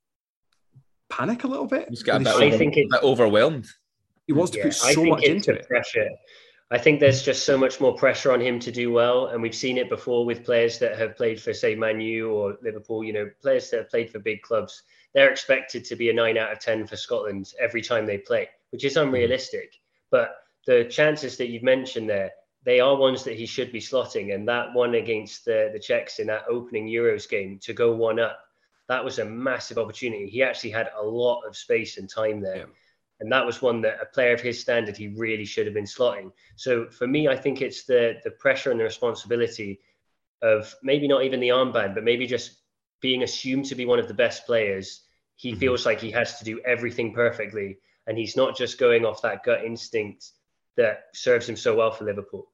panic 1.09 1.45
a 1.45 1.49
little 1.49 1.67
bit? 1.67 1.89
He's 1.89 2.03
got 2.03 2.21
a 2.21 2.25
bit, 2.25 2.35
I 2.35 2.57
think 2.57 2.77
it, 2.77 2.89
overwhelmed. 3.03 3.67
He 4.27 4.33
wants 4.33 4.55
yeah, 4.55 4.63
to 4.63 4.69
put 4.69 4.77
so 4.77 5.05
much 5.05 5.25
into 5.25 5.53
it. 5.53 5.67
Pressure. 5.67 6.09
I 6.73 6.79
think 6.79 7.01
there's 7.01 7.25
just 7.25 7.45
so 7.45 7.59
much 7.59 7.81
more 7.81 7.97
pressure 7.97 8.31
on 8.31 8.41
him 8.41 8.61
to 8.61 8.71
do 8.71 8.93
well, 8.93 9.27
and 9.27 9.43
we've 9.43 9.55
seen 9.55 9.77
it 9.77 9.89
before 9.89 10.25
with 10.25 10.45
players 10.45 10.79
that 10.79 10.97
have 10.97 11.17
played 11.17 11.41
for, 11.43 11.53
say, 11.53 11.75
Man 11.75 12.01
U 12.01 12.31
or 12.31 12.57
Liverpool. 12.63 13.03
You 13.03 13.13
know, 13.13 13.31
players 13.43 13.71
that 13.71 13.79
have 13.79 13.91
played 13.91 14.11
for 14.11 14.21
big 14.21 14.43
clubs. 14.43 14.85
They're 15.13 15.31
expected 15.31 15.85
to 15.87 15.97
be 15.97 16.11
a 16.11 16.13
nine 16.13 16.39
out 16.39 16.53
of 16.53 16.61
ten 16.61 16.87
for 16.87 16.95
Scotland 16.95 17.53
every 17.59 17.83
time 17.83 18.07
they 18.07 18.19
play, 18.19 18.49
which 18.71 18.85
is 18.85 18.97
unrealistic. 18.97 19.75
But 20.13 20.37
the 20.67 20.85
chances 20.85 21.37
that 21.37 21.49
you've 21.49 21.63
mentioned 21.63 22.09
there, 22.09 22.31
they 22.65 22.81
are 22.81 22.97
ones 22.97 23.25
that 23.25 23.37
he 23.37 23.47
should 23.47 23.73
be 23.73 23.81
slotting. 23.81 24.35
And 24.35 24.49
that 24.49 24.75
one 24.75 24.95
against 24.95 25.45
the, 25.45 25.71
the 25.73 25.79
Czechs 25.79 26.19
in 26.19 26.27
that 26.27 26.45
opening 26.49 26.87
Euros 26.87 27.29
game 27.29 27.59
to 27.63 27.73
go 27.73 27.95
one 27.95 28.21
up, 28.21 28.39
that 28.89 29.05
was 29.05 29.19
a 29.19 29.25
massive 29.25 29.79
opportunity. 29.79 30.29
He 30.29 30.43
actually 30.43 30.71
had 30.71 30.91
a 30.99 31.03
lot 31.03 31.43
of 31.43 31.57
space 31.57 31.97
and 31.97 32.09
time 32.09 32.41
there. 32.41 32.57
Yeah. 32.57 32.65
And 33.21 33.31
that 33.33 33.45
was 33.45 33.61
one 33.63 33.83
that 33.83 33.99
a 34.01 34.07
player 34.07 34.33
of 34.33 34.41
his 34.41 34.59
standard, 34.59 34.97
he 34.97 35.09
really 35.09 35.45
should 35.45 35.67
have 35.67 35.75
been 35.75 35.85
slotting. 35.85 36.33
So 36.57 36.89
for 36.89 37.07
me, 37.07 37.29
I 37.29 37.37
think 37.37 37.61
it's 37.61 37.85
the 37.85 38.15
the 38.25 38.31
pressure 38.31 38.71
and 38.71 38.81
the 38.81 38.85
responsibility 38.85 39.81
of 40.43 40.75
maybe 40.83 41.07
not 41.07 41.25
even 41.25 41.39
the 41.39 41.51
armband, 41.51 41.95
but 41.95 42.03
maybe 42.03 42.27
just 42.27 42.57
being 43.01 43.23
assumed 43.23 43.67
to 43.67 43.75
be 43.75 43.85
one 43.85 43.99
of 43.99 44.09
the 44.09 44.15
best 44.15 44.47
players. 44.47 45.03
He 45.37 45.51
mm-hmm. 45.51 45.61
feels 45.61 45.87
like 45.87 46.01
he 46.01 46.11
has 46.13 46.39
to 46.39 46.45
do 46.45 46.61
everything 46.65 47.13
perfectly. 47.13 47.79
And 48.07 48.17
he's 48.17 48.37
not 48.37 48.57
just 48.57 48.79
going 48.79 49.05
off 49.05 49.23
that 49.23 49.45
gut 49.45 49.65
instinct 49.65 50.33
that 50.77 51.05
serves 51.15 51.49
him 51.49 51.57
so 51.57 51.77
well 51.77 51.91
for 51.91 52.05
Liverpool. 52.05 52.53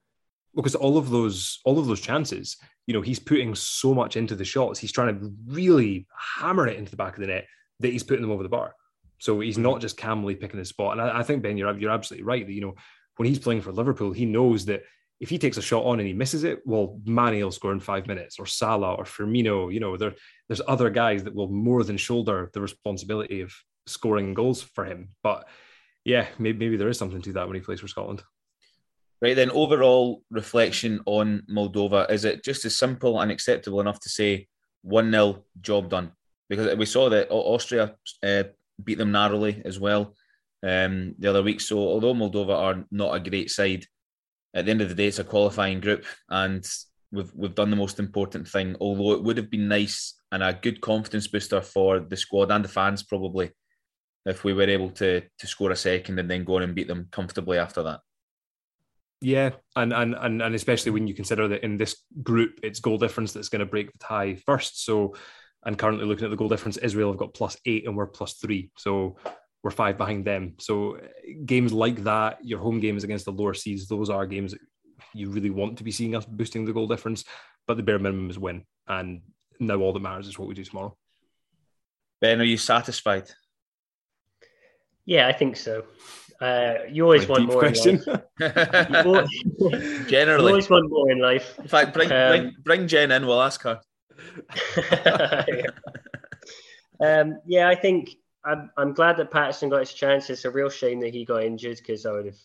Because 0.54 0.74
all 0.74 0.96
of 0.96 1.10
those, 1.10 1.60
all 1.64 1.78
of 1.78 1.86
those 1.86 2.00
chances, 2.00 2.56
you 2.86 2.94
know, 2.94 3.02
he's 3.02 3.18
putting 3.18 3.54
so 3.54 3.92
much 3.92 4.16
into 4.16 4.34
the 4.34 4.44
shots. 4.44 4.78
He's 4.78 4.92
trying 4.92 5.20
to 5.20 5.32
really 5.46 6.06
hammer 6.18 6.66
it 6.66 6.78
into 6.78 6.90
the 6.90 6.96
back 6.96 7.14
of 7.14 7.20
the 7.20 7.26
net 7.26 7.46
that 7.80 7.92
he's 7.92 8.02
putting 8.02 8.22
them 8.22 8.30
over 8.30 8.42
the 8.42 8.48
bar. 8.48 8.74
So 9.18 9.40
he's 9.40 9.58
not 9.58 9.80
just 9.80 9.96
calmly 9.96 10.34
picking 10.34 10.58
his 10.58 10.68
spot. 10.68 10.92
And 10.92 11.02
I, 11.02 11.18
I 11.18 11.22
think 11.22 11.42
Ben, 11.42 11.56
you're 11.56 11.76
you're 11.78 11.90
absolutely 11.90 12.24
right 12.24 12.46
that 12.46 12.52
you 12.52 12.60
know 12.60 12.74
when 13.16 13.28
he's 13.28 13.38
playing 13.38 13.62
for 13.62 13.72
Liverpool, 13.72 14.12
he 14.12 14.26
knows 14.26 14.66
that 14.66 14.82
if 15.20 15.30
he 15.30 15.38
takes 15.38 15.56
a 15.56 15.62
shot 15.62 15.84
on 15.84 15.98
and 15.98 16.06
he 16.06 16.12
misses 16.12 16.44
it, 16.44 16.60
well, 16.66 17.00
Mane 17.06 17.42
will 17.42 17.50
score 17.50 17.72
in 17.72 17.80
five 17.80 18.06
minutes, 18.06 18.38
or 18.38 18.46
Salah, 18.46 18.94
or 18.94 19.04
Firmino. 19.04 19.72
You 19.72 19.80
know, 19.80 19.96
there, 19.96 20.14
there's 20.48 20.60
other 20.68 20.90
guys 20.90 21.24
that 21.24 21.34
will 21.34 21.48
more 21.48 21.82
than 21.84 21.96
shoulder 21.96 22.50
the 22.52 22.60
responsibility 22.60 23.40
of 23.40 23.54
scoring 23.86 24.34
goals 24.34 24.62
for 24.62 24.84
him. 24.84 25.10
But 25.22 25.48
yeah, 26.06 26.28
maybe, 26.38 26.58
maybe 26.60 26.76
there 26.76 26.88
is 26.88 26.98
something 26.98 27.20
to 27.20 27.32
that 27.32 27.48
when 27.48 27.56
he 27.56 27.60
plays 27.60 27.80
for 27.80 27.88
Scotland. 27.88 28.22
Right 29.20 29.34
then, 29.34 29.50
overall 29.50 30.22
reflection 30.30 31.00
on 31.04 31.42
Moldova 31.50 32.08
is 32.10 32.24
it 32.24 32.44
just 32.44 32.64
as 32.64 32.76
simple 32.76 33.20
and 33.20 33.32
acceptable 33.32 33.80
enough 33.80 33.98
to 34.00 34.08
say 34.08 34.46
one 34.82 35.10
0 35.10 35.42
job 35.60 35.90
done? 35.90 36.12
Because 36.48 36.76
we 36.76 36.86
saw 36.86 37.10
that 37.10 37.28
Austria 37.28 37.96
uh, 38.22 38.44
beat 38.84 38.98
them 38.98 39.10
narrowly 39.10 39.60
as 39.64 39.80
well 39.80 40.14
um, 40.62 41.16
the 41.18 41.28
other 41.28 41.42
week. 41.42 41.60
So 41.60 41.76
although 41.76 42.14
Moldova 42.14 42.54
are 42.54 42.84
not 42.92 43.16
a 43.16 43.30
great 43.30 43.50
side, 43.50 43.84
at 44.54 44.64
the 44.64 44.70
end 44.70 44.82
of 44.82 44.88
the 44.88 44.94
day, 44.94 45.08
it's 45.08 45.18
a 45.18 45.24
qualifying 45.24 45.80
group, 45.80 46.04
and 46.30 46.64
we've 47.10 47.32
we've 47.34 47.54
done 47.54 47.70
the 47.70 47.76
most 47.76 47.98
important 47.98 48.46
thing. 48.46 48.76
Although 48.80 49.14
it 49.14 49.24
would 49.24 49.38
have 49.38 49.50
been 49.50 49.66
nice 49.66 50.14
and 50.30 50.44
a 50.44 50.52
good 50.52 50.80
confidence 50.80 51.26
booster 51.26 51.62
for 51.62 51.98
the 51.98 52.16
squad 52.16 52.52
and 52.52 52.64
the 52.64 52.68
fans 52.68 53.02
probably 53.02 53.50
if 54.26 54.44
we 54.44 54.52
were 54.52 54.64
able 54.64 54.90
to 54.90 55.22
to 55.38 55.46
score 55.46 55.70
a 55.70 55.76
second 55.76 56.18
and 56.18 56.30
then 56.30 56.44
go 56.44 56.56
on 56.56 56.62
and 56.62 56.74
beat 56.74 56.88
them 56.88 57.08
comfortably 57.10 57.58
after 57.58 57.82
that. 57.84 58.00
Yeah, 59.22 59.50
and 59.74 59.92
and 59.92 60.14
and 60.14 60.42
and 60.42 60.54
especially 60.54 60.90
when 60.90 61.06
you 61.06 61.14
consider 61.14 61.48
that 61.48 61.64
in 61.64 61.78
this 61.78 62.02
group, 62.22 62.60
it's 62.62 62.80
goal 62.80 62.98
difference 62.98 63.32
that's 63.32 63.48
going 63.48 63.60
to 63.60 63.66
break 63.66 63.90
the 63.90 63.98
tie 63.98 64.34
first. 64.44 64.84
So, 64.84 65.14
and 65.64 65.78
currently 65.78 66.04
looking 66.04 66.24
at 66.24 66.30
the 66.30 66.36
goal 66.36 66.48
difference, 66.48 66.76
Israel 66.76 67.12
have 67.12 67.18
got 67.18 67.32
plus 67.32 67.56
eight 67.64 67.86
and 67.86 67.96
we're 67.96 68.06
plus 68.06 68.34
three. 68.34 68.70
So 68.76 69.16
we're 69.62 69.70
five 69.70 69.96
behind 69.96 70.24
them. 70.24 70.54
So 70.58 70.98
games 71.46 71.72
like 71.72 72.04
that, 72.04 72.44
your 72.44 72.58
home 72.58 72.78
games 72.78 73.04
against 73.04 73.24
the 73.24 73.32
lower 73.32 73.54
seeds, 73.54 73.88
those 73.88 74.10
are 74.10 74.26
games 74.26 74.52
that 74.52 74.60
you 75.14 75.30
really 75.30 75.50
want 75.50 75.78
to 75.78 75.84
be 75.84 75.90
seeing 75.92 76.14
us 76.14 76.26
boosting 76.26 76.64
the 76.64 76.72
goal 76.72 76.86
difference. 76.86 77.24
But 77.66 77.78
the 77.78 77.82
bare 77.82 77.98
minimum 77.98 78.30
is 78.30 78.38
win, 78.38 78.64
and 78.86 79.22
now 79.58 79.76
all 79.76 79.92
that 79.92 80.00
matters 80.00 80.28
is 80.28 80.38
what 80.38 80.46
we 80.46 80.54
do 80.54 80.62
tomorrow. 80.62 80.96
Ben, 82.20 82.40
are 82.40 82.44
you 82.44 82.58
satisfied? 82.58 83.30
Yeah, 85.06 85.28
I 85.28 85.32
think 85.32 85.56
so. 85.56 85.84
Uh, 86.40 86.74
you 86.90 87.04
always 87.04 87.26
want 87.26 87.46
more. 87.46 87.60
Question. 87.60 88.02
always, 88.40 89.30
Generally, 90.08 90.42
you 90.42 90.48
always 90.48 90.68
want 90.68 90.90
more 90.90 91.10
in 91.10 91.18
life. 91.18 91.58
In 91.58 91.68
fact, 91.68 91.94
bring 91.94 92.12
um, 92.12 92.28
bring, 92.28 92.56
bring 92.62 92.88
Jen 92.88 93.10
in. 93.10 93.26
We'll 93.26 93.40
ask 93.40 93.62
her. 93.62 93.80
yeah. 94.76 95.66
Um, 97.00 97.38
yeah, 97.46 97.68
I 97.68 97.74
think 97.74 98.16
I'm, 98.44 98.70
I'm 98.76 98.92
glad 98.92 99.16
that 99.16 99.30
Patterson 99.30 99.70
got 99.70 99.80
his 99.80 99.94
chance. 99.94 100.28
It's 100.28 100.44
a 100.44 100.50
real 100.50 100.68
shame 100.68 101.00
that 101.00 101.14
he 101.14 101.24
got 101.24 101.44
injured 101.44 101.78
because 101.78 102.04
I 102.04 102.12
would 102.12 102.26
have. 102.26 102.38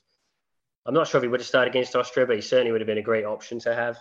I'm 0.86 0.94
not 0.94 1.08
sure 1.08 1.20
if 1.20 1.24
he 1.24 1.28
would 1.28 1.42
have 1.42 1.48
started 1.48 1.72
against 1.72 1.96
Austria, 1.96 2.26
but 2.26 2.36
he 2.36 2.42
certainly 2.42 2.72
would 2.72 2.82
have 2.82 2.88
been 2.88 2.98
a 2.98 3.04
great 3.04 3.26
option 3.26 3.60
to 3.60 3.76
have. 3.76 3.98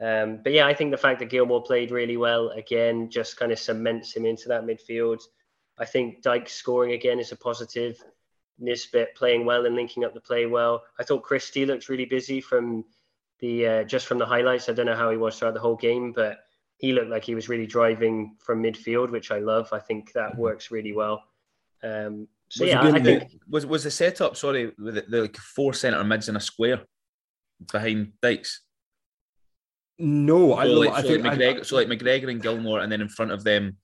Um, 0.00 0.40
but 0.42 0.52
yeah, 0.52 0.66
I 0.66 0.74
think 0.74 0.90
the 0.90 0.96
fact 0.96 1.20
that 1.20 1.30
Gilmour 1.30 1.64
played 1.64 1.90
really 1.90 2.16
well 2.16 2.50
again 2.50 3.10
just 3.10 3.36
kind 3.36 3.50
of 3.50 3.58
cements 3.58 4.14
him 4.14 4.26
into 4.26 4.48
that 4.48 4.64
midfield. 4.64 5.20
I 5.78 5.84
think 5.84 6.22
Dykes 6.22 6.52
scoring 6.52 6.92
again 6.92 7.18
is 7.18 7.32
a 7.32 7.36
positive. 7.36 8.02
Nisbet 8.58 9.14
playing 9.14 9.44
well 9.44 9.66
and 9.66 9.76
linking 9.76 10.04
up 10.04 10.14
the 10.14 10.20
play 10.20 10.46
well. 10.46 10.82
I 10.98 11.04
thought 11.04 11.22
Christie 11.22 11.66
looked 11.66 11.88
really 11.88 12.04
busy 12.04 12.40
from 12.40 12.84
the 13.40 13.66
uh, 13.66 13.84
just 13.84 14.06
from 14.06 14.18
the 14.18 14.26
highlights. 14.26 14.68
I 14.68 14.72
don't 14.72 14.86
know 14.86 14.96
how 14.96 15.10
he 15.10 15.16
was 15.16 15.38
throughout 15.38 15.54
the 15.54 15.60
whole 15.60 15.76
game, 15.76 16.12
but 16.12 16.40
he 16.76 16.92
looked 16.92 17.10
like 17.10 17.24
he 17.24 17.34
was 17.34 17.48
really 17.48 17.66
driving 17.66 18.36
from 18.40 18.62
midfield, 18.62 19.10
which 19.10 19.30
I 19.30 19.38
love. 19.38 19.68
I 19.72 19.78
think 19.78 20.12
that 20.12 20.32
mm-hmm. 20.32 20.40
works 20.40 20.70
really 20.70 20.92
well. 20.92 21.22
Um, 21.82 22.26
so 22.48 22.64
was 22.64 22.72
yeah, 22.72 22.82
I 22.82 23.00
think 23.00 23.30
was 23.48 23.64
was 23.66 23.84
the 23.84 23.90
setup. 23.90 24.36
Sorry, 24.36 24.72
with 24.78 24.96
the, 24.96 25.04
the 25.08 25.20
like 25.22 25.36
four 25.36 25.72
centre 25.72 26.02
mids 26.02 26.28
in 26.28 26.36
a 26.36 26.40
square 26.40 26.80
behind 27.70 28.12
Dykes. 28.22 28.62
No, 30.00 30.50
so 30.50 30.54
I, 30.54 30.64
like, 30.64 30.90
I 30.90 31.02
so 31.02 31.08
think 31.08 31.24
like 31.24 31.38
McGregor, 31.38 31.60
I, 31.60 31.62
so 31.62 31.76
like 31.76 31.88
McGregor 31.88 32.30
and 32.30 32.42
Gilmour, 32.42 32.82
and 32.82 32.90
then 32.90 33.00
in 33.00 33.08
front 33.08 33.32
of 33.32 33.44
them 33.44 33.76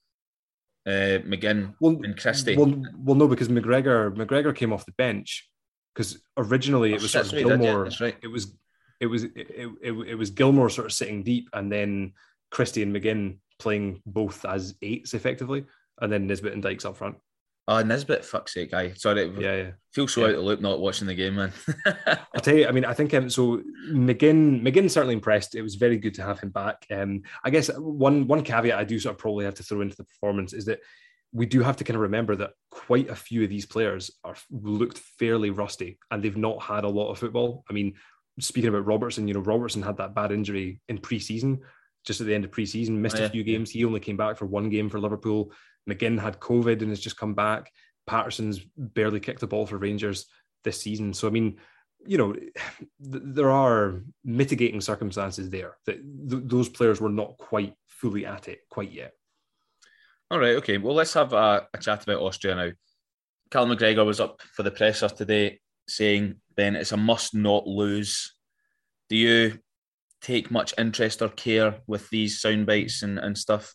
uh, 0.87 1.21
McGinn 1.25 1.75
well, 1.81 1.99
and 2.03 2.19
Christie. 2.19 2.57
Well, 2.57 2.83
well, 2.99 3.17
no, 3.17 3.29
because 3.29 3.49
McGregor 3.49 4.15
McGregor 4.15 4.55
came 4.55 4.73
off 4.73 4.87
the 4.87 4.93
bench 4.93 5.49
because 5.95 6.19
originally 6.37 6.93
it 6.93 7.01
oh, 7.01 7.03
was 7.03 7.13
sort 7.13 7.27
of 7.27 7.33
Gilmour. 7.33 7.85
Did, 7.85 8.01
yeah, 8.01 8.07
right. 8.07 8.17
It 8.23 8.29
was 8.29 8.55
it 9.01 9.07
was 9.07 9.25
it, 9.25 9.35
it, 9.37 9.93
it 9.93 10.15
was 10.15 10.31
Gilmour 10.31 10.71
sort 10.71 10.87
of 10.87 10.93
sitting 10.93 11.23
deep, 11.23 11.49
and 11.53 11.71
then 11.71 12.13
Christie 12.51 12.83
and 12.83 12.95
McGinn 12.95 13.39
playing 13.59 14.03
both 14.05 14.45
as 14.45 14.75
eights 14.83 15.15
effectively, 15.15 15.65
and 16.01 16.13
then 16.13 16.27
Nisbet 16.27 16.53
and 16.53 16.63
Dykes 16.63 16.85
up 16.85 16.97
front. 16.97 17.17
Oh, 17.67 17.83
Nisbet, 17.83 18.25
fuck's 18.25 18.53
sake, 18.53 18.75
I 18.75 18.93
sorry. 18.93 19.27
Yeah, 19.39 19.57
yeah. 19.57 19.71
Feel 19.93 20.07
so 20.07 20.21
yeah. 20.21 20.29
out 20.29 20.35
of 20.35 20.45
loop 20.45 20.61
not 20.61 20.81
watching 20.81 21.07
the 21.07 21.15
game, 21.15 21.37
man. 21.37 21.53
I'll 22.07 22.41
tell 22.43 22.57
you, 22.57 22.67
I 22.67 22.73
mean, 22.73 22.85
I 22.85 22.93
think 22.93 23.15
um, 23.15 23.31
so. 23.31 23.63
McGinn, 23.91 24.63
McGinn 24.63 24.91
certainly 24.91 25.15
impressed. 25.15 25.55
It 25.55 25.63
was 25.63 25.77
very 25.77 25.97
good 25.97 26.15
to 26.15 26.23
have 26.23 26.41
him 26.41 26.51
back. 26.51 26.87
Um, 26.91 27.23
I 27.43 27.51
guess 27.51 27.69
one 27.77 28.27
one 28.27 28.43
caveat 28.43 28.79
I 28.79 28.85
do 28.85 28.99
sort 28.99 29.15
of 29.15 29.19
probably 29.19 29.47
have 29.47 29.55
to 29.55 29.63
throw 29.63 29.81
into 29.81 29.97
the 29.97 30.05
performance 30.05 30.53
is 30.53 30.67
that 30.67 30.81
we 31.33 31.47
do 31.47 31.63
have 31.63 31.77
to 31.77 31.85
kind 31.85 31.97
of 31.97 32.03
remember 32.03 32.37
that 32.37 32.53
quite 32.71 33.11
a 33.11 33.17
few 33.17 33.43
of 33.43 33.51
these 33.51 33.67
players 33.67 34.11
are 34.23 34.37
looked 34.51 34.99
fairly 34.99 35.51
rusty 35.51 35.99
and 36.11 36.23
they've 36.23 36.37
not 36.37 36.63
had 36.63 36.85
a 36.85 36.89
lot 36.89 37.11
of 37.11 37.19
football. 37.19 37.65
I 37.69 37.73
mean, 37.73 37.95
speaking 38.41 38.69
about 38.69 38.87
Robertson, 38.87 39.27
you 39.27 39.35
know, 39.35 39.41
Robertson 39.41 39.83
had 39.83 39.97
that 39.97 40.15
bad 40.15 40.33
injury 40.33 40.81
in 40.89 40.99
pre-season, 40.99 41.61
just 42.05 42.21
at 42.21 42.27
the 42.27 42.35
end 42.35 42.45
of 42.45 42.53
pre-season, 42.53 43.03
missed 43.03 43.17
oh, 43.17 43.21
yeah. 43.21 43.27
a 43.27 43.31
few 43.31 43.43
games. 43.43 43.71
He 43.71 43.85
only 43.85 44.01
came 44.01 44.17
back 44.17 44.37
for 44.37 44.47
one 44.47 44.71
game 44.71 44.89
for 44.89 45.01
Liverpool. 45.01 45.53
McGinn 45.89 46.19
had 46.19 46.41
COVID 46.41 46.81
and 46.81 46.91
has 46.91 47.01
just 47.01 47.19
come 47.19 47.35
back. 47.35 47.71
Patterson's 48.07 48.61
barely 48.77 49.21
kicked 49.21 49.41
the 49.41 49.47
ball 49.47 49.67
for 49.67 49.79
Rangers 49.79 50.27
this 50.63 50.81
season. 50.81 51.13
So, 51.15 51.29
I 51.29 51.31
mean, 51.31 51.59
you 52.07 52.19
know, 52.19 52.33
th- 52.33 52.53
there 53.01 53.51
are 53.51 54.03
mitigating 54.25 54.81
circumstances 54.81 55.51
there 55.51 55.77
that 55.87 55.97
th- 55.97 56.43
those 56.47 56.69
players 56.69 57.01
were 57.01 57.11
not 57.11 57.37
quite 57.39 57.75
fully 57.87 58.27
at 58.27 58.49
it 58.49 58.61
quite 58.69 58.93
yet. 58.93 59.13
All 60.31 60.39
right, 60.39 60.57
okay. 60.57 60.79
Well, 60.79 60.95
let's 60.95 61.15
have 61.15 61.33
a, 61.33 61.67
a 61.73 61.79
chat 61.79 62.03
about 62.03 62.23
Austria 62.23 62.55
now. 62.55 62.71
Cal 63.51 63.67
McGregor 63.67 64.05
was 64.05 64.21
up 64.21 64.41
for 64.55 64.63
the 64.63 64.71
presser 64.71 65.09
today 65.09 65.61
saying, 65.87 66.37
Ben, 66.57 66.77
it's 66.77 66.93
a 66.93 66.97
must 66.97 67.35
not 67.35 67.67
lose. 67.67 68.35
Do 69.09 69.17
you 69.17 69.59
take 70.23 70.51
much 70.51 70.75
interest 70.79 71.21
or 71.23 71.29
care 71.29 71.81
with 71.87 72.09
these 72.11 72.41
sound 72.41 72.67
bites 72.67 73.03
and, 73.03 73.19
and 73.19 73.37
stuff? 73.37 73.75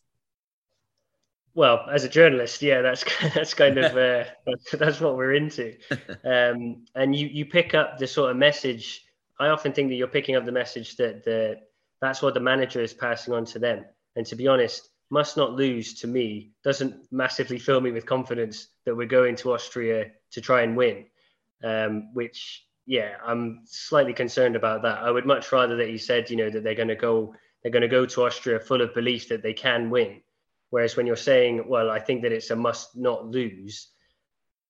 Well, 1.60 1.86
as 1.92 2.06
a 2.06 2.10
journalist, 2.10 2.62
yeah, 2.62 2.82
that's 2.82 3.04
that's 3.36 3.54
kind 3.54 3.78
of 3.78 3.98
uh, 3.98 4.24
that's 4.80 5.02
what 5.02 5.18
we're 5.18 5.34
into, 5.34 5.76
um, 6.24 6.86
and 6.96 7.14
you 7.14 7.28
you 7.28 7.46
pick 7.46 7.74
up 7.74 7.98
the 7.98 8.08
sort 8.08 8.32
of 8.32 8.38
message. 8.38 9.04
I 9.42 9.50
often 9.50 9.74
think 9.74 9.90
that 9.90 9.96
you're 9.96 10.08
picking 10.08 10.38
up 10.38 10.46
the 10.46 10.54
message 10.54 10.96
that 10.96 11.26
the 11.26 11.60
that's 12.00 12.22
what 12.22 12.34
the 12.34 12.40
manager 12.40 12.80
is 12.80 12.94
passing 12.94 13.34
on 13.34 13.44
to 13.48 13.60
them. 13.60 13.84
And 14.16 14.26
to 14.28 14.38
be 14.38 14.48
honest, 14.48 14.88
must 15.10 15.36
not 15.36 15.52
lose 15.52 15.96
to 15.96 16.08
me 16.08 16.54
doesn't 16.64 16.96
massively 17.12 17.60
fill 17.60 17.82
me 17.82 17.92
with 17.92 18.06
confidence 18.06 18.70
that 18.86 18.96
we're 18.96 19.06
going 19.20 19.36
to 19.36 19.52
Austria 19.52 20.12
to 20.32 20.40
try 20.40 20.62
and 20.62 20.78
win. 20.78 21.08
Um, 21.62 22.14
which, 22.14 22.68
yeah, 22.86 23.16
I'm 23.26 23.64
slightly 23.66 24.14
concerned 24.14 24.56
about 24.56 24.84
that. 24.84 25.00
I 25.00 25.12
would 25.12 25.26
much 25.26 25.52
rather 25.52 25.76
that 25.76 25.90
he 25.90 25.98
said, 25.98 26.30
you 26.30 26.38
know, 26.38 26.50
that 26.50 26.64
they're 26.64 26.74
going 26.74 26.88
to 26.88 26.96
go 26.96 27.36
they're 27.62 27.72
going 27.74 27.90
to 27.90 27.90
go 27.90 28.06
to 28.06 28.24
Austria 28.24 28.62
full 28.62 28.82
of 28.82 28.94
belief 28.94 29.28
that 29.28 29.44
they 29.44 29.54
can 29.54 29.90
win 29.90 30.22
Whereas 30.70 30.96
when 30.96 31.08
you're 31.08 31.16
saying, 31.16 31.68
well, 31.68 31.90
I 31.90 32.00
think 32.00 32.22
that 32.22 32.32
it's 32.32 32.52
a 32.52 32.56
must 32.56 32.96
not 32.96 33.26
lose, 33.26 33.90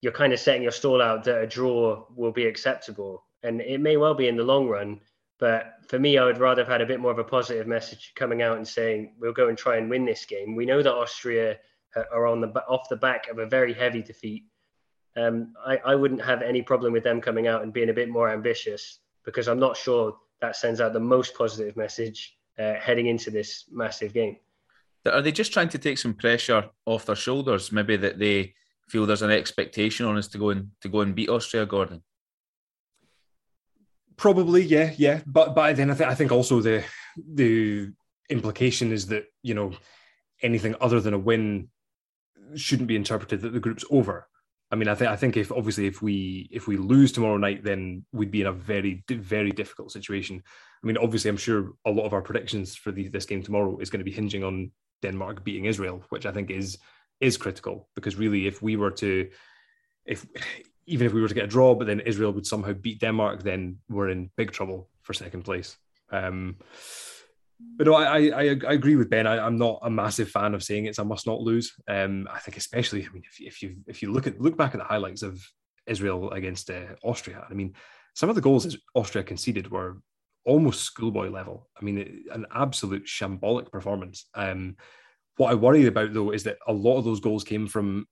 you're 0.01 0.13
kind 0.13 0.31
of 0.31 0.39
setting 0.39 0.63
your 0.63 0.71
stall 0.71 1.01
out 1.01 1.25
that 1.25 1.41
a 1.41 1.47
draw 1.47 2.05
will 2.15 2.31
be 2.31 2.45
acceptable. 2.45 3.23
And 3.43 3.61
it 3.61 3.81
may 3.81 3.97
well 3.97 4.13
be 4.13 4.27
in 4.27 4.37
the 4.37 4.43
long 4.43 4.67
run. 4.67 5.01
But 5.39 5.75
for 5.87 5.99
me, 5.99 6.17
I 6.17 6.25
would 6.25 6.37
rather 6.37 6.61
have 6.61 6.71
had 6.71 6.81
a 6.81 6.85
bit 6.85 6.99
more 6.99 7.11
of 7.11 7.19
a 7.19 7.23
positive 7.23 7.67
message 7.67 8.13
coming 8.15 8.41
out 8.41 8.57
and 8.57 8.67
saying, 8.67 9.13
we'll 9.19 9.33
go 9.33 9.49
and 9.49 9.57
try 9.57 9.77
and 9.77 9.89
win 9.89 10.05
this 10.05 10.25
game. 10.25 10.55
We 10.55 10.65
know 10.65 10.81
that 10.81 10.93
Austria 10.93 11.57
are 12.11 12.27
on 12.27 12.41
the 12.41 12.47
off 12.67 12.87
the 12.89 12.95
back 12.95 13.29
of 13.29 13.39
a 13.39 13.45
very 13.45 13.73
heavy 13.73 14.01
defeat. 14.01 14.45
Um, 15.15 15.53
I, 15.65 15.77
I 15.77 15.95
wouldn't 15.95 16.21
have 16.21 16.41
any 16.41 16.61
problem 16.61 16.93
with 16.93 17.03
them 17.03 17.19
coming 17.19 17.47
out 17.47 17.63
and 17.63 17.73
being 17.73 17.89
a 17.89 17.93
bit 17.93 18.09
more 18.09 18.29
ambitious 18.29 18.99
because 19.25 19.47
I'm 19.47 19.59
not 19.59 19.75
sure 19.75 20.15
that 20.39 20.55
sends 20.55 20.79
out 20.81 20.93
the 20.93 20.99
most 20.99 21.35
positive 21.35 21.75
message 21.75 22.37
uh, 22.57 22.73
heading 22.75 23.07
into 23.07 23.31
this 23.31 23.65
massive 23.71 24.13
game 24.13 24.37
are 25.05 25.21
they 25.21 25.31
just 25.31 25.53
trying 25.53 25.69
to 25.69 25.77
take 25.77 25.97
some 25.97 26.13
pressure 26.13 26.69
off 26.85 27.05
their 27.05 27.15
shoulders? 27.15 27.71
Maybe 27.71 27.95
that 27.97 28.19
they 28.19 28.53
feel 28.87 29.05
there's 29.05 29.21
an 29.21 29.31
expectation 29.31 30.05
on 30.05 30.17
us 30.17 30.27
to 30.29 30.37
go 30.37 30.49
and 30.49 30.71
to 30.81 30.89
go 30.89 31.01
and 31.01 31.15
beat 31.15 31.29
Austria, 31.29 31.65
Gordon. 31.65 32.03
Probably, 34.17 34.63
yeah, 34.63 34.93
yeah. 34.97 35.21
But 35.25 35.55
but 35.55 35.75
then 35.77 35.89
I 35.89 35.93
think 35.93 36.09
I 36.09 36.15
think 36.15 36.31
also 36.31 36.61
the 36.61 36.83
the 37.15 37.91
implication 38.29 38.91
is 38.91 39.07
that 39.07 39.25
you 39.41 39.53
know 39.53 39.71
anything 40.41 40.75
other 40.81 40.99
than 40.99 41.13
a 41.13 41.19
win 41.19 41.69
shouldn't 42.55 42.87
be 42.87 42.95
interpreted 42.95 43.41
that 43.41 43.53
the 43.53 43.59
group's 43.59 43.85
over. 43.89 44.27
I 44.71 44.75
mean, 44.75 44.87
I 44.87 44.95
think 44.95 45.09
I 45.09 45.15
think 45.15 45.37
if 45.37 45.51
obviously 45.51 45.87
if 45.87 46.01
we 46.01 46.47
if 46.51 46.67
we 46.67 46.77
lose 46.77 47.11
tomorrow 47.11 47.37
night, 47.37 47.63
then 47.63 48.05
we'd 48.11 48.31
be 48.31 48.41
in 48.41 48.47
a 48.47 48.53
very 48.53 49.03
very 49.09 49.51
difficult 49.51 49.91
situation. 49.91 50.43
I 50.83 50.87
mean, 50.87 50.97
obviously, 50.97 51.29
I'm 51.29 51.37
sure 51.37 51.71
a 51.85 51.91
lot 51.91 52.05
of 52.05 52.13
our 52.13 52.21
predictions 52.21 52.75
for 52.75 52.91
the, 52.91 53.07
this 53.07 53.25
game 53.25 53.41
tomorrow 53.41 53.79
is 53.79 53.89
going 53.89 53.99
to 53.99 54.05
be 54.05 54.11
hinging 54.11 54.43
on 54.43 54.71
Denmark 55.01 55.43
beating 55.43 55.65
Israel, 55.65 56.03
which 56.09 56.25
I 56.25 56.31
think 56.31 56.49
is 56.49 56.77
is 57.19 57.37
critical 57.37 57.89
because 57.95 58.15
really, 58.15 58.47
if 58.47 58.61
we 58.61 58.75
were 58.75 58.91
to, 58.91 59.29
if 60.05 60.25
even 60.85 61.05
if 61.05 61.13
we 61.13 61.21
were 61.21 61.27
to 61.27 61.33
get 61.33 61.45
a 61.45 61.47
draw, 61.47 61.75
but 61.75 61.87
then 61.87 61.99
Israel 62.01 62.31
would 62.31 62.45
somehow 62.45 62.73
beat 62.73 62.99
Denmark, 62.99 63.43
then 63.43 63.77
we're 63.89 64.09
in 64.09 64.31
big 64.37 64.51
trouble 64.51 64.89
for 65.01 65.13
second 65.13 65.43
place. 65.43 65.77
Um, 66.11 66.57
but 67.75 67.87
no, 67.87 67.93
I, 67.93 68.27
I, 68.27 68.43
I 68.67 68.73
agree 68.73 68.95
with 68.95 69.09
Ben. 69.09 69.27
I, 69.27 69.45
am 69.45 69.57
not 69.57 69.79
a 69.81 69.89
massive 69.89 70.29
fan 70.29 70.53
of 70.53 70.63
saying 70.63 70.85
it's 70.85 70.97
a 70.97 71.03
must 71.03 71.27
not 71.27 71.41
lose. 71.41 71.73
Um, 71.87 72.27
I 72.31 72.39
think 72.39 72.55
especially, 72.55 73.05
I 73.05 73.09
mean, 73.09 73.23
if, 73.25 73.41
if 73.41 73.61
you 73.61 73.77
if 73.85 74.01
you 74.01 74.11
look 74.11 74.27
at 74.27 74.39
look 74.39 74.57
back 74.57 74.73
at 74.73 74.79
the 74.79 74.85
highlights 74.85 75.23
of 75.23 75.45
Israel 75.85 76.31
against 76.31 76.69
uh, 76.69 76.95
Austria, 77.03 77.45
I 77.49 77.53
mean, 77.53 77.75
some 78.15 78.29
of 78.29 78.35
the 78.35 78.41
goals 78.41 78.77
Austria 78.95 79.23
conceded 79.23 79.69
were 79.69 79.97
almost 80.45 80.83
schoolboy 80.83 81.29
level. 81.29 81.67
I 81.79 81.83
mean, 81.83 82.25
an 82.31 82.45
absolute 82.53 83.05
shambolic 83.05 83.71
performance. 83.71 84.25
Um, 84.33 84.77
what 85.37 85.51
I 85.51 85.55
worry 85.55 85.85
about 85.85 86.13
though 86.13 86.31
is 86.31 86.43
that 86.43 86.57
a 86.67 86.73
lot 86.73 86.97
of 86.97 87.05
those 87.05 87.19
goals 87.19 87.43
came 87.43 87.67
from 87.67 88.07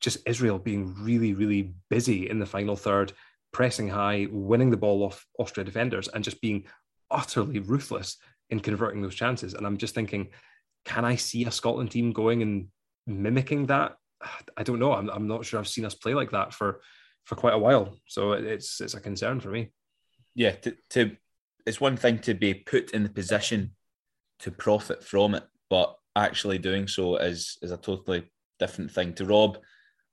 just 0.00 0.18
Israel 0.26 0.58
being 0.58 0.94
really, 0.98 1.32
really 1.32 1.74
busy 1.88 2.28
in 2.28 2.38
the 2.38 2.46
final 2.46 2.76
third, 2.76 3.12
pressing 3.52 3.88
high, 3.88 4.26
winning 4.30 4.70
the 4.70 4.76
ball 4.76 5.02
off 5.04 5.26
Austria 5.38 5.64
defenders, 5.64 6.08
and 6.08 6.24
just 6.24 6.40
being 6.40 6.64
utterly 7.10 7.60
ruthless 7.60 8.18
in 8.50 8.60
converting 8.60 9.02
those 9.02 9.14
chances. 9.14 9.54
And 9.54 9.66
I'm 9.66 9.76
just 9.76 9.94
thinking, 9.94 10.28
can 10.84 11.04
I 11.04 11.16
see 11.16 11.44
a 11.44 11.50
Scotland 11.50 11.90
team 11.90 12.12
going 12.12 12.42
and 12.42 12.68
mimicking 13.06 13.66
that? 13.66 13.96
I 14.56 14.62
don't 14.62 14.78
know. 14.78 14.92
I'm, 14.92 15.08
I'm 15.10 15.28
not 15.28 15.44
sure 15.44 15.60
I've 15.60 15.68
seen 15.68 15.84
us 15.84 15.94
play 15.94 16.14
like 16.14 16.32
that 16.32 16.52
for 16.52 16.80
for 17.24 17.36
quite 17.36 17.54
a 17.54 17.58
while. 17.58 17.96
So 18.06 18.32
it's 18.32 18.80
it's 18.80 18.94
a 18.94 19.00
concern 19.00 19.40
for 19.40 19.48
me. 19.48 19.70
Yeah, 20.34 20.50
to, 20.50 20.76
to 20.90 21.16
it's 21.66 21.80
one 21.80 21.96
thing 21.96 22.18
to 22.20 22.34
be 22.34 22.54
put 22.54 22.90
in 22.90 23.02
the 23.02 23.08
position 23.08 23.72
to 24.40 24.50
profit 24.50 25.02
from 25.02 25.34
it, 25.34 25.44
but 25.70 25.94
actually 26.16 26.58
doing 26.58 26.86
so 26.86 27.16
is 27.16 27.58
is 27.62 27.70
a 27.70 27.76
totally 27.76 28.30
different 28.58 28.90
thing. 28.90 29.14
To 29.14 29.24
rob 29.24 29.58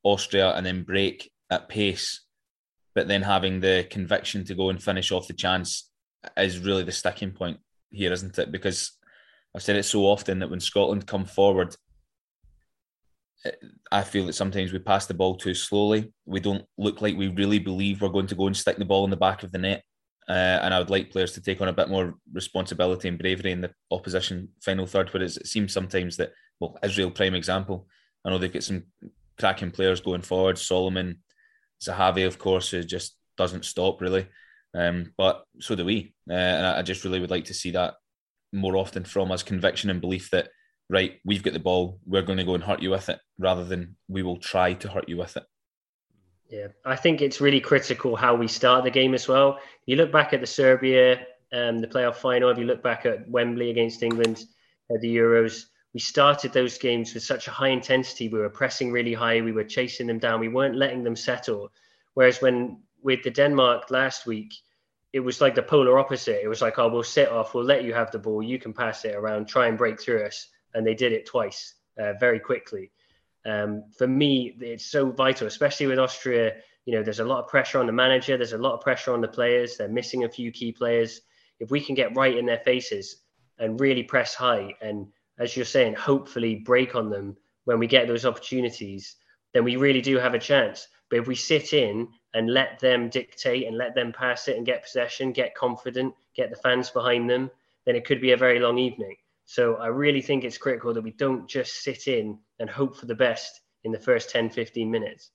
Austria 0.02 0.52
and 0.52 0.64
then 0.64 0.82
break 0.82 1.30
at 1.50 1.68
pace, 1.68 2.24
but 2.94 3.08
then 3.08 3.22
having 3.22 3.60
the 3.60 3.86
conviction 3.90 4.44
to 4.46 4.54
go 4.54 4.70
and 4.70 4.82
finish 4.82 5.12
off 5.12 5.28
the 5.28 5.34
chance 5.34 5.90
is 6.36 6.58
really 6.58 6.84
the 6.84 6.92
sticking 6.92 7.32
point 7.32 7.58
here, 7.90 8.12
isn't 8.12 8.38
it? 8.38 8.50
Because 8.50 8.92
I've 9.54 9.62
said 9.62 9.76
it 9.76 9.84
so 9.84 10.02
often 10.02 10.38
that 10.38 10.50
when 10.50 10.60
Scotland 10.60 11.06
come 11.06 11.24
forward, 11.24 11.76
I 13.90 14.02
feel 14.02 14.26
that 14.26 14.34
sometimes 14.34 14.72
we 14.72 14.78
pass 14.78 15.06
the 15.06 15.14
ball 15.14 15.36
too 15.36 15.54
slowly. 15.54 16.12
We 16.24 16.40
don't 16.40 16.64
look 16.78 17.02
like 17.02 17.16
we 17.16 17.28
really 17.28 17.58
believe 17.58 18.00
we're 18.00 18.08
going 18.08 18.28
to 18.28 18.34
go 18.34 18.46
and 18.46 18.56
stick 18.56 18.76
the 18.76 18.84
ball 18.84 19.04
in 19.04 19.10
the 19.10 19.16
back 19.16 19.42
of 19.42 19.52
the 19.52 19.58
net. 19.58 19.82
Uh, 20.28 20.60
and 20.62 20.72
I 20.72 20.78
would 20.78 20.90
like 20.90 21.10
players 21.10 21.32
to 21.32 21.40
take 21.40 21.60
on 21.60 21.68
a 21.68 21.72
bit 21.72 21.88
more 21.88 22.14
responsibility 22.32 23.08
and 23.08 23.18
bravery 23.18 23.50
in 23.50 23.60
the 23.60 23.72
opposition 23.90 24.48
final 24.60 24.86
third, 24.86 25.08
whereas 25.12 25.36
it 25.36 25.46
seems 25.46 25.72
sometimes 25.72 26.16
that, 26.16 26.32
well, 26.60 26.78
Israel, 26.82 27.10
prime 27.10 27.34
example, 27.34 27.88
I 28.24 28.30
know 28.30 28.38
they've 28.38 28.52
got 28.52 28.62
some 28.62 28.84
cracking 29.38 29.72
players 29.72 30.00
going 30.00 30.22
forward. 30.22 30.58
Solomon, 30.58 31.18
Zahavi, 31.82 32.26
of 32.26 32.38
course, 32.38 32.70
who 32.70 32.82
just 32.84 33.16
doesn't 33.36 33.64
stop 33.64 34.00
really. 34.00 34.28
Um, 34.74 35.12
but 35.18 35.44
so 35.60 35.74
do 35.74 35.84
we. 35.84 36.14
Uh, 36.30 36.34
and 36.34 36.66
I, 36.66 36.78
I 36.78 36.82
just 36.82 37.04
really 37.04 37.20
would 37.20 37.30
like 37.30 37.46
to 37.46 37.54
see 37.54 37.72
that 37.72 37.94
more 38.52 38.76
often 38.76 39.04
from 39.04 39.32
us 39.32 39.42
conviction 39.42 39.90
and 39.90 40.00
belief 40.00 40.30
that, 40.30 40.50
right, 40.88 41.18
we've 41.24 41.42
got 41.42 41.52
the 41.52 41.58
ball, 41.58 41.98
we're 42.06 42.22
going 42.22 42.38
to 42.38 42.44
go 42.44 42.54
and 42.54 42.62
hurt 42.62 42.82
you 42.82 42.90
with 42.90 43.08
it, 43.08 43.18
rather 43.38 43.64
than 43.64 43.96
we 44.08 44.22
will 44.22 44.38
try 44.38 44.74
to 44.74 44.88
hurt 44.88 45.08
you 45.08 45.16
with 45.16 45.36
it. 45.36 45.44
Yeah, 46.52 46.66
I 46.84 46.96
think 46.96 47.22
it's 47.22 47.40
really 47.40 47.62
critical 47.62 48.14
how 48.14 48.34
we 48.34 48.46
start 48.46 48.84
the 48.84 48.90
game 48.90 49.14
as 49.14 49.26
well. 49.26 49.58
You 49.86 49.96
look 49.96 50.12
back 50.12 50.34
at 50.34 50.40
the 50.42 50.46
Serbia, 50.46 51.26
um, 51.50 51.78
the 51.78 51.86
playoff 51.86 52.16
final. 52.16 52.50
If 52.50 52.58
you 52.58 52.66
look 52.66 52.82
back 52.82 53.06
at 53.06 53.26
Wembley 53.26 53.70
against 53.70 54.02
England 54.02 54.44
at 54.94 55.00
the 55.00 55.16
Euros, 55.16 55.64
we 55.94 56.00
started 56.00 56.52
those 56.52 56.76
games 56.76 57.14
with 57.14 57.22
such 57.22 57.48
a 57.48 57.50
high 57.50 57.70
intensity. 57.70 58.28
We 58.28 58.38
were 58.38 58.50
pressing 58.50 58.92
really 58.92 59.14
high. 59.14 59.40
We 59.40 59.52
were 59.52 59.64
chasing 59.64 60.06
them 60.06 60.18
down. 60.18 60.40
We 60.40 60.48
weren't 60.48 60.76
letting 60.76 61.02
them 61.02 61.16
settle. 61.16 61.72
Whereas 62.12 62.42
when 62.42 62.82
with 63.02 63.22
the 63.22 63.30
Denmark 63.30 63.90
last 63.90 64.26
week, 64.26 64.52
it 65.14 65.20
was 65.20 65.40
like 65.40 65.54
the 65.54 65.62
polar 65.62 65.98
opposite. 65.98 66.44
It 66.44 66.48
was 66.48 66.60
like, 66.60 66.78
oh, 66.78 66.88
we'll 66.88 67.02
sit 67.02 67.30
off. 67.30 67.54
We'll 67.54 67.64
let 67.64 67.82
you 67.82 67.94
have 67.94 68.10
the 68.10 68.18
ball. 68.18 68.42
You 68.42 68.58
can 68.58 68.74
pass 68.74 69.06
it 69.06 69.14
around. 69.14 69.48
Try 69.48 69.68
and 69.68 69.78
break 69.78 69.98
through 69.98 70.26
us. 70.26 70.48
And 70.74 70.86
they 70.86 70.94
did 70.94 71.12
it 71.12 71.24
twice, 71.24 71.76
uh, 71.98 72.12
very 72.20 72.40
quickly. 72.40 72.90
Um, 73.44 73.84
for 73.96 74.06
me, 74.06 74.56
it's 74.60 74.86
so 74.86 75.10
vital, 75.10 75.46
especially 75.46 75.86
with 75.86 75.98
Austria. 75.98 76.54
You 76.84 76.94
know, 76.94 77.02
there's 77.02 77.20
a 77.20 77.24
lot 77.24 77.42
of 77.42 77.48
pressure 77.48 77.78
on 77.78 77.86
the 77.86 77.92
manager. 77.92 78.36
There's 78.36 78.52
a 78.52 78.58
lot 78.58 78.74
of 78.74 78.80
pressure 78.80 79.12
on 79.12 79.20
the 79.20 79.28
players. 79.28 79.76
They're 79.76 79.88
missing 79.88 80.24
a 80.24 80.28
few 80.28 80.50
key 80.52 80.72
players. 80.72 81.20
If 81.60 81.70
we 81.70 81.80
can 81.80 81.94
get 81.94 82.16
right 82.16 82.36
in 82.36 82.46
their 82.46 82.58
faces 82.58 83.22
and 83.58 83.80
really 83.80 84.02
press 84.02 84.34
high, 84.34 84.74
and 84.80 85.06
as 85.38 85.56
you're 85.56 85.64
saying, 85.64 85.94
hopefully 85.94 86.56
break 86.56 86.94
on 86.94 87.10
them 87.10 87.36
when 87.64 87.78
we 87.78 87.86
get 87.86 88.08
those 88.08 88.26
opportunities, 88.26 89.16
then 89.54 89.64
we 89.64 89.76
really 89.76 90.00
do 90.00 90.18
have 90.18 90.34
a 90.34 90.38
chance. 90.38 90.88
But 91.10 91.20
if 91.20 91.26
we 91.26 91.34
sit 91.34 91.72
in 91.72 92.08
and 92.34 92.52
let 92.52 92.78
them 92.80 93.10
dictate 93.10 93.66
and 93.66 93.76
let 93.76 93.94
them 93.94 94.12
pass 94.12 94.48
it 94.48 94.56
and 94.56 94.66
get 94.66 94.82
possession, 94.82 95.32
get 95.32 95.54
confident, 95.54 96.14
get 96.34 96.50
the 96.50 96.56
fans 96.56 96.90
behind 96.90 97.28
them, 97.28 97.50
then 97.84 97.96
it 97.96 98.06
could 98.06 98.20
be 98.20 98.32
a 98.32 98.36
very 98.36 98.58
long 98.58 98.78
evening. 98.78 99.16
So 99.44 99.76
I 99.76 99.88
really 99.88 100.22
think 100.22 100.44
it's 100.44 100.56
critical 100.56 100.94
that 100.94 101.02
we 101.02 101.10
don't 101.10 101.46
just 101.48 101.82
sit 101.82 102.08
in 102.08 102.38
and 102.62 102.70
hope 102.70 102.96
for 102.96 103.06
the 103.06 103.14
best 103.14 103.60
in 103.84 103.92
the 103.92 103.98
first 103.98 104.30
10, 104.30 104.50
15 104.50 104.90
minutes. 104.90 105.32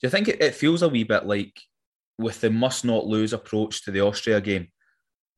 Do 0.00 0.06
you 0.06 0.10
think 0.10 0.28
it, 0.28 0.54
feels 0.54 0.82
a 0.82 0.88
wee 0.88 1.04
bit 1.04 1.26
like 1.26 1.60
with 2.18 2.40
the 2.40 2.50
must 2.50 2.84
not 2.84 3.06
lose 3.06 3.32
approach 3.32 3.84
to 3.84 3.90
the 3.90 4.00
Austria 4.00 4.40
game 4.40 4.68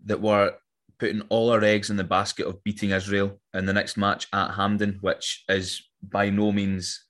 that 0.07 0.21
we're 0.21 0.53
putting 0.99 1.23
all 1.23 1.51
our 1.51 1.63
eggs 1.63 1.91
in 1.91 1.97
the 1.97 2.05
basket 2.05 2.47
of 2.47 2.63
beating 2.63 2.91
Israel 2.91 3.41
in 3.53 3.67
the 3.67 3.73
next 3.73 3.97
match 3.97 4.29
at 4.33 4.53
Hampden, 4.53 4.99
which 5.01 5.45
is 5.49 5.83
by 6.01 6.31
no 6.31 6.53
means 6.53 7.05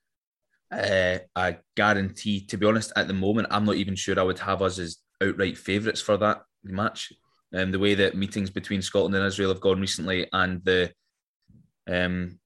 uh, 0.73 1.18
a 1.37 1.57
guarantee. 1.77 2.40
To 2.47 2.57
be 2.57 2.66
honest, 2.66 2.90
at 2.97 3.07
the 3.07 3.14
moment, 3.14 3.49
I'm 3.51 3.66
not 3.66 3.77
even 3.77 3.94
sure 3.94 4.18
I 4.18 4.23
would 4.23 4.38
have 4.38 4.62
us 4.62 4.79
as 4.79 4.97
outright 5.23 5.59
favourites 5.59 6.01
for 6.01 6.16
that 6.16 6.42
match. 6.64 7.12
Um, 7.55 7.70
the 7.70 7.79
way 7.79 7.94
that 7.94 8.16
meetings 8.16 8.51
between 8.51 8.83
Scotland 8.83 9.14
and 9.14 9.27
Israel 9.27 9.51
have 9.51 9.61
gone 9.61 9.81
recently, 9.81 10.27
and 10.33 10.64
the 10.64 10.90
um, 11.87 12.40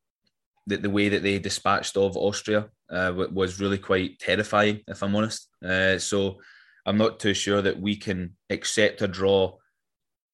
the, 0.69 0.77
the 0.77 0.91
way 0.91 1.09
that 1.09 1.23
they 1.23 1.39
dispatched 1.39 1.97
of 1.97 2.17
Austria 2.17 2.69
uh, 2.91 3.13
was 3.33 3.61
really 3.61 3.79
quite 3.79 4.19
terrifying, 4.19 4.81
if 4.87 5.03
I'm 5.03 5.17
honest. 5.17 5.49
Uh, 5.65 5.99
so 5.99 6.39
I'm 6.87 6.99
not 6.99 7.19
too 7.19 7.35
sure 7.35 7.63
that 7.63 7.81
we 7.81 7.97
can 7.97 8.37
accept 8.51 9.03
a 9.03 9.09
draw 9.09 9.57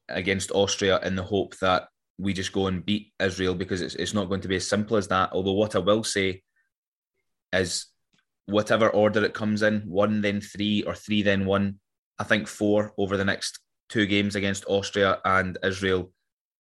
against 0.09 0.51
Austria 0.51 1.01
in 1.03 1.15
the 1.15 1.23
hope 1.23 1.57
that 1.59 1.89
we 2.19 2.33
just 2.33 2.53
go 2.53 2.67
and 2.67 2.85
beat 2.85 3.13
Israel 3.21 3.55
because 3.55 3.81
it's, 3.81 3.95
it's 3.95 4.15
not 4.15 4.29
going 4.29 4.41
to 4.41 4.49
be 4.49 4.57
as 4.57 4.69
simple 4.69 4.97
as 4.97 5.09
that. 5.09 5.31
Although, 5.33 5.53
what 5.53 5.77
I 5.77 5.81
will 5.81 6.05
say 6.05 6.43
is 7.53 7.87
whatever 8.47 8.91
order 8.91 9.25
it 9.25 9.35
comes 9.35 9.63
in 9.63 9.83
one, 9.87 10.21
then 10.21 10.41
three, 10.41 10.83
or 10.83 10.95
three, 10.95 11.23
then 11.23 11.47
one, 11.47 11.79
I 12.19 12.25
think 12.25 12.47
four 12.49 12.93
over 12.99 13.17
the 13.17 13.25
next 13.25 13.61
two 13.89 14.07
games 14.07 14.35
against 14.35 14.65
Austria 14.67 15.21
and 15.25 15.59
Israel 15.63 16.13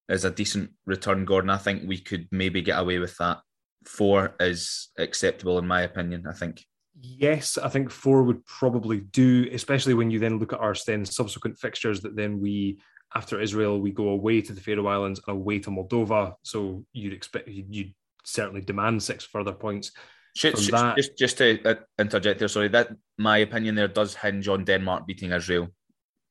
is 0.08 0.24
a 0.24 0.30
decent 0.30 0.70
return, 0.86 1.24
Gordon. 1.24 1.50
I 1.50 1.58
think 1.58 1.82
we 1.86 1.98
could 1.98 2.28
maybe 2.30 2.62
get 2.62 2.78
away 2.78 2.98
with 2.98 3.16
that. 3.18 3.38
Four 3.86 4.34
is 4.40 4.88
acceptable, 4.98 5.58
in 5.58 5.66
my 5.66 5.82
opinion, 5.82 6.26
I 6.28 6.32
think. 6.32 6.64
Yes, 7.00 7.58
I 7.58 7.68
think 7.68 7.90
four 7.90 8.22
would 8.22 8.44
probably 8.46 9.00
do, 9.00 9.48
especially 9.52 9.94
when 9.94 10.10
you 10.10 10.18
then 10.18 10.38
look 10.38 10.52
at 10.52 10.60
our 10.60 10.74
then 10.86 11.04
subsequent 11.04 11.58
fixtures 11.58 12.00
that 12.02 12.16
then 12.16 12.40
we 12.40 12.78
after 13.14 13.40
Israel, 13.40 13.80
we 13.80 13.92
go 13.92 14.08
away 14.08 14.40
to 14.40 14.52
the 14.52 14.60
Faroe 14.60 14.86
Islands 14.86 15.20
and 15.26 15.36
away 15.36 15.60
to 15.60 15.70
Moldova. 15.70 16.34
So 16.42 16.84
you'd 16.92 17.12
expect 17.12 17.48
you'd 17.48 17.94
certainly 18.24 18.60
demand 18.60 19.02
six 19.02 19.24
further 19.24 19.52
points. 19.52 19.92
Should, 20.36 20.58
should, 20.58 20.74
that, 20.74 20.96
just 20.96 21.16
just 21.16 21.38
to 21.38 21.62
uh, 21.64 21.74
interject 21.98 22.40
there, 22.40 22.48
sorry, 22.48 22.68
that 22.68 22.90
my 23.18 23.38
opinion 23.38 23.76
there 23.76 23.88
does 23.88 24.16
hinge 24.16 24.48
on 24.48 24.64
Denmark 24.64 25.06
beating 25.06 25.30
Israel 25.30 25.68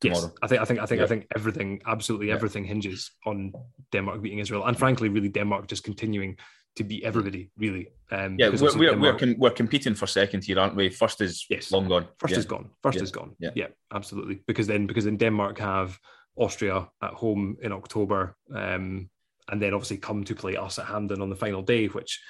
tomorrow. 0.02 0.24
Yes, 0.24 0.34
I 0.42 0.48
think 0.48 0.62
I 0.62 0.66
think 0.66 0.80
I 0.80 0.86
think 0.86 1.00
yeah. 1.00 1.06
I 1.06 1.08
think 1.08 1.28
everything, 1.36 1.82
absolutely 1.88 2.32
everything, 2.32 2.66
yeah. 2.66 2.70
hinges 2.74 3.12
on 3.26 3.54
Denmark 3.94 4.22
beating 4.22 4.40
Israel, 4.40 4.66
and 4.66 4.78
frankly, 4.78 5.08
really 5.08 5.30
Denmark 5.30 5.68
just 5.68 5.86
continuing 5.86 6.38
to 6.76 6.84
beat 6.84 7.04
everybody. 7.04 7.52
Really, 7.58 7.90
um, 8.12 8.36
yeah, 8.40 8.50
we're 8.50 8.78
we're, 8.78 8.98
we're, 8.98 9.18
com- 9.18 9.36
we're, 9.38 9.52
competing 9.52 9.96
for 9.96 10.08
second 10.08 10.44
here, 10.44 10.60
aren't 10.60 10.76
we? 10.76 10.90
First 10.90 11.22
is 11.22 11.46
yes. 11.50 11.72
long 11.72 11.88
gone. 11.88 12.08
First 12.18 12.34
yeah. 12.34 12.40
is 12.40 12.46
gone. 12.46 12.70
First 12.82 13.02
is 13.02 13.12
gone. 13.12 13.36
Yeah. 13.40 13.52
yeah, 13.56 13.68
absolutely. 13.94 14.42
Because 14.48 14.68
then 14.68 14.88
because 14.88 15.06
then 15.06 15.18
Denmark 15.18 15.60
have 15.60 16.00
Austria 16.36 16.90
at 17.02 17.14
home 17.14 17.58
in 17.62 17.72
October, 17.72 18.36
um, 18.54 19.10
and 19.50 19.62
then 19.62 19.74
obviously 19.74 19.98
come 19.98 20.24
to 20.24 20.36
play 20.36 20.56
us 20.56 20.80
at 20.80 20.86
Hampden 20.86 21.22
on 21.22 21.30
the 21.30 21.36
final 21.36 21.62
day, 21.62 21.88
which 21.88 22.22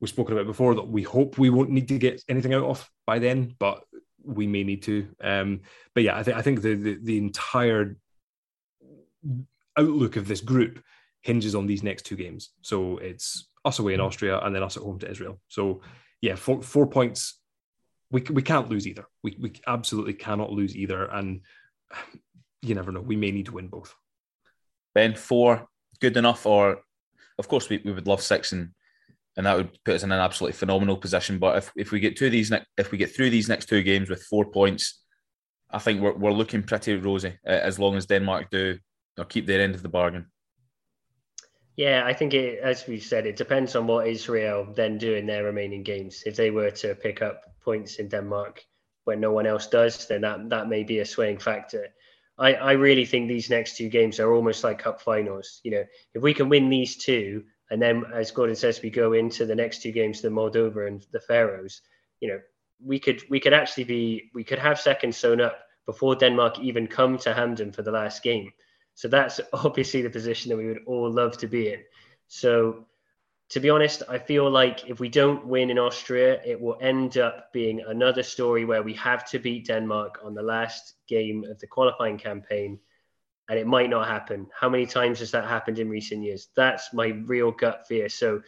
we've 0.00 0.10
spoken 0.10 0.34
about 0.34 0.46
before. 0.46 0.74
That 0.74 0.88
we 0.88 1.02
hope 1.02 1.38
we 1.38 1.50
won't 1.50 1.70
need 1.70 1.88
to 1.88 1.98
get 1.98 2.22
anything 2.28 2.54
out 2.54 2.64
of 2.64 2.88
by 3.06 3.18
then, 3.18 3.54
but 3.58 3.82
we 4.24 4.46
may 4.46 4.64
need 4.64 4.82
to. 4.84 5.08
Um, 5.22 5.60
but 5.94 6.04
yeah, 6.04 6.16
I 6.16 6.22
think 6.22 6.36
I 6.36 6.42
think 6.42 6.62
the, 6.62 6.74
the 6.74 6.98
the 7.02 7.18
entire 7.18 7.96
outlook 9.76 10.16
of 10.16 10.28
this 10.28 10.40
group 10.40 10.82
hinges 11.22 11.54
on 11.54 11.66
these 11.66 11.82
next 11.82 12.06
two 12.06 12.16
games. 12.16 12.50
So 12.62 12.98
it's 12.98 13.49
us 13.64 13.78
away 13.78 13.94
in 13.94 14.00
Austria 14.00 14.38
and 14.38 14.54
then 14.54 14.62
us 14.62 14.76
at 14.76 14.82
home 14.82 14.98
to 15.00 15.10
Israel. 15.10 15.40
So 15.48 15.82
yeah, 16.20 16.34
four, 16.34 16.62
four 16.62 16.86
points. 16.86 17.38
We, 18.10 18.22
we 18.22 18.42
can't 18.42 18.68
lose 18.68 18.86
either. 18.86 19.06
We, 19.22 19.36
we 19.40 19.52
absolutely 19.66 20.14
cannot 20.14 20.50
lose 20.50 20.76
either. 20.76 21.04
And 21.04 21.42
you 22.62 22.74
never 22.74 22.92
know. 22.92 23.00
We 23.00 23.16
may 23.16 23.30
need 23.30 23.46
to 23.46 23.52
win 23.52 23.68
both. 23.68 23.94
Ben, 24.94 25.14
four, 25.14 25.68
good 26.00 26.16
enough, 26.16 26.46
or 26.46 26.82
of 27.38 27.48
course 27.48 27.68
we, 27.68 27.80
we 27.84 27.92
would 27.92 28.06
love 28.06 28.22
six, 28.22 28.52
and 28.52 28.70
and 29.36 29.46
that 29.46 29.56
would 29.56 29.78
put 29.84 29.94
us 29.94 30.02
in 30.02 30.12
an 30.12 30.18
absolutely 30.18 30.58
phenomenal 30.58 30.96
position. 30.96 31.38
But 31.38 31.58
if, 31.58 31.72
if 31.76 31.92
we 31.92 32.00
get 32.00 32.16
to 32.16 32.28
these 32.28 32.50
ne- 32.50 32.64
if 32.76 32.90
we 32.90 32.98
get 32.98 33.14
through 33.14 33.30
these 33.30 33.48
next 33.48 33.68
two 33.68 33.82
games 33.82 34.10
with 34.10 34.22
four 34.24 34.50
points, 34.50 35.00
I 35.70 35.78
think 35.78 36.00
we're 36.00 36.16
we're 36.16 36.32
looking 36.32 36.62
pretty 36.62 36.96
rosy 36.96 37.38
uh, 37.46 37.50
as 37.50 37.78
long 37.78 37.96
as 37.96 38.06
Denmark 38.06 38.50
do 38.50 38.78
or 39.18 39.24
keep 39.24 39.46
their 39.46 39.60
end 39.60 39.74
of 39.74 39.82
the 39.82 39.88
bargain. 39.88 40.26
Yeah, 41.80 42.02
I 42.04 42.12
think 42.12 42.34
it, 42.34 42.58
as 42.58 42.86
we 42.86 43.00
said, 43.00 43.24
it 43.24 43.36
depends 43.36 43.74
on 43.74 43.86
what 43.86 44.06
Israel 44.06 44.68
then 44.76 44.98
do 44.98 45.14
in 45.14 45.24
their 45.24 45.44
remaining 45.44 45.82
games. 45.82 46.22
If 46.26 46.36
they 46.36 46.50
were 46.50 46.70
to 46.72 46.94
pick 46.94 47.22
up 47.22 47.44
points 47.64 47.96
in 47.96 48.08
Denmark 48.08 48.62
when 49.04 49.18
no 49.18 49.32
one 49.32 49.46
else 49.46 49.66
does, 49.66 50.06
then 50.06 50.20
that 50.20 50.50
that 50.50 50.68
may 50.68 50.82
be 50.84 50.98
a 50.98 51.06
swaying 51.06 51.38
factor. 51.38 51.88
I, 52.36 52.52
I 52.52 52.72
really 52.72 53.06
think 53.06 53.28
these 53.28 53.48
next 53.48 53.78
two 53.78 53.88
games 53.88 54.20
are 54.20 54.34
almost 54.34 54.62
like 54.62 54.78
cup 54.78 55.00
finals. 55.00 55.62
You 55.64 55.70
know, 55.70 55.84
if 56.12 56.20
we 56.20 56.34
can 56.34 56.50
win 56.50 56.68
these 56.68 56.98
two, 56.98 57.44
and 57.70 57.80
then 57.80 58.04
as 58.14 58.30
Gordon 58.30 58.56
says, 58.56 58.82
we 58.82 58.90
go 58.90 59.14
into 59.14 59.46
the 59.46 59.56
next 59.62 59.80
two 59.80 59.92
games, 59.92 60.20
the 60.20 60.28
Moldova 60.28 60.86
and 60.86 61.06
the 61.12 61.20
Faroes. 61.20 61.80
You 62.20 62.28
know, 62.28 62.40
we 62.84 62.98
could 62.98 63.22
we 63.30 63.40
could 63.40 63.54
actually 63.54 63.84
be 63.84 64.30
we 64.34 64.44
could 64.44 64.58
have 64.58 64.78
second 64.78 65.14
sewn 65.14 65.40
up 65.40 65.56
before 65.86 66.14
Denmark 66.14 66.58
even 66.58 66.86
come 66.86 67.16
to 67.20 67.32
Hampden 67.32 67.72
for 67.72 67.80
the 67.80 67.90
last 68.00 68.22
game. 68.22 68.52
So 69.00 69.08
that's 69.08 69.40
obviously 69.54 70.02
the 70.02 70.10
position 70.10 70.50
that 70.50 70.58
we 70.58 70.66
would 70.66 70.82
all 70.84 71.10
love 71.10 71.38
to 71.38 71.46
be 71.46 71.72
in. 71.72 71.80
So 72.28 72.84
to 73.48 73.58
be 73.58 73.70
honest, 73.70 74.02
I 74.10 74.18
feel 74.18 74.50
like 74.50 74.90
if 74.90 75.00
we 75.00 75.08
don't 75.08 75.46
win 75.46 75.70
in 75.70 75.78
Austria, 75.78 76.38
it 76.44 76.60
will 76.60 76.76
end 76.82 77.16
up 77.16 77.50
being 77.50 77.80
another 77.80 78.22
story 78.22 78.66
where 78.66 78.82
we 78.82 78.92
have 78.92 79.24
to 79.30 79.38
beat 79.38 79.68
Denmark 79.68 80.20
on 80.22 80.34
the 80.34 80.42
last 80.42 80.96
game 81.08 81.44
of 81.50 81.58
the 81.60 81.66
qualifying 81.66 82.18
campaign, 82.18 82.78
and 83.48 83.58
it 83.58 83.66
might 83.66 83.88
not 83.88 84.06
happen. 84.06 84.48
How 84.52 84.68
many 84.68 84.84
times 84.84 85.20
has 85.20 85.30
that 85.30 85.48
happened 85.48 85.78
in 85.78 85.88
recent 85.88 86.22
years? 86.22 86.48
That's 86.54 86.92
my 86.92 87.06
real 87.24 87.52
gut 87.52 87.86
fear. 87.88 88.10
So 88.10 88.42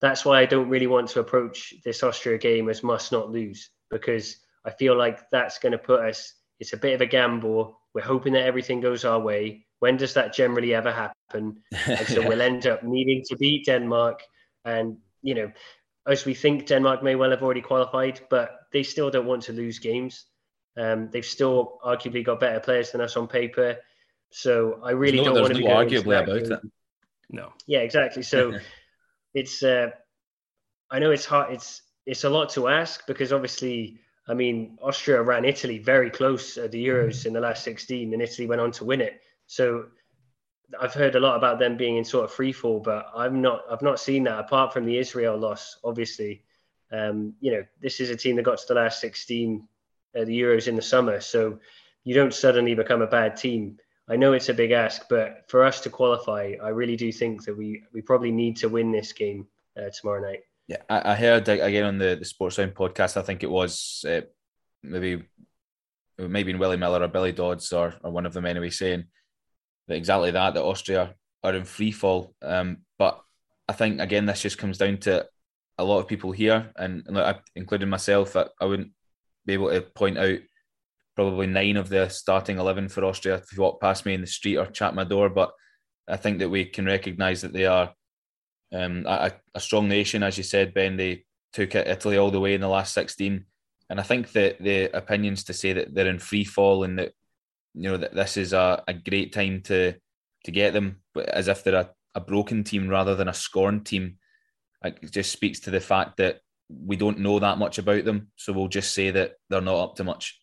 that's 0.00 0.24
why 0.24 0.40
I 0.40 0.46
don't 0.46 0.70
really 0.70 0.86
want 0.86 1.10
to 1.10 1.20
approach 1.20 1.74
this 1.84 2.02
Austria 2.02 2.38
game 2.38 2.70
as 2.70 2.82
must 2.82 3.12
not 3.12 3.30
lose, 3.30 3.68
because 3.90 4.38
I 4.64 4.70
feel 4.70 4.96
like 4.96 5.28
that's 5.28 5.58
going 5.58 5.72
to 5.72 5.78
put 5.78 6.00
us, 6.00 6.32
it's 6.58 6.72
a 6.72 6.78
bit 6.78 6.94
of 6.94 7.02
a 7.02 7.06
gamble. 7.06 7.78
We're 7.92 8.00
hoping 8.00 8.32
that 8.32 8.46
everything 8.46 8.80
goes 8.80 9.04
our 9.04 9.20
way. 9.20 9.66
When 9.80 9.96
does 9.96 10.14
that 10.14 10.34
generally 10.34 10.74
ever 10.74 10.92
happen? 10.92 11.62
And 11.86 12.06
so 12.08 12.20
we'll 12.28 12.42
end 12.42 12.66
up 12.66 12.82
needing 12.82 13.22
to 13.28 13.36
beat 13.36 13.66
Denmark 13.66 14.22
and, 14.64 14.98
you 15.22 15.34
know, 15.34 15.52
as 16.06 16.24
we 16.24 16.34
think 16.34 16.66
Denmark 16.66 17.02
may 17.02 17.14
well 17.14 17.30
have 17.30 17.42
already 17.42 17.60
qualified, 17.60 18.20
but 18.30 18.60
they 18.72 18.82
still 18.82 19.10
don't 19.10 19.26
want 19.26 19.42
to 19.42 19.52
lose 19.52 19.78
games. 19.78 20.24
Um, 20.76 21.10
they've 21.12 21.24
still 21.24 21.78
arguably 21.84 22.24
got 22.24 22.40
better 22.40 22.60
players 22.60 22.90
than 22.90 23.00
us 23.00 23.16
on 23.16 23.28
paper. 23.28 23.76
So 24.30 24.80
I 24.82 24.92
really 24.92 25.18
no, 25.18 25.24
don't 25.24 25.42
want 25.42 25.54
to 25.54 25.60
no 25.60 25.66
be 25.66 25.72
arguably 25.72 26.22
about 26.22 26.42
game. 26.42 26.52
it. 26.52 26.60
No. 27.30 27.52
Yeah, 27.66 27.80
exactly. 27.80 28.22
So 28.22 28.58
it's 29.34 29.62
uh, 29.62 29.90
I 30.90 30.98
know 30.98 31.10
it's 31.10 31.26
hard. 31.26 31.52
It's 31.52 31.82
it's 32.06 32.24
a 32.24 32.30
lot 32.30 32.48
to 32.50 32.68
ask 32.68 33.06
because 33.06 33.32
obviously, 33.32 34.00
I 34.26 34.34
mean, 34.34 34.78
Austria 34.82 35.22
ran 35.22 35.44
Italy 35.44 35.78
very 35.78 36.10
close 36.10 36.56
at 36.56 36.72
the 36.72 36.86
Euros 36.86 37.26
in 37.26 37.34
the 37.34 37.40
last 37.40 37.64
16, 37.64 38.12
and 38.12 38.22
Italy 38.22 38.46
went 38.46 38.60
on 38.60 38.72
to 38.72 38.84
win 38.84 39.02
it. 39.02 39.20
So 39.48 39.86
I've 40.78 40.94
heard 40.94 41.14
a 41.14 41.20
lot 41.20 41.36
about 41.36 41.58
them 41.58 41.76
being 41.76 41.96
in 41.96 42.04
sort 42.04 42.24
of 42.24 42.32
free 42.32 42.52
fall, 42.52 42.80
but 42.80 43.06
I've 43.16 43.32
not 43.32 43.62
I've 43.70 43.82
not 43.82 43.98
seen 43.98 44.24
that 44.24 44.38
apart 44.38 44.72
from 44.72 44.84
the 44.84 44.98
Israel 44.98 45.36
loss. 45.36 45.78
Obviously, 45.82 46.44
um, 46.92 47.34
you 47.40 47.50
know 47.50 47.64
this 47.80 47.98
is 47.98 48.10
a 48.10 48.16
team 48.16 48.36
that 48.36 48.42
got 48.42 48.58
to 48.58 48.64
the 48.68 48.74
last 48.74 49.00
16 49.00 49.66
uh, 50.16 50.24
the 50.24 50.40
Euros 50.40 50.68
in 50.68 50.76
the 50.76 50.82
summer, 50.82 51.20
so 51.20 51.58
you 52.04 52.14
don't 52.14 52.34
suddenly 52.34 52.74
become 52.74 53.02
a 53.02 53.06
bad 53.06 53.36
team. 53.36 53.78
I 54.10 54.16
know 54.16 54.34
it's 54.34 54.50
a 54.50 54.54
big 54.54 54.70
ask, 54.70 55.02
but 55.08 55.44
for 55.48 55.64
us 55.64 55.80
to 55.80 55.90
qualify, 55.90 56.54
I 56.62 56.68
really 56.68 56.96
do 56.96 57.10
think 57.10 57.44
that 57.44 57.56
we 57.56 57.82
we 57.94 58.02
probably 58.02 58.30
need 58.30 58.56
to 58.58 58.68
win 58.68 58.92
this 58.92 59.12
game 59.12 59.46
uh, 59.78 59.88
tomorrow 59.88 60.20
night. 60.20 60.40
Yeah, 60.66 60.82
I, 60.90 61.12
I, 61.12 61.14
heard 61.14 61.48
again 61.48 61.84
on 61.84 61.96
the 61.96 62.16
the 62.16 62.26
Sports 62.26 62.56
Sound 62.56 62.74
podcast. 62.74 63.16
I 63.16 63.22
think 63.22 63.42
it 63.42 63.50
was 63.50 64.04
uh, 64.06 64.20
maybe 64.82 65.24
maybe 66.18 66.54
Willie 66.54 66.76
Miller 66.76 67.02
or 67.02 67.08
Billy 67.08 67.32
Dodds 67.32 67.72
or, 67.72 67.94
or 68.02 68.10
one 68.10 68.26
of 68.26 68.34
them 68.34 68.44
anyway 68.44 68.68
saying 68.68 69.06
exactly 69.88 70.30
that 70.30 70.54
that 70.54 70.62
Austria 70.62 71.14
are 71.42 71.54
in 71.54 71.64
free 71.64 71.92
fall. 71.92 72.34
Um, 72.42 72.78
but 72.98 73.20
I 73.68 73.72
think 73.72 74.00
again 74.00 74.26
this 74.26 74.42
just 74.42 74.58
comes 74.58 74.78
down 74.78 74.98
to 74.98 75.26
a 75.78 75.84
lot 75.84 76.00
of 76.00 76.08
people 76.08 76.32
here, 76.32 76.72
and, 76.76 77.04
and 77.06 77.38
including 77.54 77.88
myself, 77.88 78.36
I, 78.36 78.46
I 78.60 78.64
wouldn't 78.64 78.90
be 79.46 79.54
able 79.54 79.70
to 79.70 79.80
point 79.80 80.18
out 80.18 80.38
probably 81.14 81.46
nine 81.46 81.76
of 81.76 81.88
the 81.88 82.08
starting 82.08 82.58
eleven 82.58 82.88
for 82.88 83.04
Austria 83.04 83.36
if 83.36 83.52
you 83.52 83.62
walk 83.62 83.80
past 83.80 84.06
me 84.06 84.14
in 84.14 84.20
the 84.20 84.26
street 84.26 84.56
or 84.56 84.66
chat 84.66 84.94
my 84.94 85.04
door. 85.04 85.28
But 85.28 85.52
I 86.08 86.16
think 86.16 86.38
that 86.40 86.48
we 86.48 86.64
can 86.64 86.86
recognise 86.86 87.42
that 87.42 87.52
they 87.52 87.66
are 87.66 87.92
um, 88.72 89.04
a, 89.06 89.32
a, 89.54 89.60
strong 89.60 89.88
nation, 89.88 90.22
as 90.22 90.36
you 90.36 90.44
said, 90.44 90.74
Ben. 90.74 90.96
They 90.96 91.24
took 91.52 91.74
Italy 91.74 92.18
all 92.18 92.30
the 92.30 92.40
way 92.40 92.54
in 92.54 92.60
the 92.60 92.68
last 92.68 92.94
16. 92.94 93.44
And 93.90 94.00
I 94.00 94.02
think 94.02 94.32
that 94.32 94.62
the 94.62 94.84
opinions 94.96 95.44
to 95.44 95.52
say 95.52 95.72
that 95.72 95.94
they're 95.94 96.06
in 96.08 96.18
free 96.18 96.44
fall 96.44 96.84
and 96.84 96.98
that 96.98 97.12
you 97.78 97.88
know 97.88 97.96
that 97.96 98.14
this 98.14 98.36
is 98.36 98.52
a, 98.52 98.82
a 98.88 98.92
great 98.92 99.32
time 99.32 99.62
to 99.62 99.94
to 100.44 100.50
get 100.50 100.72
them, 100.72 101.00
but 101.14 101.28
as 101.28 101.48
if 101.48 101.62
they're 101.62 101.74
a, 101.74 101.90
a 102.14 102.20
broken 102.20 102.64
team 102.64 102.88
rather 102.88 103.14
than 103.14 103.28
a 103.28 103.34
scorned 103.34 103.86
team, 103.86 104.16
it 104.84 105.12
just 105.12 105.30
speaks 105.30 105.60
to 105.60 105.70
the 105.70 105.80
fact 105.80 106.16
that 106.16 106.40
we 106.68 106.96
don't 106.96 107.20
know 107.20 107.38
that 107.38 107.58
much 107.58 107.78
about 107.78 108.04
them. 108.04 108.28
So 108.36 108.52
we'll 108.52 108.68
just 108.68 108.94
say 108.94 109.10
that 109.12 109.34
they're 109.48 109.60
not 109.60 109.82
up 109.82 109.96
to 109.96 110.04
much. 110.04 110.40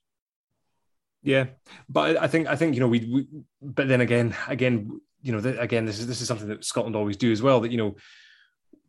Yeah, 1.24 1.48
but 1.90 2.18
I 2.18 2.28
think 2.28 2.48
I 2.48 2.56
think 2.56 2.74
you 2.74 2.80
know 2.80 2.88
we, 2.88 3.00
we 3.00 3.28
but 3.62 3.88
then 3.88 4.00
again 4.00 4.36
again 4.48 5.02
you 5.22 5.34
know 5.34 5.42
the, 5.42 5.60
again 5.60 5.86
this 5.86 6.00
is 6.00 6.08
this 6.08 6.22
is 6.22 6.28
something 6.28 6.48
that 6.48 6.64
Scotland 6.64 6.96
always 6.96 7.18
do 7.18 7.32
as 7.32 7.42
well 7.42 7.60
that 7.62 7.72
you 7.72 7.78
know 7.78 7.96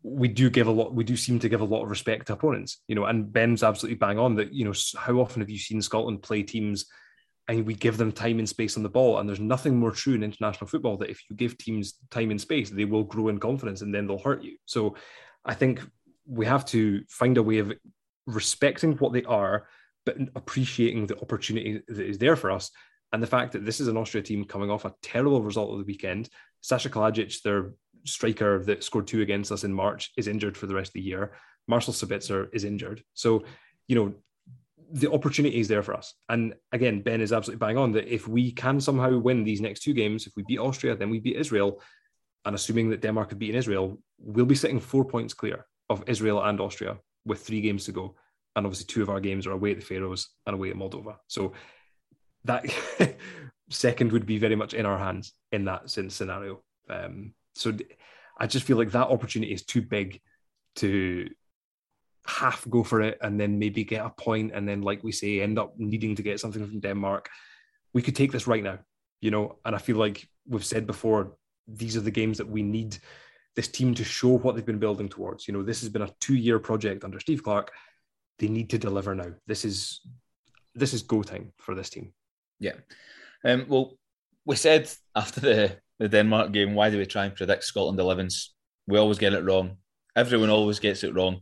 we 0.03 0.29
do 0.29 0.49
give 0.49 0.67
a 0.67 0.71
lot 0.71 0.93
we 0.93 1.03
do 1.03 1.17
seem 1.17 1.39
to 1.39 1.49
give 1.49 1.61
a 1.61 1.65
lot 1.65 1.83
of 1.83 1.89
respect 1.89 2.27
to 2.27 2.33
opponents 2.33 2.81
you 2.87 2.95
know 2.95 3.05
and 3.05 3.33
Ben's 3.33 3.63
absolutely 3.63 3.97
bang 3.97 4.19
on 4.19 4.35
that 4.35 4.53
you 4.53 4.63
know 4.63 4.73
how 4.95 5.15
often 5.15 5.41
have 5.41 5.49
you 5.49 5.57
seen 5.57 5.81
Scotland 5.81 6.21
play 6.21 6.43
teams 6.43 6.85
and 7.47 7.65
we 7.65 7.73
give 7.73 7.97
them 7.97 8.11
time 8.11 8.39
and 8.39 8.49
space 8.49 8.75
on 8.77 8.83
the 8.83 8.89
ball 8.89 9.19
and 9.19 9.27
there's 9.27 9.39
nothing 9.39 9.77
more 9.77 9.91
true 9.91 10.15
in 10.15 10.23
international 10.23 10.67
football 10.67 10.97
that 10.97 11.09
if 11.09 11.21
you 11.29 11.35
give 11.35 11.57
teams 11.57 11.93
time 12.11 12.31
and 12.31 12.41
space 12.41 12.69
they 12.69 12.85
will 12.85 13.03
grow 13.03 13.29
in 13.29 13.39
confidence 13.39 13.81
and 13.81 13.93
then 13.93 14.05
they'll 14.05 14.19
hurt 14.19 14.43
you 14.43 14.57
so 14.65 14.95
I 15.45 15.53
think 15.53 15.81
we 16.25 16.45
have 16.45 16.65
to 16.65 17.03
find 17.09 17.37
a 17.37 17.43
way 17.43 17.59
of 17.59 17.71
respecting 18.25 18.93
what 18.97 19.13
they 19.13 19.23
are 19.23 19.67
but 20.07 20.17
appreciating 20.35 21.05
the 21.05 21.19
opportunity 21.19 21.81
that 21.85 22.07
is 22.07 22.17
there 22.17 22.37
for 22.37 22.49
us. 22.49 22.71
And 23.11 23.21
the 23.21 23.27
fact 23.27 23.51
that 23.51 23.65
this 23.65 23.81
is 23.81 23.89
an 23.89 23.97
Austria 23.97 24.23
team 24.23 24.45
coming 24.45 24.71
off 24.71 24.85
a 24.85 24.93
terrible 25.01 25.41
result 25.41 25.71
of 25.71 25.79
the 25.79 25.83
weekend. 25.83 26.29
Sasha 26.61 26.89
Kalajdzic, 26.89 27.41
their 27.41 27.73
striker 28.05 28.63
that 28.63 28.85
scored 28.85 29.05
two 29.05 29.21
against 29.21 29.51
us 29.51 29.65
in 29.65 29.73
March, 29.73 30.13
is 30.15 30.29
injured 30.29 30.55
for 30.55 30.65
the 30.65 30.73
rest 30.73 30.91
of 30.91 30.93
the 30.93 31.01
year. 31.01 31.33
Marcel 31.67 31.93
Sabitzer 31.93 32.47
is 32.53 32.63
injured. 32.63 33.03
So, 33.15 33.43
you 33.89 33.95
know, 33.95 34.13
the 34.91 35.11
opportunity 35.11 35.59
is 35.59 35.67
there 35.67 35.83
for 35.83 35.93
us. 35.93 36.13
And 36.29 36.53
again, 36.71 37.01
Ben 37.01 37.21
is 37.21 37.33
absolutely 37.33 37.65
bang 37.65 37.77
on 37.77 37.91
that 37.93 38.13
if 38.13 38.27
we 38.27 38.51
can 38.51 38.79
somehow 38.79 39.17
win 39.17 39.43
these 39.43 39.61
next 39.61 39.81
two 39.81 39.93
games, 39.93 40.27
if 40.27 40.33
we 40.35 40.43
beat 40.47 40.59
Austria, 40.59 40.95
then 40.95 41.09
we 41.09 41.19
beat 41.19 41.35
Israel. 41.35 41.81
And 42.45 42.55
assuming 42.55 42.89
that 42.89 43.01
Denmark 43.01 43.31
have 43.31 43.39
beaten 43.39 43.57
Israel, 43.57 43.99
we'll 44.17 44.45
be 44.45 44.55
sitting 44.55 44.79
four 44.79 45.03
points 45.03 45.33
clear 45.33 45.65
of 45.89 46.03
Israel 46.07 46.41
and 46.41 46.59
Austria 46.61 46.97
with 47.25 47.45
three 47.45 47.61
games 47.61 47.85
to 47.85 47.91
go 47.91 48.15
and 48.57 48.65
obviously 48.65 48.87
two 48.87 49.03
of 49.03 49.09
our 49.09 49.19
games 49.19 49.45
are 49.45 49.51
away 49.51 49.71
at 49.71 49.79
the 49.79 49.85
Faroes 49.85 50.29
and 50.47 50.55
away 50.55 50.71
at 50.71 50.75
Moldova. 50.75 51.17
So 51.27 51.53
that 52.45 52.65
second 53.69 54.11
would 54.11 54.25
be 54.25 54.39
very 54.39 54.55
much 54.55 54.73
in 54.73 54.85
our 54.85 54.97
hands 54.97 55.33
in 55.51 55.65
that 55.65 55.89
scenario. 55.91 56.63
Um, 56.89 57.33
so 57.53 57.77
I 58.39 58.47
just 58.47 58.65
feel 58.65 58.77
like 58.77 58.91
that 58.91 59.09
opportunity 59.09 59.53
is 59.53 59.63
too 59.63 59.83
big 59.83 60.19
to 60.77 61.29
half 62.27 62.67
go 62.69 62.83
for 62.83 63.01
it 63.01 63.17
and 63.21 63.39
then 63.39 63.57
maybe 63.59 63.83
get 63.83 64.05
a 64.05 64.09
point 64.09 64.51
and 64.53 64.67
then, 64.67 64.81
like 64.81 65.03
we 65.03 65.11
say, 65.11 65.41
end 65.41 65.57
up 65.57 65.73
needing 65.77 66.15
to 66.15 66.23
get 66.23 66.39
something 66.39 66.65
from 66.65 66.79
Denmark. 66.79 67.29
We 67.93 68.01
could 68.01 68.15
take 68.15 68.31
this 68.31 68.47
right 68.47 68.63
now, 68.63 68.79
you 69.21 69.31
know. 69.31 69.57
And 69.65 69.75
I 69.75 69.79
feel 69.79 69.97
like 69.97 70.27
we've 70.47 70.65
said 70.65 70.85
before, 70.85 71.37
these 71.67 71.97
are 71.97 72.01
the 72.01 72.11
games 72.11 72.37
that 72.37 72.49
we 72.49 72.63
need 72.63 72.97
this 73.55 73.67
team 73.67 73.93
to 73.95 74.03
show 74.03 74.37
what 74.37 74.55
they've 74.55 74.65
been 74.65 74.79
building 74.79 75.09
towards. 75.09 75.47
You 75.47 75.53
know, 75.53 75.63
this 75.63 75.81
has 75.81 75.89
been 75.89 76.03
a 76.03 76.13
two-year 76.19 76.59
project 76.59 77.03
under 77.03 77.19
Steve 77.19 77.43
Clarke 77.43 77.71
they 78.39 78.47
need 78.47 78.69
to 78.69 78.77
deliver 78.77 79.15
now. 79.15 79.33
This 79.47 79.65
is 79.65 80.01
this 80.75 80.93
is 80.93 81.01
go 81.01 81.23
time 81.23 81.53
for 81.57 81.73
this 81.75 81.89
team. 81.89 82.13
Yeah. 82.59 82.73
Um, 83.43 83.65
well, 83.67 83.97
we 84.45 84.55
said 84.55 84.89
after 85.15 85.39
the, 85.39 85.77
the 85.97 86.07
Denmark 86.07 86.51
game, 86.51 86.75
why 86.75 86.89
do 86.89 86.97
we 86.97 87.05
try 87.05 87.25
and 87.25 87.35
predict 87.35 87.63
Scotland 87.63 87.99
11s? 87.99 88.49
We 88.87 88.99
always 88.99 89.17
get 89.17 89.33
it 89.33 89.43
wrong. 89.43 89.77
Everyone 90.15 90.49
always 90.49 90.79
gets 90.79 91.03
it 91.03 91.15
wrong. 91.15 91.41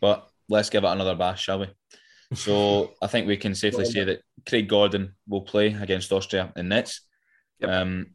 But 0.00 0.28
let's 0.48 0.70
give 0.70 0.84
it 0.84 0.88
another 0.88 1.14
bash, 1.14 1.42
shall 1.42 1.60
we? 1.60 1.68
So 2.34 2.92
I 3.02 3.06
think 3.06 3.26
we 3.26 3.36
can 3.36 3.54
safely 3.54 3.84
say 3.84 4.04
that 4.04 4.20
Craig 4.48 4.68
Gordon 4.68 5.14
will 5.28 5.42
play 5.42 5.68
against 5.68 6.12
Austria 6.12 6.52
in 6.56 6.68
nets. 6.68 7.02
Yep. 7.60 7.70
Um, 7.70 8.06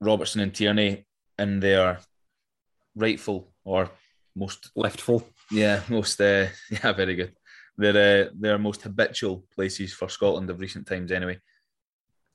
Robertson 0.00 0.40
and 0.40 0.54
Tierney 0.54 1.06
in 1.38 1.60
their 1.60 2.00
rightful 2.94 3.52
or 3.64 3.90
most 4.34 4.70
leftful. 4.76 5.24
Yeah, 5.50 5.82
most 5.88 6.20
uh, 6.20 6.48
yeah, 6.70 6.92
very 6.92 7.14
good. 7.14 7.34
They're 7.78 8.26
uh, 8.26 8.30
their 8.34 8.58
most 8.58 8.82
habitual 8.82 9.44
places 9.54 9.92
for 9.92 10.08
Scotland 10.08 10.48
of 10.48 10.60
recent 10.60 10.86
times, 10.86 11.12
anyway. 11.12 11.38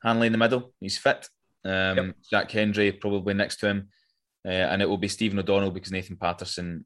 Hanley 0.03 0.27
in 0.27 0.31
the 0.31 0.37
middle, 0.37 0.73
he's 0.79 0.97
fit. 0.97 1.27
Um, 1.63 1.97
yep. 1.97 2.15
Jack 2.29 2.51
Hendry 2.51 2.91
probably 2.91 3.33
next 3.33 3.57
to 3.57 3.67
him, 3.67 3.89
uh, 4.45 4.49
and 4.49 4.81
it 4.81 4.89
will 4.89 4.97
be 4.97 5.07
Stephen 5.07 5.39
O'Donnell 5.39 5.71
because 5.71 5.91
Nathan 5.91 6.17
Patterson 6.17 6.85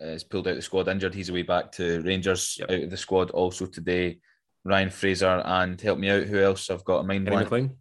uh, 0.00 0.06
has 0.06 0.24
pulled 0.24 0.48
out 0.48 0.56
the 0.56 0.62
squad 0.62 0.88
injured. 0.88 1.14
He's 1.14 1.28
away 1.28 1.42
back 1.42 1.72
to 1.72 2.02
Rangers 2.02 2.56
yep. 2.58 2.70
out 2.70 2.82
of 2.84 2.90
the 2.90 2.96
squad 2.96 3.30
also 3.30 3.66
today. 3.66 4.18
Ryan 4.64 4.90
Fraser 4.90 5.42
and 5.44 5.80
help 5.80 5.98
me 5.98 6.08
out. 6.10 6.24
Who 6.24 6.40
else 6.40 6.70
I've 6.70 6.84
got 6.84 7.00
in 7.00 7.06
mind? 7.06 7.26
Kenny 7.26 7.36
McLean. 7.36 7.76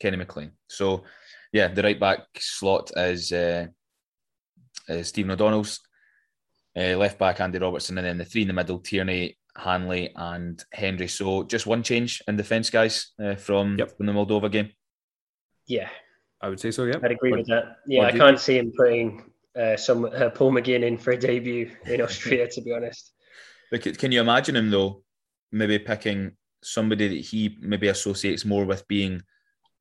Kenny 0.00 0.16
McLean. 0.16 0.52
So, 0.68 1.04
yeah, 1.52 1.68
the 1.68 1.82
right 1.82 2.00
back 2.00 2.20
slot 2.38 2.90
is 2.96 3.32
uh, 3.32 3.68
Stephen 5.02 5.30
O'Donnell's 5.30 5.80
uh, 6.76 6.96
left 6.96 7.18
back 7.18 7.40
Andy 7.40 7.58
Robertson, 7.58 7.98
and 7.98 8.06
then 8.06 8.18
the 8.18 8.24
three 8.24 8.42
in 8.42 8.48
the 8.48 8.54
middle 8.54 8.78
Tierney, 8.78 9.36
Hanley, 9.56 10.12
and 10.16 10.62
Hendry. 10.72 11.08
So 11.08 11.44
just 11.44 11.66
one 11.66 11.82
change 11.82 12.22
in 12.26 12.36
defence, 12.36 12.70
guys, 12.70 13.12
uh, 13.22 13.34
from 13.34 13.78
yep. 13.78 13.96
from 13.96 14.06
the 14.06 14.12
Moldova 14.12 14.50
game. 14.50 14.70
Yeah, 15.66 15.88
I 16.40 16.48
would 16.48 16.60
say 16.60 16.70
so. 16.70 16.84
Yeah, 16.84 16.96
I'd 17.02 17.12
agree 17.12 17.32
with 17.32 17.46
that. 17.46 17.78
Yeah, 17.86 18.04
I 18.04 18.12
can't 18.12 18.40
see 18.40 18.58
him 18.58 18.72
putting 18.76 19.30
uh, 19.58 19.76
some 19.76 20.04
uh, 20.04 20.30
Paul 20.30 20.52
McGinn 20.52 20.84
in 20.84 20.98
for 20.98 21.12
a 21.12 21.18
debut 21.18 21.70
in 21.86 22.00
Austria. 22.02 22.48
to 22.48 22.60
be 22.60 22.72
honest, 22.72 23.12
Look, 23.72 23.82
can 23.98 24.12
you 24.12 24.20
imagine 24.20 24.56
him 24.56 24.70
though? 24.70 25.02
Maybe 25.52 25.78
picking 25.78 26.32
somebody 26.62 27.08
that 27.08 27.20
he 27.20 27.56
maybe 27.60 27.88
associates 27.88 28.44
more 28.44 28.64
with 28.64 28.86
being 28.88 29.22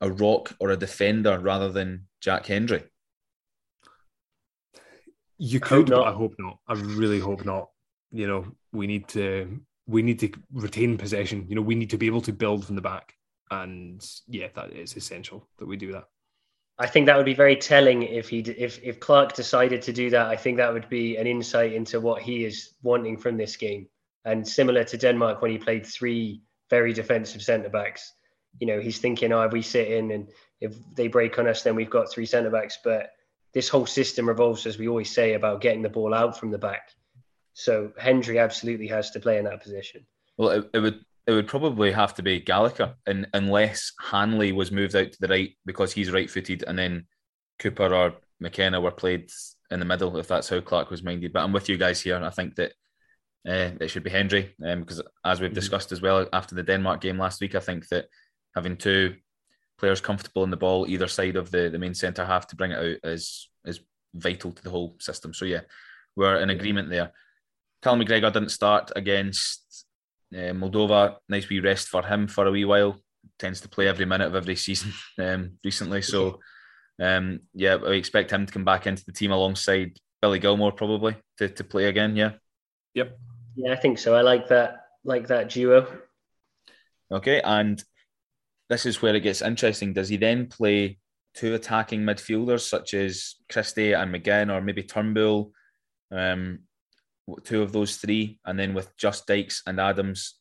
a 0.01 0.09
rock 0.09 0.55
or 0.59 0.69
a 0.69 0.77
defender 0.77 1.39
rather 1.39 1.71
than 1.71 2.07
Jack 2.21 2.45
Hendry. 2.45 2.83
You 5.37 5.59
could, 5.59 5.91
I 5.91 5.95
but 5.95 6.07
I 6.07 6.11
hope 6.11 6.33
not. 6.37 6.59
I 6.67 6.73
really 6.73 7.19
hope 7.19 7.45
not. 7.45 7.69
You 8.11 8.27
know, 8.27 8.45
we 8.71 8.87
need 8.87 9.07
to 9.09 9.59
we 9.87 10.01
need 10.01 10.19
to 10.19 10.31
retain 10.53 10.97
possession. 10.97 11.45
You 11.47 11.55
know, 11.55 11.61
we 11.61 11.75
need 11.75 11.89
to 11.91 11.97
be 11.97 12.07
able 12.07 12.21
to 12.21 12.33
build 12.33 12.65
from 12.65 12.75
the 12.75 12.81
back, 12.81 13.13
and 13.49 14.05
yeah, 14.27 14.47
that 14.55 14.73
is 14.73 14.95
essential 14.95 15.47
that 15.57 15.67
we 15.67 15.77
do 15.77 15.93
that. 15.93 16.05
I 16.81 16.87
think 16.87 17.05
that 17.05 17.17
would 17.17 17.25
be 17.25 17.33
very 17.33 17.57
telling 17.57 18.03
if 18.03 18.29
he 18.29 18.39
if 18.39 18.81
if 18.81 18.99
Clarke 19.01 19.33
decided 19.33 19.81
to 19.83 19.93
do 19.93 20.09
that. 20.11 20.27
I 20.27 20.37
think 20.37 20.57
that 20.57 20.73
would 20.73 20.87
be 20.87 21.17
an 21.17 21.27
insight 21.27 21.73
into 21.73 21.99
what 21.99 22.21
he 22.21 22.45
is 22.45 22.73
wanting 22.81 23.17
from 23.17 23.35
this 23.35 23.57
game. 23.57 23.87
And 24.23 24.47
similar 24.47 24.85
to 24.85 24.97
Denmark 24.97 25.41
when 25.41 25.51
he 25.51 25.57
played 25.57 25.85
three 25.85 26.41
very 26.69 26.93
defensive 26.93 27.41
centre 27.41 27.69
backs, 27.69 28.13
you 28.59 28.67
know, 28.67 28.79
he's 28.79 28.99
thinking, 28.99 29.33
oh, 29.33 29.41
if 29.41 29.51
we 29.51 29.61
sit 29.61 29.91
in 29.91 30.11
and 30.11 30.29
if 30.61 30.75
they 30.95 31.07
break 31.07 31.37
on 31.37 31.47
us, 31.47 31.63
then 31.63 31.75
we've 31.75 31.89
got 31.89 32.11
three 32.11 32.25
centre 32.25 32.49
backs. 32.49 32.77
But 32.81 33.11
this 33.53 33.67
whole 33.67 33.85
system 33.85 34.27
revolves, 34.27 34.65
as 34.65 34.77
we 34.77 34.87
always 34.87 35.11
say, 35.11 35.33
about 35.33 35.61
getting 35.61 35.81
the 35.81 35.89
ball 35.89 36.13
out 36.13 36.37
from 36.37 36.51
the 36.51 36.57
back. 36.57 36.91
So 37.53 37.91
Hendry 37.97 38.39
absolutely 38.39 38.87
has 38.87 39.11
to 39.11 39.19
play 39.19 39.37
in 39.37 39.45
that 39.45 39.61
position. 39.61 40.05
Well, 40.37 40.49
it, 40.49 40.69
it 40.73 40.79
would 40.79 41.03
it 41.27 41.31
would 41.31 41.47
probably 41.47 41.91
have 41.91 42.15
to 42.15 42.23
be 42.23 42.39
Gallagher, 42.39 42.95
and 43.05 43.27
unless 43.33 43.91
Hanley 44.01 44.51
was 44.51 44.71
moved 44.71 44.95
out 44.95 45.11
to 45.11 45.17
the 45.21 45.27
right 45.27 45.51
because 45.65 45.93
he's 45.93 46.11
right-footed, 46.11 46.63
and 46.67 46.77
then 46.77 47.07
Cooper 47.59 47.93
or 47.93 48.13
McKenna 48.39 48.81
were 48.81 48.91
played 48.91 49.29
in 49.69 49.79
the 49.79 49.85
middle, 49.85 50.17
if 50.17 50.27
that's 50.27 50.49
how 50.49 50.59
Clarke 50.61 50.89
was 50.89 51.03
minded. 51.03 51.33
But 51.33 51.43
I'm 51.43 51.53
with 51.53 51.69
you 51.69 51.77
guys 51.77 52.01
here. 52.01 52.17
I 52.17 52.29
think 52.29 52.55
that 52.55 52.71
uh, 53.47 53.71
it 53.79 53.89
should 53.89 54.03
be 54.03 54.09
Hendry, 54.09 54.55
um, 54.65 54.81
because 54.81 55.01
as 55.23 55.39
we've 55.39 55.49
mm-hmm. 55.49 55.55
discussed 55.55 55.91
as 55.91 56.01
well 56.01 56.27
after 56.33 56.55
the 56.55 56.63
Denmark 56.63 57.01
game 57.01 57.19
last 57.19 57.41
week, 57.41 57.55
I 57.55 57.59
think 57.59 57.87
that 57.89 58.05
having 58.55 58.77
two 58.77 59.15
players 59.77 60.01
comfortable 60.01 60.43
in 60.43 60.49
the 60.49 60.57
ball 60.57 60.85
either 60.87 61.07
side 61.07 61.35
of 61.35 61.51
the, 61.51 61.69
the 61.69 61.79
main 61.79 61.93
centre 61.93 62.25
half 62.25 62.47
to 62.47 62.55
bring 62.55 62.71
it 62.71 62.77
out 62.77 63.11
is 63.11 63.49
is 63.65 63.79
vital 64.13 64.51
to 64.51 64.63
the 64.63 64.69
whole 64.69 64.95
system. 64.99 65.33
So 65.33 65.45
yeah, 65.45 65.61
we're 66.15 66.41
in 66.41 66.49
agreement 66.49 66.89
there. 66.89 67.11
Callum 67.81 68.01
McGregor 68.01 68.33
didn't 68.33 68.49
start 68.49 68.91
against 68.95 69.85
uh, 70.33 70.53
Moldova. 70.53 71.17
Nice 71.27 71.49
wee 71.49 71.59
rest 71.59 71.87
for 71.87 72.03
him 72.03 72.27
for 72.27 72.45
a 72.45 72.51
wee 72.51 72.65
while. 72.65 72.97
Tends 73.37 73.61
to 73.61 73.69
play 73.69 73.87
every 73.87 74.05
minute 74.05 74.27
of 74.27 74.35
every 74.35 74.55
season 74.55 74.93
um, 75.19 75.51
recently. 75.63 76.01
So 76.01 76.39
um, 76.99 77.41
yeah, 77.53 77.75
I 77.75 77.91
expect 77.91 78.31
him 78.31 78.45
to 78.45 78.51
come 78.51 78.65
back 78.65 78.87
into 78.87 79.05
the 79.05 79.13
team 79.13 79.31
alongside 79.31 79.97
Billy 80.21 80.39
Gilmour 80.39 80.75
probably 80.75 81.15
to, 81.37 81.49
to 81.49 81.63
play 81.63 81.85
again. 81.85 82.15
Yeah. 82.15 82.31
Yep. 82.93 83.17
Yeah, 83.55 83.73
I 83.73 83.75
think 83.75 83.99
so. 83.99 84.15
I 84.15 84.21
like 84.21 84.47
that 84.49 84.85
like 85.03 85.27
that 85.27 85.49
duo. 85.49 85.87
Okay, 87.11 87.41
and 87.41 87.83
this 88.69 88.85
is 88.85 89.01
where 89.01 89.15
it 89.15 89.21
gets 89.21 89.41
interesting. 89.41 89.93
Does 89.93 90.09
he 90.09 90.17
then 90.17 90.47
play 90.47 90.99
two 91.33 91.55
attacking 91.55 92.01
midfielders 92.01 92.61
such 92.61 92.93
as 92.93 93.35
Christie 93.51 93.93
and 93.93 94.13
McGinn, 94.13 94.53
or 94.53 94.61
maybe 94.61 94.83
Turnbull, 94.83 95.51
um, 96.11 96.59
two 97.43 97.61
of 97.61 97.71
those 97.71 97.97
three, 97.97 98.39
and 98.45 98.59
then 98.59 98.73
with 98.73 98.95
just 98.97 99.27
Dykes 99.27 99.63
and 99.65 99.79
Adams 99.79 100.35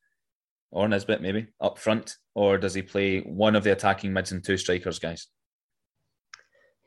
or 0.70 0.88
Nisbet 0.88 1.22
maybe 1.22 1.46
up 1.60 1.78
front, 1.78 2.16
or 2.34 2.58
does 2.58 2.74
he 2.74 2.82
play 2.82 3.20
one 3.20 3.56
of 3.56 3.64
the 3.64 3.72
attacking 3.72 4.12
mids 4.12 4.32
and 4.32 4.44
two 4.44 4.56
strikers, 4.56 4.98
guys? 4.98 5.26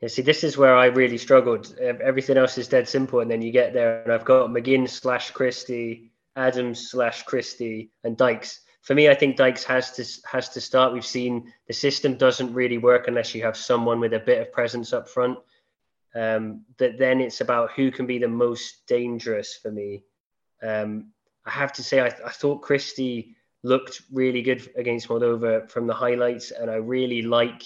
Yeah, 0.00 0.08
see, 0.08 0.22
this 0.22 0.42
is 0.42 0.58
where 0.58 0.76
I 0.76 0.86
really 0.86 1.18
struggled. 1.18 1.76
Everything 1.78 2.36
else 2.36 2.58
is 2.58 2.68
dead 2.68 2.88
simple, 2.88 3.20
and 3.20 3.30
then 3.30 3.42
you 3.42 3.52
get 3.52 3.72
there, 3.72 4.02
and 4.02 4.12
I've 4.12 4.24
got 4.24 4.50
McGinn 4.50 4.88
slash 4.88 5.30
Christie, 5.30 6.10
Adams 6.34 6.90
slash 6.90 7.22
Christie, 7.22 7.90
and 8.02 8.16
Dykes. 8.16 8.60
For 8.82 8.94
me, 8.96 9.08
I 9.08 9.14
think 9.14 9.36
Dykes 9.36 9.62
has 9.64 9.92
to 9.92 10.04
has 10.28 10.48
to 10.50 10.60
start. 10.60 10.92
We've 10.92 11.06
seen 11.06 11.52
the 11.68 11.72
system 11.72 12.16
doesn't 12.16 12.52
really 12.52 12.78
work 12.78 13.06
unless 13.06 13.32
you 13.32 13.42
have 13.44 13.56
someone 13.56 14.00
with 14.00 14.12
a 14.12 14.18
bit 14.18 14.42
of 14.42 14.52
presence 14.52 14.92
up 14.92 15.08
front. 15.08 15.38
Um, 16.14 16.64
but 16.76 16.98
then 16.98 17.20
it's 17.20 17.40
about 17.40 17.72
who 17.72 17.90
can 17.90 18.06
be 18.06 18.18
the 18.18 18.28
most 18.28 18.86
dangerous 18.86 19.56
for 19.56 19.70
me. 19.70 20.04
Um, 20.62 21.12
I 21.46 21.50
have 21.50 21.72
to 21.74 21.82
say, 21.82 22.00
I, 22.00 22.06
I 22.06 22.30
thought 22.30 22.62
Christie 22.62 23.36
looked 23.62 24.02
really 24.12 24.42
good 24.42 24.68
against 24.76 25.08
Moldova 25.08 25.70
from 25.70 25.86
the 25.86 25.94
highlights, 25.94 26.50
and 26.50 26.70
I 26.70 26.74
really 26.74 27.22
like 27.22 27.62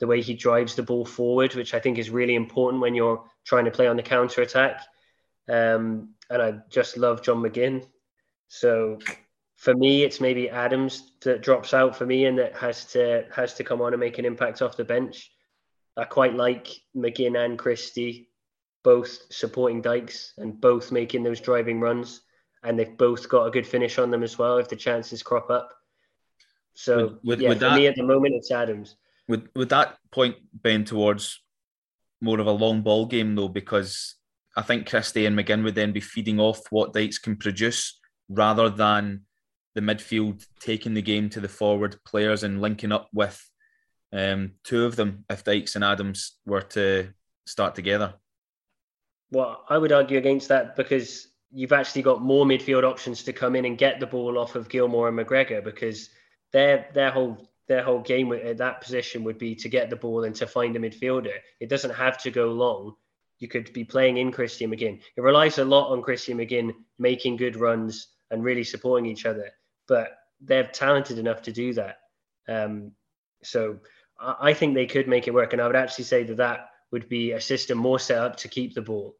the 0.00 0.06
way 0.06 0.20
he 0.20 0.34
drives 0.34 0.74
the 0.74 0.82
ball 0.82 1.04
forward, 1.04 1.54
which 1.54 1.74
I 1.74 1.80
think 1.80 1.98
is 1.98 2.10
really 2.10 2.34
important 2.34 2.82
when 2.82 2.94
you're 2.94 3.24
trying 3.44 3.64
to 3.64 3.70
play 3.70 3.86
on 3.86 3.96
the 3.96 4.02
counter 4.02 4.42
attack. 4.42 4.80
Um, 5.48 6.14
and 6.30 6.42
I 6.42 6.54
just 6.70 6.96
love 6.96 7.22
John 7.22 7.42
McGinn. 7.42 7.86
So 8.48 8.98
for 9.56 9.74
me, 9.74 10.02
it's 10.02 10.20
maybe 10.20 10.50
Adams 10.50 11.12
that 11.22 11.42
drops 11.42 11.74
out 11.74 11.96
for 11.96 12.06
me 12.06 12.24
and 12.26 12.38
that 12.38 12.54
has 12.56 12.84
to 12.86 13.26
has 13.34 13.54
to 13.54 13.64
come 13.64 13.80
on 13.80 13.92
and 13.92 14.00
make 14.00 14.18
an 14.18 14.24
impact 14.24 14.62
off 14.62 14.76
the 14.76 14.84
bench. 14.84 15.30
I 15.96 16.04
quite 16.04 16.34
like 16.34 16.68
McGinn 16.96 17.42
and 17.42 17.58
Christie 17.58 18.28
both 18.82 19.18
supporting 19.30 19.80
Dykes 19.80 20.34
and 20.36 20.60
both 20.60 20.92
making 20.92 21.22
those 21.22 21.40
driving 21.40 21.80
runs, 21.80 22.20
and 22.62 22.78
they've 22.78 22.96
both 22.96 23.28
got 23.28 23.46
a 23.46 23.50
good 23.50 23.66
finish 23.66 23.98
on 23.98 24.10
them 24.10 24.22
as 24.22 24.38
well 24.38 24.58
if 24.58 24.68
the 24.68 24.76
chances 24.76 25.22
crop 25.22 25.50
up. 25.50 25.70
So 26.74 26.96
would, 26.96 27.18
would, 27.24 27.40
yeah, 27.40 27.48
would 27.48 27.58
for 27.58 27.64
that... 27.64 27.76
me 27.76 27.86
at 27.86 27.96
the 27.96 28.02
moment, 28.02 28.34
it's 28.34 28.50
Adams. 28.50 28.96
Would 29.28 29.48
would 29.54 29.70
that 29.70 29.96
point 30.10 30.36
bend 30.52 30.86
towards 30.86 31.40
more 32.20 32.40
of 32.40 32.46
a 32.46 32.52
long 32.52 32.82
ball 32.82 33.06
game 33.06 33.34
though? 33.34 33.48
Because 33.48 34.16
I 34.56 34.62
think 34.62 34.88
Christie 34.88 35.26
and 35.26 35.38
McGinn 35.38 35.64
would 35.64 35.74
then 35.74 35.92
be 35.92 36.00
feeding 36.00 36.38
off 36.38 36.60
what 36.70 36.92
Dykes 36.92 37.18
can 37.18 37.36
produce 37.36 37.98
rather 38.28 38.68
than 38.68 39.22
the 39.74 39.80
midfield 39.80 40.46
taking 40.60 40.94
the 40.94 41.02
game 41.02 41.28
to 41.30 41.40
the 41.40 41.48
forward 41.48 41.96
players 42.06 42.44
and 42.44 42.60
linking 42.60 42.92
up 42.92 43.08
with 43.12 43.50
um, 44.14 44.52
two 44.62 44.84
of 44.84 44.96
them 44.96 45.24
if 45.28 45.44
Dykes 45.44 45.74
and 45.74 45.84
Adams 45.84 46.36
were 46.46 46.62
to 46.62 47.08
start 47.46 47.74
together. 47.74 48.14
Well, 49.30 49.64
I 49.68 49.76
would 49.76 49.92
argue 49.92 50.18
against 50.18 50.48
that 50.48 50.76
because 50.76 51.28
you've 51.50 51.72
actually 51.72 52.02
got 52.02 52.22
more 52.22 52.46
midfield 52.46 52.84
options 52.84 53.24
to 53.24 53.32
come 53.32 53.56
in 53.56 53.64
and 53.64 53.76
get 53.76 53.98
the 53.98 54.06
ball 54.06 54.38
off 54.38 54.54
of 54.54 54.68
Gilmour 54.68 55.08
and 55.08 55.18
McGregor 55.18 55.62
because 55.62 56.10
their 56.52 56.88
their 56.94 57.10
whole 57.10 57.50
their 57.66 57.82
whole 57.82 58.00
game 58.00 58.32
at 58.32 58.58
that 58.58 58.80
position 58.80 59.24
would 59.24 59.38
be 59.38 59.54
to 59.56 59.68
get 59.68 59.90
the 59.90 59.96
ball 59.96 60.24
and 60.24 60.34
to 60.36 60.46
find 60.46 60.76
a 60.76 60.78
midfielder. 60.78 61.34
It 61.60 61.68
doesn't 61.68 61.94
have 61.94 62.18
to 62.22 62.30
go 62.30 62.52
long. 62.52 62.94
You 63.38 63.48
could 63.48 63.72
be 63.72 63.84
playing 63.84 64.18
in 64.18 64.30
Christian 64.30 64.70
McGinn. 64.70 65.00
It 65.16 65.22
relies 65.22 65.58
a 65.58 65.64
lot 65.64 65.90
on 65.90 66.02
Christian 66.02 66.38
McGinn 66.38 66.72
making 66.98 67.36
good 67.36 67.56
runs 67.56 68.08
and 68.30 68.44
really 68.44 68.64
supporting 68.64 69.10
each 69.10 69.26
other, 69.26 69.50
but 69.88 70.18
they're 70.40 70.68
talented 70.68 71.18
enough 71.18 71.42
to 71.42 71.52
do 71.52 71.72
that. 71.74 71.96
Um, 72.48 72.92
so 73.42 73.78
I 74.20 74.54
think 74.54 74.74
they 74.74 74.86
could 74.86 75.08
make 75.08 75.26
it 75.28 75.34
work. 75.34 75.52
And 75.52 75.60
I 75.60 75.66
would 75.66 75.76
actually 75.76 76.04
say 76.04 76.22
that 76.24 76.36
that 76.36 76.70
would 76.90 77.08
be 77.08 77.32
a 77.32 77.40
system 77.40 77.78
more 77.78 77.98
set 77.98 78.18
up 78.18 78.36
to 78.36 78.48
keep 78.48 78.74
the 78.74 78.82
ball 78.82 79.16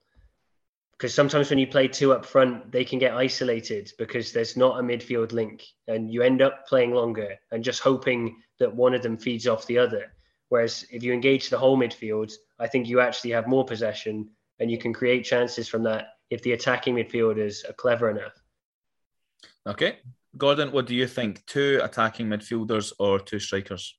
because 0.97 1.13
sometimes 1.13 1.51
when 1.51 1.59
you 1.59 1.67
play 1.67 1.89
two 1.89 2.13
up 2.13 2.25
front, 2.25 2.71
they 2.71 2.85
can 2.85 2.99
get 2.99 3.15
isolated 3.15 3.93
because 3.99 4.33
there's 4.33 4.57
not 4.57 4.79
a 4.79 4.83
midfield 4.83 5.33
link, 5.33 5.65
and 5.89 6.11
you 6.11 6.23
end 6.23 6.41
up 6.41 6.67
playing 6.69 6.93
longer 6.93 7.35
and 7.51 7.65
just 7.65 7.81
hoping 7.81 8.37
that 8.61 8.75
one 8.75 8.95
of 8.95 9.03
them 9.03 9.17
feeds 9.17 9.49
off 9.49 9.67
the 9.67 9.77
other. 9.77 10.13
Whereas 10.51 10.87
if 10.91 11.03
you 11.03 11.13
engage 11.13 11.51
the 11.51 11.59
whole 11.59 11.77
midfield, 11.77 12.33
I 12.61 12.69
think 12.69 12.87
you 12.87 13.01
actually 13.01 13.33
have 13.33 13.49
more 13.49 13.65
possession 13.65 14.31
and 14.61 14.71
you 14.71 14.79
can 14.79 14.93
create 14.93 15.25
chances 15.25 15.69
from 15.69 15.83
that 15.83 16.11
if 16.31 16.43
the 16.43 16.53
attacking 16.53 16.95
midfielders 16.95 17.69
are 17.69 17.73
clever 17.73 18.09
enough. 18.09 18.41
Okay. 19.67 19.99
Gordon, 20.39 20.71
what 20.71 20.87
do 20.87 20.95
you 20.95 21.09
think? 21.09 21.45
Two 21.47 21.81
attacking 21.83 22.29
midfielders 22.29 22.93
or 23.01 23.19
two 23.19 23.41
strikers? 23.41 23.97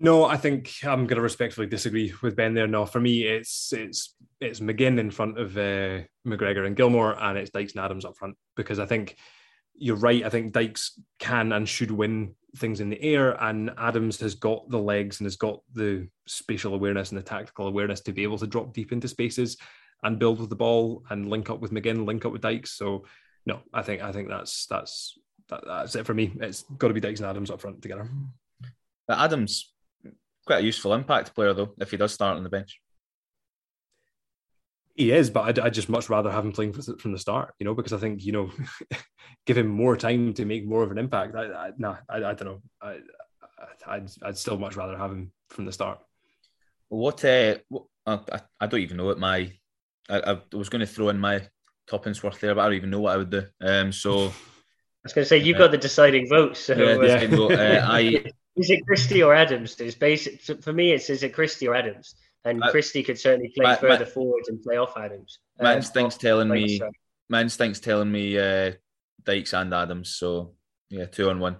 No, 0.00 0.24
I 0.24 0.36
think 0.36 0.72
I'm 0.84 1.06
going 1.06 1.16
to 1.16 1.22
respectfully 1.22 1.66
disagree 1.66 2.12
with 2.22 2.36
Ben 2.36 2.54
there. 2.54 2.68
No, 2.68 2.86
for 2.86 3.00
me, 3.00 3.24
it's 3.24 3.72
it's 3.72 4.14
it's 4.40 4.60
McGinn 4.60 4.98
in 4.98 5.10
front 5.10 5.38
of 5.38 5.56
uh, 5.56 6.02
McGregor 6.26 6.66
and 6.66 6.76
Gilmour, 6.76 7.16
and 7.20 7.36
it's 7.36 7.50
Dykes 7.50 7.72
and 7.72 7.84
Adams 7.84 8.04
up 8.04 8.16
front 8.16 8.36
because 8.56 8.78
I 8.78 8.86
think 8.86 9.16
you're 9.74 9.96
right. 9.96 10.24
I 10.24 10.28
think 10.28 10.52
Dykes 10.52 11.00
can 11.18 11.52
and 11.52 11.68
should 11.68 11.90
win 11.90 12.36
things 12.56 12.80
in 12.80 12.90
the 12.90 13.02
air, 13.02 13.32
and 13.42 13.72
Adams 13.76 14.20
has 14.20 14.36
got 14.36 14.68
the 14.70 14.78
legs 14.78 15.18
and 15.18 15.26
has 15.26 15.36
got 15.36 15.62
the 15.72 16.08
spatial 16.28 16.74
awareness 16.74 17.10
and 17.10 17.18
the 17.18 17.22
tactical 17.24 17.66
awareness 17.66 18.00
to 18.02 18.12
be 18.12 18.22
able 18.22 18.38
to 18.38 18.46
drop 18.46 18.72
deep 18.72 18.92
into 18.92 19.08
spaces 19.08 19.56
and 20.04 20.20
build 20.20 20.38
with 20.38 20.48
the 20.48 20.56
ball 20.56 21.02
and 21.10 21.28
link 21.28 21.50
up 21.50 21.58
with 21.58 21.72
McGinn, 21.72 22.06
link 22.06 22.24
up 22.24 22.30
with 22.30 22.42
Dykes. 22.42 22.70
So 22.70 23.04
no, 23.46 23.62
I 23.74 23.82
think 23.82 24.00
I 24.02 24.12
think 24.12 24.28
that's 24.28 24.66
that's 24.66 25.18
that, 25.48 25.64
that's 25.66 25.96
it 25.96 26.06
for 26.06 26.14
me. 26.14 26.36
It's 26.40 26.62
got 26.76 26.86
to 26.86 26.94
be 26.94 27.00
Dykes 27.00 27.18
and 27.18 27.28
Adams 27.28 27.50
up 27.50 27.60
front 27.60 27.82
together. 27.82 28.08
But 29.08 29.18
Adams 29.18 29.72
quite 30.48 30.62
a 30.62 30.66
useful 30.66 30.94
impact 30.94 31.34
player 31.34 31.52
though 31.52 31.74
if 31.78 31.90
he 31.90 31.96
does 31.96 32.12
start 32.12 32.36
on 32.36 32.42
the 32.42 32.48
bench. 32.48 32.80
He 34.94 35.12
is, 35.12 35.30
but 35.30 35.42
I'd, 35.42 35.58
I'd, 35.60 35.74
just 35.74 35.88
much 35.88 36.08
rather 36.08 36.28
have 36.28 36.44
him 36.44 36.52
playing 36.52 36.72
from 36.72 37.12
the 37.12 37.18
start, 37.20 37.54
you 37.60 37.64
know, 37.64 37.74
because 37.74 37.92
I 37.92 37.98
think 37.98 38.24
you 38.24 38.32
know, 38.32 38.50
give 39.46 39.56
him 39.56 39.68
more 39.68 39.96
time 39.96 40.34
to 40.34 40.44
make 40.44 40.66
more 40.66 40.82
of 40.82 40.90
an 40.90 40.98
impact. 40.98 41.36
I, 41.36 41.44
I 41.52 41.70
no, 41.78 41.96
I, 42.08 42.16
I 42.16 42.34
don't 42.34 42.44
know. 42.44 42.62
I, 42.82 42.98
I'd, 43.86 44.10
I'd 44.22 44.38
still 44.38 44.58
much 44.58 44.74
rather 44.74 44.96
have 44.96 45.12
him 45.12 45.30
from 45.50 45.66
the 45.66 45.72
start. 45.72 46.00
What? 46.88 47.24
Uh, 47.24 47.58
what 47.68 47.84
I, 48.06 48.40
I 48.60 48.66
don't 48.66 48.80
even 48.80 48.96
know 48.96 49.04
what 49.04 49.20
my. 49.20 49.52
I, 50.08 50.18
I 50.32 50.56
was 50.56 50.70
going 50.70 50.80
to 50.80 50.86
throw 50.86 51.10
in 51.10 51.20
my 51.20 51.42
toppings 51.88 52.22
worth 52.22 52.40
there, 52.40 52.54
but 52.54 52.62
I 52.62 52.64
don't 52.64 52.76
even 52.76 52.90
know 52.90 53.00
what 53.00 53.14
I 53.14 53.18
would 53.18 53.30
do. 53.30 53.44
Um, 53.60 53.92
so 53.92 54.12
I 54.18 55.04
was 55.04 55.12
going 55.12 55.24
to 55.24 55.28
say 55.28 55.38
you 55.38 55.54
uh, 55.54 55.58
got 55.58 55.70
the 55.70 55.78
deciding 55.78 56.28
vote. 56.28 56.56
So 56.56 56.74
yeah, 56.74 57.20
yeah. 57.20 57.84
uh, 57.84 57.86
I 57.88 58.24
is 58.58 58.70
it 58.70 58.86
Christie 58.86 59.22
or 59.22 59.34
Adams? 59.34 59.78
It's 59.80 59.94
basic 59.94 60.40
for 60.40 60.72
me. 60.72 60.92
It's 60.92 61.10
is 61.10 61.22
it 61.22 61.34
Christie 61.34 61.68
or 61.68 61.74
Adams? 61.74 62.14
And 62.44 62.62
uh, 62.62 62.70
Christie 62.70 63.02
could 63.02 63.18
certainly 63.18 63.52
play 63.54 63.64
my, 63.64 63.76
further 63.76 64.04
my, 64.04 64.10
forward 64.10 64.44
and 64.48 64.62
play 64.62 64.76
off 64.76 64.96
Adams. 64.96 65.38
My 65.60 65.76
instinct's 65.76 66.16
telling 66.16 66.48
me. 66.48 66.78
So. 66.78 66.90
My 67.28 67.40
instinct's 67.40 67.80
telling 67.80 68.10
me 68.10 68.38
uh, 68.38 68.72
Dykes 69.24 69.52
and 69.52 69.72
Adams. 69.74 70.10
So 70.10 70.52
yeah, 70.88 71.06
two 71.06 71.30
on 71.30 71.40
one. 71.40 71.56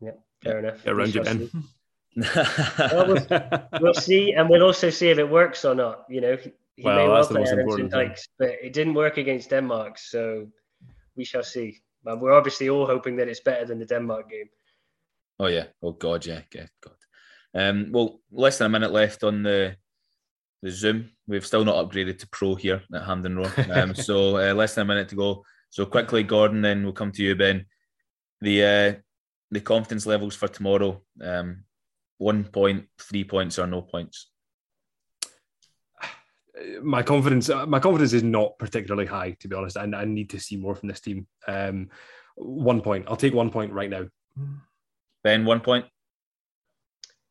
Yeah, 0.00 0.12
fair 0.42 0.54
yeah. 0.54 0.68
enough. 0.68 0.82
Yeah, 0.84 0.92
around 0.92 1.14
you 1.14 1.24
then. 1.24 1.50
well, 2.78 3.06
we'll, 3.08 3.68
we'll, 3.80 3.94
see, 3.94 4.34
and 4.34 4.48
we'll 4.48 4.62
also 4.62 4.88
see 4.88 5.08
if 5.08 5.18
it 5.18 5.28
works 5.28 5.64
or 5.64 5.74
not. 5.74 6.04
You 6.08 6.20
know, 6.20 6.36
he 6.76 6.82
well, 6.82 6.96
may 6.96 7.08
well 7.08 7.26
play 7.26 7.42
Adams 7.42 7.74
and 7.74 7.90
Dykes, 7.90 8.28
but 8.38 8.50
it 8.62 8.72
didn't 8.72 8.94
work 8.94 9.16
against 9.16 9.50
Denmark, 9.50 9.98
so 9.98 10.46
we 11.16 11.24
shall 11.24 11.42
see. 11.42 11.80
But 12.04 12.20
we're 12.20 12.32
obviously 12.32 12.68
all 12.68 12.86
hoping 12.86 13.16
that 13.16 13.28
it's 13.28 13.40
better 13.40 13.64
than 13.64 13.78
the 13.78 13.86
Denmark 13.86 14.30
game. 14.30 14.48
Oh 15.38 15.46
yeah. 15.46 15.64
Oh 15.82 15.92
god, 15.92 16.26
yeah. 16.26 16.42
yeah. 16.54 16.66
God. 16.82 16.94
Um, 17.54 17.88
well, 17.92 18.20
less 18.32 18.58
than 18.58 18.66
a 18.66 18.70
minute 18.70 18.92
left 18.92 19.24
on 19.24 19.42
the 19.42 19.76
the 20.62 20.70
Zoom. 20.70 21.10
We've 21.26 21.46
still 21.46 21.64
not 21.64 21.76
upgraded 21.76 22.18
to 22.20 22.28
Pro 22.28 22.54
here 22.54 22.82
at 22.94 23.04
Hampden 23.04 23.36
Road. 23.36 23.52
Um, 23.70 23.94
so 23.94 24.36
uh, 24.36 24.54
less 24.54 24.74
than 24.74 24.82
a 24.82 24.88
minute 24.88 25.08
to 25.10 25.16
go. 25.16 25.44
So 25.70 25.86
quickly, 25.86 26.22
Gordon. 26.22 26.62
Then 26.62 26.84
we'll 26.84 26.92
come 26.92 27.12
to 27.12 27.22
you, 27.22 27.34
Ben. 27.34 27.66
The 28.40 28.64
uh, 28.64 29.00
the 29.50 29.60
confidence 29.60 30.06
levels 30.06 30.34
for 30.34 30.48
tomorrow. 30.48 31.02
Um, 31.22 31.64
one 32.18 32.44
point, 32.44 32.86
three 32.98 33.24
points, 33.24 33.58
or 33.58 33.66
no 33.66 33.82
points. 33.82 34.30
My 36.82 37.02
confidence, 37.02 37.50
my 37.66 37.80
confidence 37.80 38.12
is 38.12 38.22
not 38.22 38.58
particularly 38.58 39.06
high, 39.06 39.36
to 39.40 39.48
be 39.48 39.56
honest. 39.56 39.76
I, 39.76 39.82
I 39.82 40.04
need 40.04 40.30
to 40.30 40.40
see 40.40 40.56
more 40.56 40.74
from 40.76 40.88
this 40.88 41.00
team. 41.00 41.26
Um, 41.48 41.88
one 42.36 42.80
point. 42.80 43.06
I'll 43.08 43.16
take 43.16 43.34
one 43.34 43.50
point 43.50 43.72
right 43.72 43.90
now. 43.90 44.06
Ben, 45.24 45.44
one 45.44 45.60
point. 45.60 45.86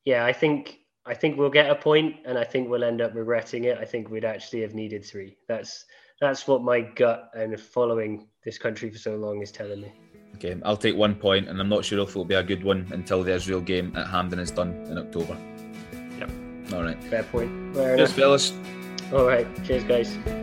Yeah, 0.04 0.26
I 0.26 0.34
think 0.34 0.80
I 1.06 1.14
think 1.14 1.38
we'll 1.38 1.50
get 1.50 1.70
a 1.70 1.76
point, 1.76 2.16
and 2.26 2.38
I 2.38 2.44
think 2.44 2.70
we'll 2.70 2.84
end 2.84 3.02
up 3.02 3.14
regretting 3.14 3.66
it. 3.66 3.78
I 3.78 3.86
think 3.86 4.10
we'd 4.10 4.26
actually 4.26 4.62
have 4.62 4.74
needed 4.74 5.06
three. 5.06 5.38
That's 5.48 5.86
that's 6.20 6.48
what 6.48 6.64
my 6.64 6.82
gut 6.82 7.30
and 7.36 7.58
following 7.60 8.28
this 8.44 8.58
country 8.58 8.90
for 8.90 8.98
so 8.98 9.16
long 9.16 9.42
is 9.42 9.52
telling 9.52 9.82
me. 9.82 9.94
Okay, 10.36 10.60
I'll 10.64 10.78
take 10.78 10.96
one 10.96 11.16
point, 11.16 11.48
and 11.48 11.60
I'm 11.62 11.70
not 11.70 11.86
sure 11.86 12.00
if 12.00 12.10
it'll 12.10 12.26
be 12.26 12.36
a 12.36 12.44
good 12.44 12.64
one 12.64 12.88
until 12.92 13.24
the 13.24 13.34
Israel 13.34 13.62
game 13.62 13.96
at 13.96 14.08
Hampden 14.08 14.40
is 14.40 14.52
done 14.52 14.72
in 14.90 14.98
October. 14.98 15.38
Yep. 16.20 16.32
All 16.74 16.84
right. 16.84 17.02
Fair 17.06 17.24
point. 17.24 17.76
Fair 17.76 17.98
Cheers, 17.98 18.14
fellas. 18.14 18.54
All 19.14 19.26
right. 19.26 19.48
Cheers, 19.64 19.84
guys. 19.84 20.43